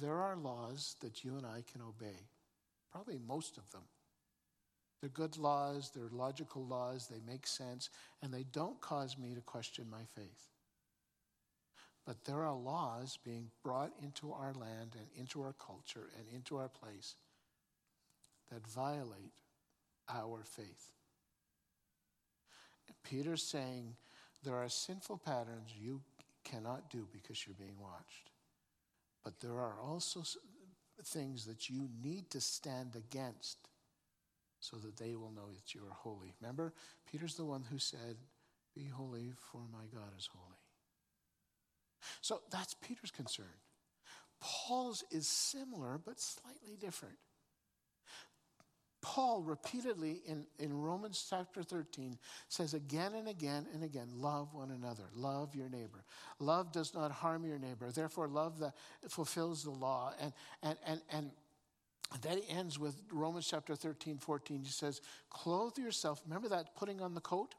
there 0.01 0.17
are 0.17 0.35
laws 0.35 0.95
that 1.01 1.23
you 1.23 1.35
and 1.35 1.45
I 1.45 1.63
can 1.71 1.81
obey, 1.81 2.27
probably 2.91 3.19
most 3.27 3.57
of 3.57 3.69
them. 3.71 3.83
They're 5.01 5.09
good 5.09 5.37
laws, 5.37 5.91
they're 5.95 6.09
logical 6.11 6.65
laws, 6.65 7.07
they 7.07 7.21
make 7.25 7.47
sense, 7.47 7.89
and 8.21 8.33
they 8.33 8.43
don't 8.51 8.79
cause 8.81 9.17
me 9.17 9.33
to 9.33 9.41
question 9.41 9.85
my 9.89 10.03
faith. 10.15 10.49
But 12.05 12.25
there 12.25 12.43
are 12.43 12.55
laws 12.55 13.17
being 13.23 13.51
brought 13.63 13.93
into 14.03 14.33
our 14.33 14.53
land 14.53 14.95
and 14.97 15.07
into 15.15 15.41
our 15.41 15.53
culture 15.53 16.09
and 16.17 16.25
into 16.35 16.57
our 16.57 16.67
place 16.67 17.15
that 18.51 18.67
violate 18.67 19.33
our 20.09 20.43
faith. 20.43 20.91
Peter's 23.03 23.43
saying 23.43 23.95
there 24.43 24.55
are 24.55 24.69
sinful 24.69 25.19
patterns 25.19 25.71
you 25.79 26.01
cannot 26.43 26.89
do 26.89 27.07
because 27.11 27.45
you're 27.45 27.55
being 27.55 27.79
watched. 27.79 28.31
But 29.23 29.39
there 29.39 29.59
are 29.59 29.79
also 29.81 30.23
things 31.03 31.45
that 31.45 31.69
you 31.69 31.89
need 32.01 32.29
to 32.31 32.41
stand 32.41 32.95
against 32.95 33.57
so 34.59 34.77
that 34.77 34.97
they 34.97 35.15
will 35.15 35.31
know 35.31 35.51
that 35.53 35.73
you 35.73 35.81
are 35.81 35.93
holy. 35.93 36.33
Remember, 36.41 36.73
Peter's 37.09 37.35
the 37.35 37.45
one 37.45 37.63
who 37.69 37.79
said, 37.79 38.17
Be 38.75 38.85
holy, 38.85 39.31
for 39.51 39.61
my 39.71 39.85
God 39.93 40.11
is 40.17 40.29
holy. 40.33 40.57
So 42.21 42.41
that's 42.51 42.75
Peter's 42.75 43.11
concern. 43.11 43.45
Paul's 44.41 45.03
is 45.11 45.27
similar, 45.27 45.99
but 46.03 46.19
slightly 46.19 46.77
different. 46.79 47.17
Paul 49.01 49.41
repeatedly 49.41 50.21
in, 50.25 50.45
in 50.57 50.73
Romans 50.73 51.25
chapter 51.29 51.63
13 51.63 52.17
says 52.49 52.73
again 52.73 53.13
and 53.13 53.29
again 53.29 53.65
and 53.73 53.83
again, 53.83 54.07
love 54.13 54.53
one 54.53 54.71
another, 54.71 55.03
love 55.15 55.55
your 55.55 55.69
neighbor. 55.69 56.03
Love 56.39 56.71
does 56.71 56.93
not 56.93 57.11
harm 57.11 57.45
your 57.45 57.59
neighbor. 57.59 57.91
Therefore, 57.91 58.27
love 58.27 58.61
fulfills 59.07 59.63
the 59.63 59.71
law. 59.71 60.13
And, 60.21 60.33
and, 60.63 60.77
and, 60.85 61.01
and 61.11 61.31
then 62.21 62.39
he 62.39 62.49
ends 62.49 62.77
with 62.77 63.01
Romans 63.11 63.47
chapter 63.49 63.75
13, 63.75 64.17
14. 64.17 64.63
He 64.63 64.71
says, 64.71 65.01
clothe 65.29 65.77
yourself. 65.77 66.21
Remember 66.25 66.49
that 66.49 66.75
putting 66.75 67.01
on 67.01 67.13
the 67.13 67.21
coat? 67.21 67.55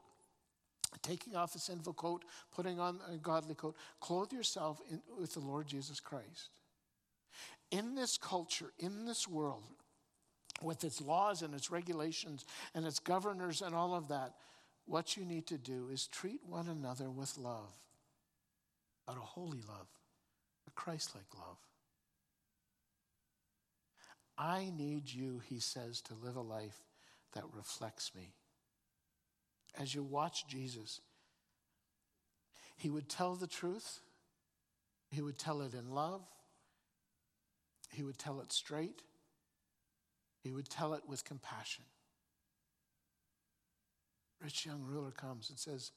Taking 1.01 1.35
off 1.35 1.55
a 1.55 1.59
sinful 1.59 1.93
coat, 1.93 2.25
putting 2.53 2.79
on 2.79 2.99
a 3.11 3.17
godly 3.17 3.55
coat. 3.55 3.75
Clothe 4.01 4.33
yourself 4.33 4.81
in, 4.91 5.01
with 5.17 5.33
the 5.33 5.39
Lord 5.39 5.65
Jesus 5.65 5.99
Christ. 5.99 6.49
In 7.71 7.95
this 7.95 8.17
culture, 8.17 8.73
in 8.77 9.05
this 9.05 9.27
world, 9.27 9.63
with 10.63 10.83
its 10.83 11.01
laws 11.01 11.41
and 11.41 11.53
its 11.53 11.71
regulations 11.71 12.45
and 12.75 12.85
its 12.85 12.99
governors 12.99 13.61
and 13.61 13.75
all 13.75 13.95
of 13.95 14.07
that, 14.09 14.33
what 14.85 15.15
you 15.15 15.25
need 15.25 15.47
to 15.47 15.57
do 15.57 15.89
is 15.91 16.07
treat 16.07 16.41
one 16.45 16.67
another 16.67 17.09
with 17.09 17.37
love, 17.37 17.73
but 19.05 19.17
a 19.17 19.21
holy 19.21 19.61
love, 19.67 19.87
a 20.67 20.71
Christ 20.71 21.15
like 21.15 21.25
love. 21.37 21.57
I 24.37 24.71
need 24.75 25.11
you, 25.11 25.41
he 25.47 25.59
says, 25.59 26.01
to 26.01 26.13
live 26.15 26.35
a 26.35 26.41
life 26.41 26.83
that 27.33 27.43
reflects 27.53 28.11
me. 28.15 28.33
As 29.79 29.93
you 29.93 30.03
watch 30.03 30.47
Jesus, 30.47 30.99
he 32.75 32.89
would 32.89 33.07
tell 33.07 33.35
the 33.35 33.47
truth, 33.47 33.99
he 35.11 35.21
would 35.21 35.37
tell 35.37 35.61
it 35.61 35.73
in 35.73 35.91
love, 35.91 36.21
he 37.91 38.03
would 38.03 38.17
tell 38.17 38.41
it 38.41 38.51
straight, 38.51 39.03
he 40.41 40.51
would 40.51 40.69
tell 40.69 40.93
it 40.93 41.03
with 41.07 41.23
compassion. 41.23 41.85
Rich 44.41 44.65
young 44.65 44.83
ruler 44.83 45.11
comes 45.11 45.49
and 45.49 45.59
says, 45.59 45.91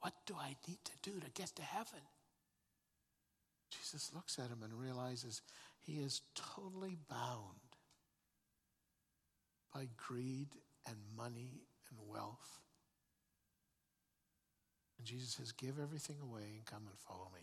What 0.00 0.14
do 0.26 0.34
I 0.40 0.56
need 0.68 0.78
to 0.84 0.92
do 1.02 1.18
to 1.18 1.30
get 1.30 1.54
to 1.56 1.62
heaven? 1.62 2.00
Jesus 3.70 4.12
looks 4.14 4.38
at 4.38 4.48
him 4.48 4.62
and 4.62 4.72
realizes 4.72 5.42
he 5.80 5.94
is 5.94 6.22
totally 6.34 6.96
bound 7.10 7.76
by 9.74 9.88
greed 9.96 10.48
and 10.86 10.96
money 11.16 11.62
and 11.90 11.98
wealth. 12.08 12.60
And 14.98 15.06
Jesus 15.06 15.30
says, 15.30 15.50
Give 15.50 15.80
everything 15.80 16.16
away 16.22 16.44
and 16.54 16.64
come 16.64 16.84
and 16.88 16.98
follow 16.98 17.28
me. 17.34 17.42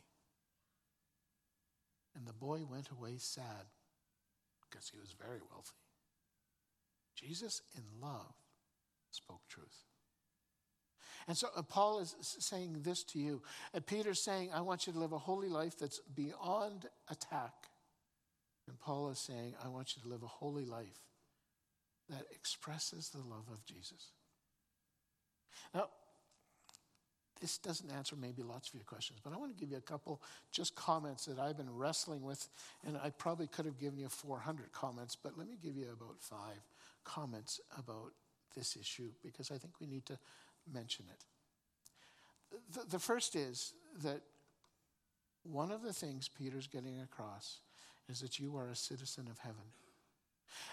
And 2.15 2.25
the 2.25 2.33
boy 2.33 2.61
went 2.69 2.89
away 2.89 3.15
sad 3.17 3.65
because 4.73 4.89
he 4.89 4.97
was 4.97 5.15
very 5.19 5.39
wealthy. 5.51 5.71
Jesus, 7.15 7.61
in 7.75 7.83
love, 8.01 8.33
spoke 9.11 9.41
truth. 9.47 9.85
And 11.27 11.37
so 11.37 11.47
uh, 11.55 11.61
Paul 11.61 11.99
is 11.99 12.15
saying 12.19 12.81
this 12.81 13.03
to 13.05 13.19
you. 13.19 13.41
And 13.73 13.85
Peter's 13.85 14.19
saying, 14.19 14.49
I 14.53 14.61
want 14.61 14.87
you 14.87 14.93
to 14.93 14.99
live 14.99 15.13
a 15.13 15.17
holy 15.17 15.47
life 15.47 15.77
that's 15.77 15.99
beyond 16.15 16.87
attack. 17.09 17.53
And 18.67 18.79
Paul 18.79 19.09
is 19.09 19.19
saying, 19.19 19.53
I 19.63 19.69
want 19.69 19.95
you 19.95 20.01
to 20.01 20.09
live 20.09 20.23
a 20.23 20.27
holy 20.27 20.65
life 20.65 20.99
that 22.09 22.25
expresses 22.31 23.09
the 23.09 23.19
love 23.19 23.45
of 23.51 23.63
Jesus. 23.65 24.11
Now, 25.73 25.87
this 27.43 27.57
doesn't 27.57 27.91
answer 27.91 28.15
maybe 28.15 28.41
lots 28.41 28.69
of 28.69 28.75
your 28.75 28.85
questions, 28.85 29.19
but 29.21 29.33
I 29.33 29.37
want 29.37 29.53
to 29.53 29.59
give 29.59 29.69
you 29.69 29.75
a 29.75 29.81
couple 29.81 30.21
just 30.53 30.75
comments 30.75 31.25
that 31.25 31.39
I've 31.39 31.57
been 31.57 31.75
wrestling 31.75 32.23
with, 32.23 32.47
and 32.87 32.97
I 33.03 33.09
probably 33.09 33.47
could 33.47 33.65
have 33.65 33.77
given 33.77 33.99
you 33.99 34.07
400 34.07 34.71
comments, 34.71 35.17
but 35.21 35.37
let 35.37 35.49
me 35.49 35.57
give 35.61 35.75
you 35.75 35.87
about 35.91 36.15
five 36.21 36.61
comments 37.03 37.59
about 37.77 38.13
this 38.55 38.77
issue 38.79 39.09
because 39.21 39.51
I 39.51 39.57
think 39.57 39.73
we 39.81 39.87
need 39.87 40.05
to 40.05 40.17
mention 40.73 41.03
it. 41.11 41.25
The, 42.75 42.91
the 42.91 42.99
first 42.99 43.35
is 43.35 43.73
that 44.03 44.21
one 45.43 45.69
of 45.69 45.81
the 45.81 45.91
things 45.91 46.29
Peter's 46.29 46.67
getting 46.67 47.01
across 47.01 47.57
is 48.07 48.21
that 48.21 48.39
you 48.39 48.55
are 48.55 48.69
a 48.69 48.75
citizen 48.75 49.27
of 49.29 49.39
heaven 49.39 49.65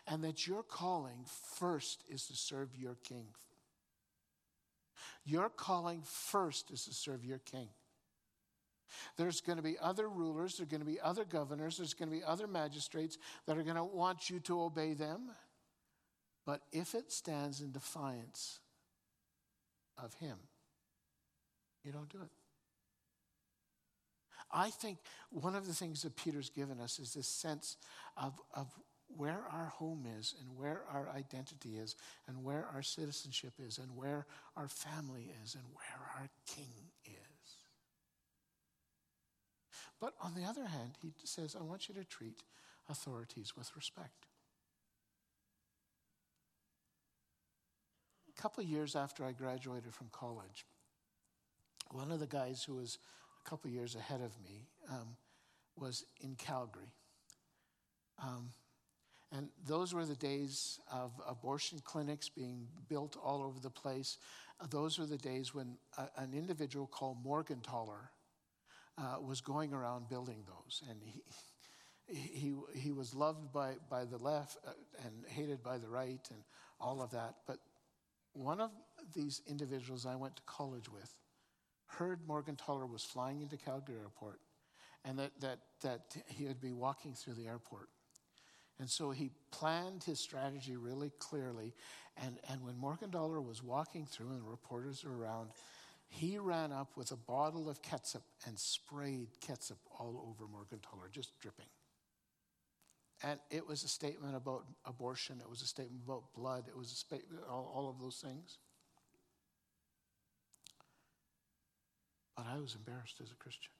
and 0.07 0.23
that 0.23 0.47
your 0.47 0.63
calling 0.63 1.25
first 1.59 2.05
is 2.09 2.27
to 2.27 2.37
serve 2.37 2.69
your 2.79 2.95
king 3.03 3.27
your 5.25 5.49
calling 5.49 6.03
first 6.05 6.71
is 6.71 6.85
to 6.85 6.95
serve 6.95 7.25
your 7.25 7.39
king. 7.39 7.69
There's 9.17 9.41
going 9.41 9.57
to 9.57 9.63
be 9.63 9.77
other 9.81 10.09
rulers, 10.09 10.57
there's 10.57 10.69
going 10.69 10.81
to 10.81 10.87
be 10.87 11.01
other 11.01 11.25
governors, 11.25 11.77
there's 11.77 11.95
going 11.95 12.11
to 12.11 12.17
be 12.17 12.25
other 12.25 12.47
magistrates 12.47 13.19
that 13.47 13.57
are 13.57 13.63
going 13.63 13.77
to 13.77 13.85
want 13.85 14.31
you 14.31 14.41
to 14.41 14.63
obey 14.63 14.95
them. 14.95 15.31
But 16.45 16.63
if 16.73 16.95
it 16.95 17.13
stands 17.13 17.61
in 17.61 17.71
defiance 17.71 18.61
of 19.97 20.15
him, 20.15 20.39
you 21.85 21.93
don't 21.93 22.09
do 22.09 22.19
it. 22.23 22.31
I 24.53 24.71
think 24.71 24.99
one 25.31 25.55
of 25.55 25.67
the 25.67 25.75
things 25.75 26.03
that 26.03 26.17
Peter's 26.17 26.51
given 26.51 26.81
us 26.81 26.99
is 26.99 27.15
this 27.15 27.29
sense 27.29 27.77
of, 28.17 28.41
of 28.53 28.67
where 29.17 29.45
our 29.53 29.67
home 29.67 30.07
is 30.19 30.35
and 30.41 30.57
where 30.57 30.83
our 30.93 31.09
identity 31.15 31.77
is 31.77 31.97
and 32.27 32.45
where 32.45 32.67
our 32.75 32.83
citizenship 32.83 33.55
is 33.59 33.79
and 33.79 33.97
where 33.97 34.27
our 34.57 34.69
family 34.69 35.33
is 35.45 35.55
and 35.55 35.65
where 35.75 36.11
our 36.19 36.29
king 36.47 36.73
is. 37.05 37.57
But 40.01 40.15
on 40.23 40.35
the 40.35 40.45
other 40.45 40.65
hand, 40.65 40.93
he 41.01 41.13
says, 41.25 41.57
I 41.59 41.63
want 41.63 41.89
you 41.89 41.95
to 41.95 42.05
treat 42.05 42.43
authorities 42.89 43.57
with 43.57 43.71
respect. 43.77 44.27
A 48.37 48.41
couple 48.41 48.63
of 48.63 48.69
years 48.71 48.97
after 48.97 49.25
I 49.25 49.33
graduated 49.33 49.93
from 49.93 50.09
college, 50.11 50.65
one 51.91 52.11
of 52.11 52.21
the 52.21 52.27
guys 52.27 52.65
who 52.65 52.77
was 52.77 52.99
a 53.45 53.49
couple 53.49 53.69
of 53.69 53.75
years 53.75 53.95
ahead 53.95 54.23
of 54.23 54.33
me 54.43 54.69
um, 54.91 55.17
was 55.77 56.05
in 56.23 56.37
Calgary. 56.37 56.95
Um, 58.23 58.53
and 59.33 59.49
those 59.65 59.95
were 59.95 60.05
the 60.05 60.17
days 60.17 60.81
of 60.93 61.13
abortion 61.27 61.79
clinics 61.85 62.29
being 62.29 62.67
built 62.89 63.17
all 63.23 63.43
over 63.43 63.61
the 63.61 63.71
place. 63.71 64.19
Those 64.71 64.99
were 64.99 65.07
the 65.07 65.19
days 65.19 65.55
when 65.55 65.77
a, 65.97 66.09
an 66.17 66.35
individual 66.35 66.87
called 66.87 67.25
Morgentaler 67.25 68.09
uh, 68.99 69.17
was 69.21 69.41
going 69.41 69.73
around 69.73 70.09
building 70.09 70.43
those. 70.47 70.83
And 70.91 71.01
he, 71.03 71.23
he, 72.09 72.55
he 72.75 72.91
was 72.91 73.15
loved 73.15 73.53
by, 73.53 73.75
by 73.89 74.05
the 74.05 74.19
left 74.19 74.59
uh, 74.67 74.73
and 75.05 75.25
hated 75.29 75.63
by 75.63 75.79
the 75.79 75.89
right 75.89 76.27
and 76.31 76.43
all 76.81 77.01
of 77.01 77.13
that. 77.13 77.37
But 77.47 77.59
one 78.33 78.61
of 78.61 78.71
these 79.15 79.43
individuals 79.49 80.07
I 80.07 80.17
went 80.17 80.37
to 80.37 80.43
college 80.43 80.91
with 80.91 81.15
heard 81.87 82.27
Morgentaler 82.27 82.89
was 82.89 83.05
flying 83.05 83.43
into 83.43 83.57
Calgary 83.57 83.97
Airport 83.97 84.41
and 85.05 85.19
that, 85.19 85.33
that, 85.41 85.59
that 85.83 86.17
he 86.27 86.47
would 86.47 86.61
be 86.61 86.73
walking 86.73 87.15
through 87.15 87.35
the 87.35 87.47
airport. 87.47 87.89
And 88.81 88.89
so 88.89 89.11
he 89.11 89.31
planned 89.51 90.03
his 90.03 90.19
strategy 90.19 90.75
really 90.75 91.13
clearly. 91.19 91.75
And, 92.17 92.39
and 92.49 92.63
when 92.63 92.75
Morgentaler 92.77 93.45
was 93.45 93.63
walking 93.63 94.07
through 94.07 94.31
and 94.31 94.41
the 94.41 94.49
reporters 94.49 95.05
were 95.05 95.15
around, 95.15 95.51
he 96.09 96.39
ran 96.39 96.73
up 96.73 96.97
with 96.97 97.13
a 97.13 97.17
bottle 97.17 97.69
of 97.69 97.83
ketchup 97.83 98.23
and 98.47 98.59
sprayed 98.59 99.29
ketchup 99.41 99.77
all 99.99 100.27
over 100.27 100.47
Morgentaler, 100.47 101.11
just 101.13 101.39
dripping. 101.41 101.67
And 103.23 103.39
it 103.51 103.69
was 103.69 103.85
a 103.85 103.89
statement 103.89 104.35
about 104.35 104.65
abortion, 104.87 105.41
it 105.43 105.49
was 105.49 105.61
a 105.61 105.67
statement 105.67 106.03
about 106.07 106.33
blood, 106.35 106.65
it 106.67 106.77
was 106.77 106.91
a 106.91 106.97
statement, 106.97 107.43
all, 107.51 107.71
all 107.75 107.91
of 107.91 108.01
those 108.01 108.17
things. 108.17 108.57
But 112.35 112.47
I 112.51 112.59
was 112.59 112.75
embarrassed 112.75 113.21
as 113.23 113.31
a 113.31 113.35
Christian. 113.35 113.73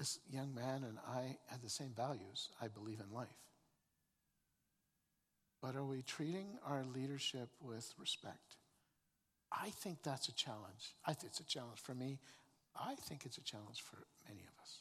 This 0.00 0.18
young 0.32 0.54
man 0.54 0.82
and 0.82 0.96
I 1.06 1.36
have 1.48 1.60
the 1.60 1.68
same 1.68 1.92
values, 1.94 2.48
I 2.60 2.68
believe, 2.68 3.00
in 3.00 3.14
life. 3.14 3.28
But 5.60 5.76
are 5.76 5.84
we 5.84 6.00
treating 6.00 6.56
our 6.66 6.82
leadership 6.94 7.50
with 7.60 7.92
respect? 7.98 8.56
I 9.52 9.68
think 9.68 9.98
that's 10.02 10.28
a 10.28 10.34
challenge. 10.34 10.94
I 11.04 11.12
think 11.12 11.32
it's 11.32 11.40
a 11.40 11.44
challenge 11.44 11.80
for 11.82 11.94
me. 11.94 12.18
I 12.74 12.94
think 12.94 13.26
it's 13.26 13.36
a 13.36 13.42
challenge 13.42 13.82
for 13.82 13.98
many 14.26 14.40
of 14.40 14.62
us. 14.62 14.78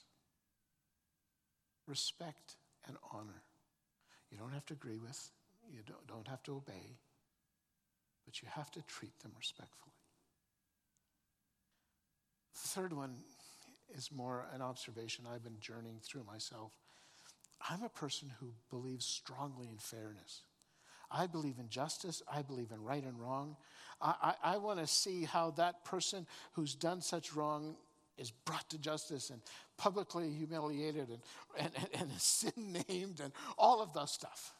Respect 1.85 2.55
and 2.87 2.95
honor. 3.11 3.43
You 4.31 4.37
don't 4.37 4.53
have 4.53 4.65
to 4.67 4.73
agree 4.73 4.99
with, 4.99 5.31
you 5.69 5.81
don't, 5.85 6.07
don't 6.07 6.27
have 6.29 6.43
to 6.43 6.55
obey, 6.55 6.95
but 8.23 8.41
you 8.41 8.47
have 8.55 8.71
to 8.71 8.81
treat 8.83 9.19
them 9.19 9.33
respectfully. 9.37 9.91
The 12.53 12.69
third 12.69 12.93
one 12.93 13.17
is 13.95 14.11
more 14.11 14.45
an 14.53 14.61
observation 14.61 15.25
I've 15.31 15.43
been 15.43 15.59
journeying 15.59 15.99
through 16.01 16.23
myself. 16.23 16.71
I'm 17.69 17.83
a 17.83 17.89
person 17.89 18.31
who 18.39 18.53
believes 18.69 19.05
strongly 19.05 19.67
in 19.67 19.77
fairness. 19.77 20.43
I 21.11 21.27
believe 21.27 21.57
in 21.59 21.69
justice. 21.69 22.21
I 22.31 22.41
believe 22.41 22.71
in 22.71 22.81
right 22.83 23.03
and 23.03 23.19
wrong. 23.19 23.57
I, 24.01 24.35
I, 24.43 24.53
I 24.53 24.57
want 24.57 24.79
to 24.79 24.87
see 24.87 25.23
how 25.23 25.51
that 25.51 25.83
person 25.83 26.27
who's 26.53 26.75
done 26.75 27.01
such 27.01 27.33
wrong 27.33 27.75
is 28.17 28.31
brought 28.31 28.69
to 28.69 28.77
justice 28.77 29.29
and 29.29 29.41
publicly 29.77 30.29
humiliated 30.31 31.09
and, 31.09 31.19
and, 31.57 31.71
and, 31.75 32.01
and 32.01 32.11
sin 32.21 32.77
named 32.87 33.19
and 33.21 33.33
all 33.57 33.81
of 33.81 33.93
that 33.93 34.09
stuff. 34.09 34.53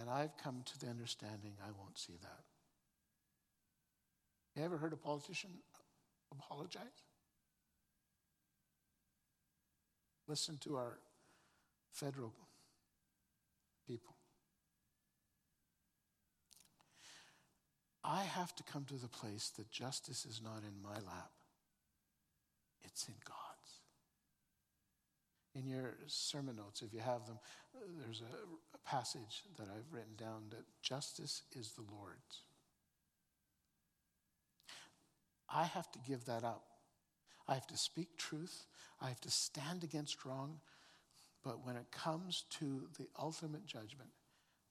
And 0.00 0.08
I've 0.08 0.36
come 0.42 0.62
to 0.64 0.78
the 0.78 0.86
understanding 0.86 1.52
I 1.62 1.70
won't 1.78 1.98
see 1.98 2.14
that. 2.22 2.44
You 4.56 4.64
ever 4.64 4.76
heard 4.76 4.92
a 4.92 4.96
politician 4.96 5.50
apologize? 6.38 6.82
Listen 10.28 10.58
to 10.58 10.76
our 10.76 10.98
federal 11.92 12.32
people. 13.86 14.14
I 18.04 18.22
have 18.22 18.54
to 18.56 18.62
come 18.64 18.84
to 18.86 18.94
the 18.94 19.08
place 19.08 19.50
that 19.56 19.70
justice 19.70 20.24
is 20.24 20.40
not 20.42 20.62
in 20.62 20.82
my 20.82 20.94
lap, 20.94 21.30
it's 22.82 23.06
in 23.08 23.14
God's. 23.24 23.42
In 25.54 25.68
your 25.68 25.96
sermon 26.06 26.56
notes, 26.56 26.82
if 26.82 26.94
you 26.94 27.00
have 27.00 27.26
them, 27.26 27.38
there's 28.02 28.22
a, 28.22 28.78
passage 28.84 29.44
that 29.56 29.68
I've 29.68 29.92
written 29.92 30.16
down 30.18 30.42
that 30.50 30.64
justice 30.82 31.42
is 31.52 31.70
the 31.72 31.84
Lord's. 31.94 32.42
I 35.54 35.64
have 35.64 35.90
to 35.92 35.98
give 35.98 36.24
that 36.26 36.44
up. 36.44 36.64
I 37.46 37.54
have 37.54 37.66
to 37.68 37.76
speak 37.76 38.16
truth. 38.16 38.66
I 39.00 39.08
have 39.08 39.20
to 39.20 39.30
stand 39.30 39.84
against 39.84 40.24
wrong. 40.24 40.60
But 41.44 41.64
when 41.64 41.76
it 41.76 41.90
comes 41.90 42.44
to 42.58 42.88
the 42.98 43.06
ultimate 43.20 43.66
judgment, 43.66 44.10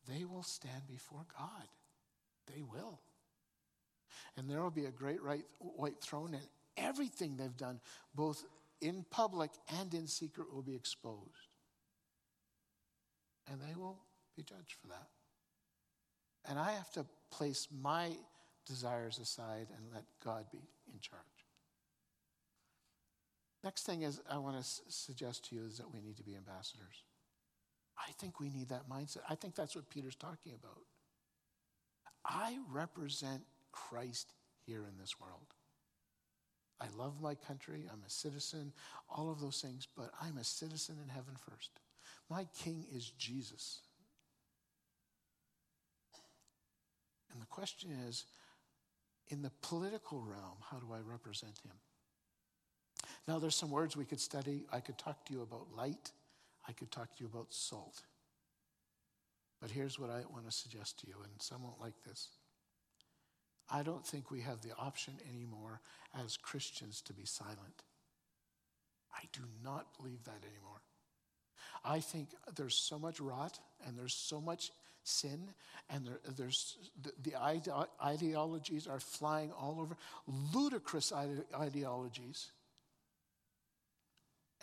they 0.07 0.23
will 0.23 0.43
stand 0.43 0.87
before 0.87 1.25
God. 1.37 1.67
They 2.53 2.61
will. 2.61 2.99
And 4.37 4.49
there 4.49 4.61
will 4.61 4.71
be 4.71 4.85
a 4.85 4.91
great 4.91 5.21
right, 5.21 5.45
white 5.59 6.01
throne, 6.01 6.33
and 6.33 6.47
everything 6.77 7.35
they've 7.35 7.55
done, 7.55 7.79
both 8.15 8.43
in 8.81 9.05
public 9.11 9.51
and 9.79 9.93
in 9.93 10.07
secret, 10.07 10.51
will 10.53 10.63
be 10.63 10.75
exposed. 10.75 11.49
And 13.51 13.59
they 13.61 13.75
will 13.75 13.99
be 14.35 14.43
judged 14.43 14.75
for 14.81 14.87
that. 14.87 15.07
And 16.45 16.57
I 16.57 16.71
have 16.71 16.91
to 16.93 17.05
place 17.29 17.67
my 17.71 18.11
desires 18.65 19.19
aside 19.19 19.67
and 19.75 19.93
let 19.93 20.03
God 20.23 20.45
be 20.51 20.59
in 20.93 20.99
charge. 20.99 21.21
Next 23.63 23.85
thing 23.85 24.01
is 24.01 24.19
I 24.29 24.37
want 24.37 24.55
to 24.55 24.59
s- 24.59 24.81
suggest 24.87 25.49
to 25.49 25.55
you 25.55 25.65
is 25.65 25.77
that 25.77 25.93
we 25.93 26.01
need 26.01 26.17
to 26.17 26.23
be 26.23 26.35
ambassadors. 26.35 27.03
I 27.97 28.11
think 28.13 28.39
we 28.39 28.49
need 28.49 28.69
that 28.69 28.89
mindset. 28.89 29.19
I 29.29 29.35
think 29.35 29.55
that's 29.55 29.75
what 29.75 29.89
Peter's 29.89 30.15
talking 30.15 30.53
about. 30.53 30.81
I 32.25 32.57
represent 32.71 33.43
Christ 33.71 34.33
here 34.65 34.85
in 34.87 34.97
this 34.99 35.19
world. 35.19 35.53
I 36.79 36.87
love 36.97 37.21
my 37.21 37.35
country. 37.35 37.87
I'm 37.91 38.01
a 38.05 38.09
citizen, 38.09 38.73
all 39.07 39.29
of 39.29 39.39
those 39.39 39.61
things, 39.61 39.87
but 39.95 40.11
I'm 40.19 40.37
a 40.37 40.43
citizen 40.43 40.97
in 41.03 41.09
heaven 41.09 41.35
first. 41.37 41.69
My 42.29 42.47
king 42.57 42.85
is 42.91 43.11
Jesus. 43.11 43.81
And 47.31 47.41
the 47.41 47.47
question 47.47 47.91
is 48.07 48.25
in 49.31 49.41
the 49.41 49.51
political 49.61 50.19
realm, 50.19 50.57
how 50.69 50.77
do 50.77 50.87
I 50.93 50.99
represent 50.99 51.57
him? 51.63 51.71
Now, 53.27 53.39
there's 53.39 53.55
some 53.55 53.71
words 53.71 53.95
we 53.95 54.05
could 54.05 54.19
study. 54.19 54.65
I 54.71 54.81
could 54.81 54.97
talk 54.97 55.25
to 55.25 55.33
you 55.33 55.41
about 55.41 55.67
light, 55.75 56.11
I 56.67 56.73
could 56.73 56.91
talk 56.91 57.15
to 57.15 57.23
you 57.23 57.29
about 57.33 57.53
salt. 57.53 58.01
But 59.61 59.71
here's 59.71 59.99
what 59.99 60.09
I 60.09 60.23
want 60.31 60.45
to 60.45 60.51
suggest 60.51 60.99
to 60.99 61.07
you, 61.07 61.15
and 61.23 61.31
some 61.39 61.63
won't 61.63 61.79
like 61.79 61.93
this. 62.05 62.29
I 63.69 63.83
don't 63.83 64.05
think 64.05 64.29
we 64.29 64.41
have 64.41 64.61
the 64.61 64.75
option 64.77 65.13
anymore 65.29 65.79
as 66.19 66.35
Christians 66.35 67.01
to 67.03 67.13
be 67.13 67.25
silent. 67.25 67.83
I 69.15 69.23
do 69.31 69.41
not 69.63 69.95
believe 69.97 70.23
that 70.25 70.43
anymore. 70.43 70.81
I 71.85 71.99
think 71.99 72.29
there's 72.55 72.75
so 72.75 72.99
much 72.99 73.19
rot 73.19 73.59
and 73.85 73.97
there's 73.97 74.13
so 74.13 74.41
much 74.41 74.71
sin, 75.03 75.49
and 75.89 76.05
there, 76.05 76.19
there's 76.37 76.77
the, 77.01 77.11
the 77.31 77.83
ideologies 78.03 78.87
are 78.87 78.99
flying 78.99 79.51
all 79.51 79.79
over, 79.79 79.97
ludicrous 80.53 81.11
ideologies. 81.57 82.51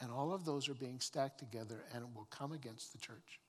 And 0.01 0.13
all 0.13 0.33
of 0.33 0.45
those 0.45 0.69
are 0.69 0.75
being 0.75 1.01
stacked 1.01 1.41
together 1.41 1.83
and 1.93 2.05
it 2.05 2.09
will 2.15 2.29
come 2.31 2.53
against 2.53 2.93
the 2.93 2.99
church. 2.99 3.41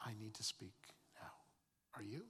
I 0.00 0.12
need 0.18 0.34
to 0.34 0.42
speak 0.42 0.72
now. 1.20 1.28
Are 1.94 2.02
you? 2.02 2.22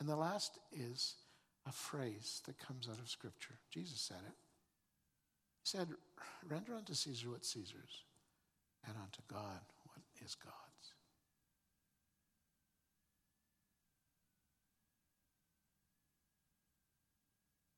And 0.00 0.08
the 0.08 0.16
last 0.16 0.58
is 0.72 1.14
a 1.66 1.72
phrase 1.72 2.42
that 2.46 2.58
comes 2.58 2.88
out 2.88 2.98
of 2.98 3.08
Scripture. 3.08 3.54
Jesus 3.70 4.00
said 4.00 4.20
it. 4.26 4.34
He 5.62 5.76
said, 5.76 5.88
Render 6.48 6.74
unto 6.74 6.94
Caesar 6.94 7.30
what 7.30 7.44
Caesar's, 7.44 8.04
and 8.88 8.96
unto 8.96 9.20
God 9.30 9.60
what 9.84 10.02
is 10.24 10.34
God's. 10.34 10.54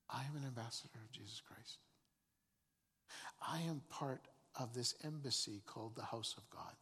I 0.08 0.22
am 0.22 0.36
an 0.36 0.46
ambassador 0.46 0.98
of 1.04 1.12
Jesus 1.12 1.40
Christ. 1.40 1.78
I 3.46 3.60
am 3.60 3.82
part 3.88 4.26
of 4.58 4.74
this 4.74 4.94
embassy 5.04 5.62
called 5.66 5.94
the 5.96 6.04
house 6.04 6.34
of 6.36 6.48
God. 6.50 6.74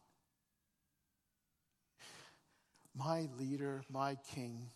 My 2.95 3.27
leader, 3.37 3.83
my 3.91 4.17
king, 4.33 4.71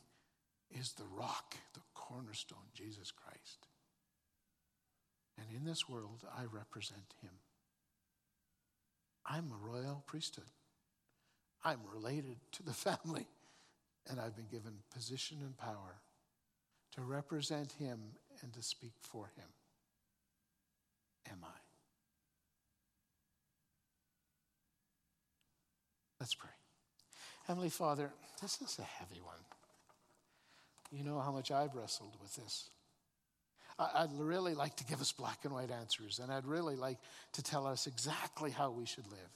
is 0.72 0.94
the 0.94 1.06
rock, 1.06 1.56
the 1.74 1.82
cornerstone, 1.94 2.70
Jesus 2.74 3.12
Christ. 3.12 3.68
And 5.38 5.48
in 5.56 5.66
this 5.66 5.90
world, 5.90 6.24
I 6.36 6.44
represent 6.44 7.16
him. 7.22 7.32
I'm 9.26 9.52
a 9.52 9.68
royal 9.68 10.04
priesthood. 10.06 10.50
I'm 11.64 11.80
related 11.94 12.38
to 12.54 12.64
the 12.64 12.74
family, 12.74 13.28
and 14.10 14.20
I've 14.20 14.36
been 14.36 14.48
given 14.52 14.74
position 14.94 15.38
and 15.42 15.58
power 15.58 16.02
to 16.96 17.02
represent 17.02 17.74
him 17.74 18.00
and 18.42 18.54
to 18.54 18.62
speak 18.62 18.94
for 19.02 19.32
him. 19.36 19.48
Am 21.32 21.38
I? 21.44 21.58
Let's 26.20 26.36
pray. 26.36 26.50
Heavenly 27.48 27.70
Father, 27.70 28.12
this 28.42 28.62
is 28.62 28.80
a 28.80 28.84
heavy 28.84 29.20
one. 29.22 29.36
You 30.92 31.04
know 31.04 31.20
how 31.20 31.32
much 31.32 31.52
I've 31.52 31.76
wrestled 31.76 32.16
with 32.22 32.36
this. 32.36 32.70
I'd 33.80 34.10
really 34.18 34.54
like 34.54 34.76
to 34.78 34.86
give 34.86 35.02
us 35.02 35.12
black 35.12 35.40
and 35.46 35.54
white 35.54 35.72
answers, 35.72 36.20
and 36.20 36.32
I'd 36.32 36.46
really 36.46 36.76
like 36.76 37.00
to 37.34 37.44
tell 37.44 37.66
us 37.66 37.88
exactly 37.88 38.52
how 38.52 38.72
we 38.72 38.86
should 38.86 39.08
live. 39.08 39.32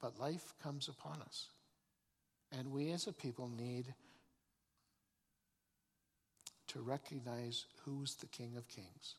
But 0.00 0.20
life 0.20 0.54
comes 0.62 0.88
upon 0.88 1.20
us, 1.22 1.48
and 2.56 2.70
we 2.70 2.92
as 2.92 3.06
a 3.08 3.12
people 3.12 3.48
need 3.48 3.92
to 6.68 6.80
recognize 6.80 7.64
who's 7.84 8.14
the 8.16 8.26
King 8.26 8.56
of 8.56 8.68
Kings 8.68 9.16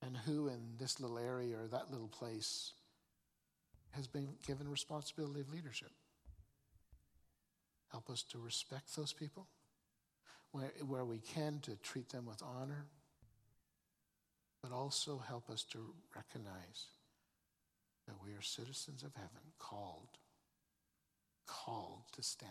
and 0.00 0.16
who 0.16 0.48
in 0.48 0.60
this 0.78 1.00
little 1.00 1.18
area 1.18 1.56
or 1.58 1.66
that 1.66 1.90
little 1.90 2.08
place 2.08 2.72
has 3.90 4.06
been 4.06 4.28
given 4.46 4.68
responsibility 4.68 5.40
of 5.40 5.50
leadership. 5.50 5.90
Help 7.90 8.08
us 8.08 8.22
to 8.22 8.38
respect 8.38 8.94
those 8.96 9.12
people 9.12 9.48
where, 10.52 10.72
where 10.86 11.04
we 11.04 11.18
can 11.18 11.60
to 11.62 11.76
treat 11.76 12.08
them 12.10 12.26
with 12.26 12.42
honor, 12.42 12.86
but 14.62 14.72
also 14.72 15.22
help 15.26 15.50
us 15.50 15.62
to 15.64 15.94
recognize 16.14 16.86
that 18.06 18.16
we 18.24 18.32
are 18.32 18.42
citizens 18.42 19.02
of 19.02 19.14
heaven, 19.14 19.52
called, 19.58 20.18
called 21.46 22.04
to 22.12 22.22
stand 22.22 22.50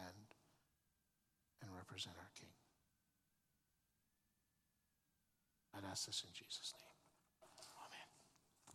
and 1.62 1.72
represent 1.76 2.16
our 2.20 2.30
King. 2.40 2.50
I'd 5.76 5.90
ask 5.90 6.06
this 6.06 6.24
in 6.26 6.34
Jesus' 6.34 6.74
name. 6.80 6.87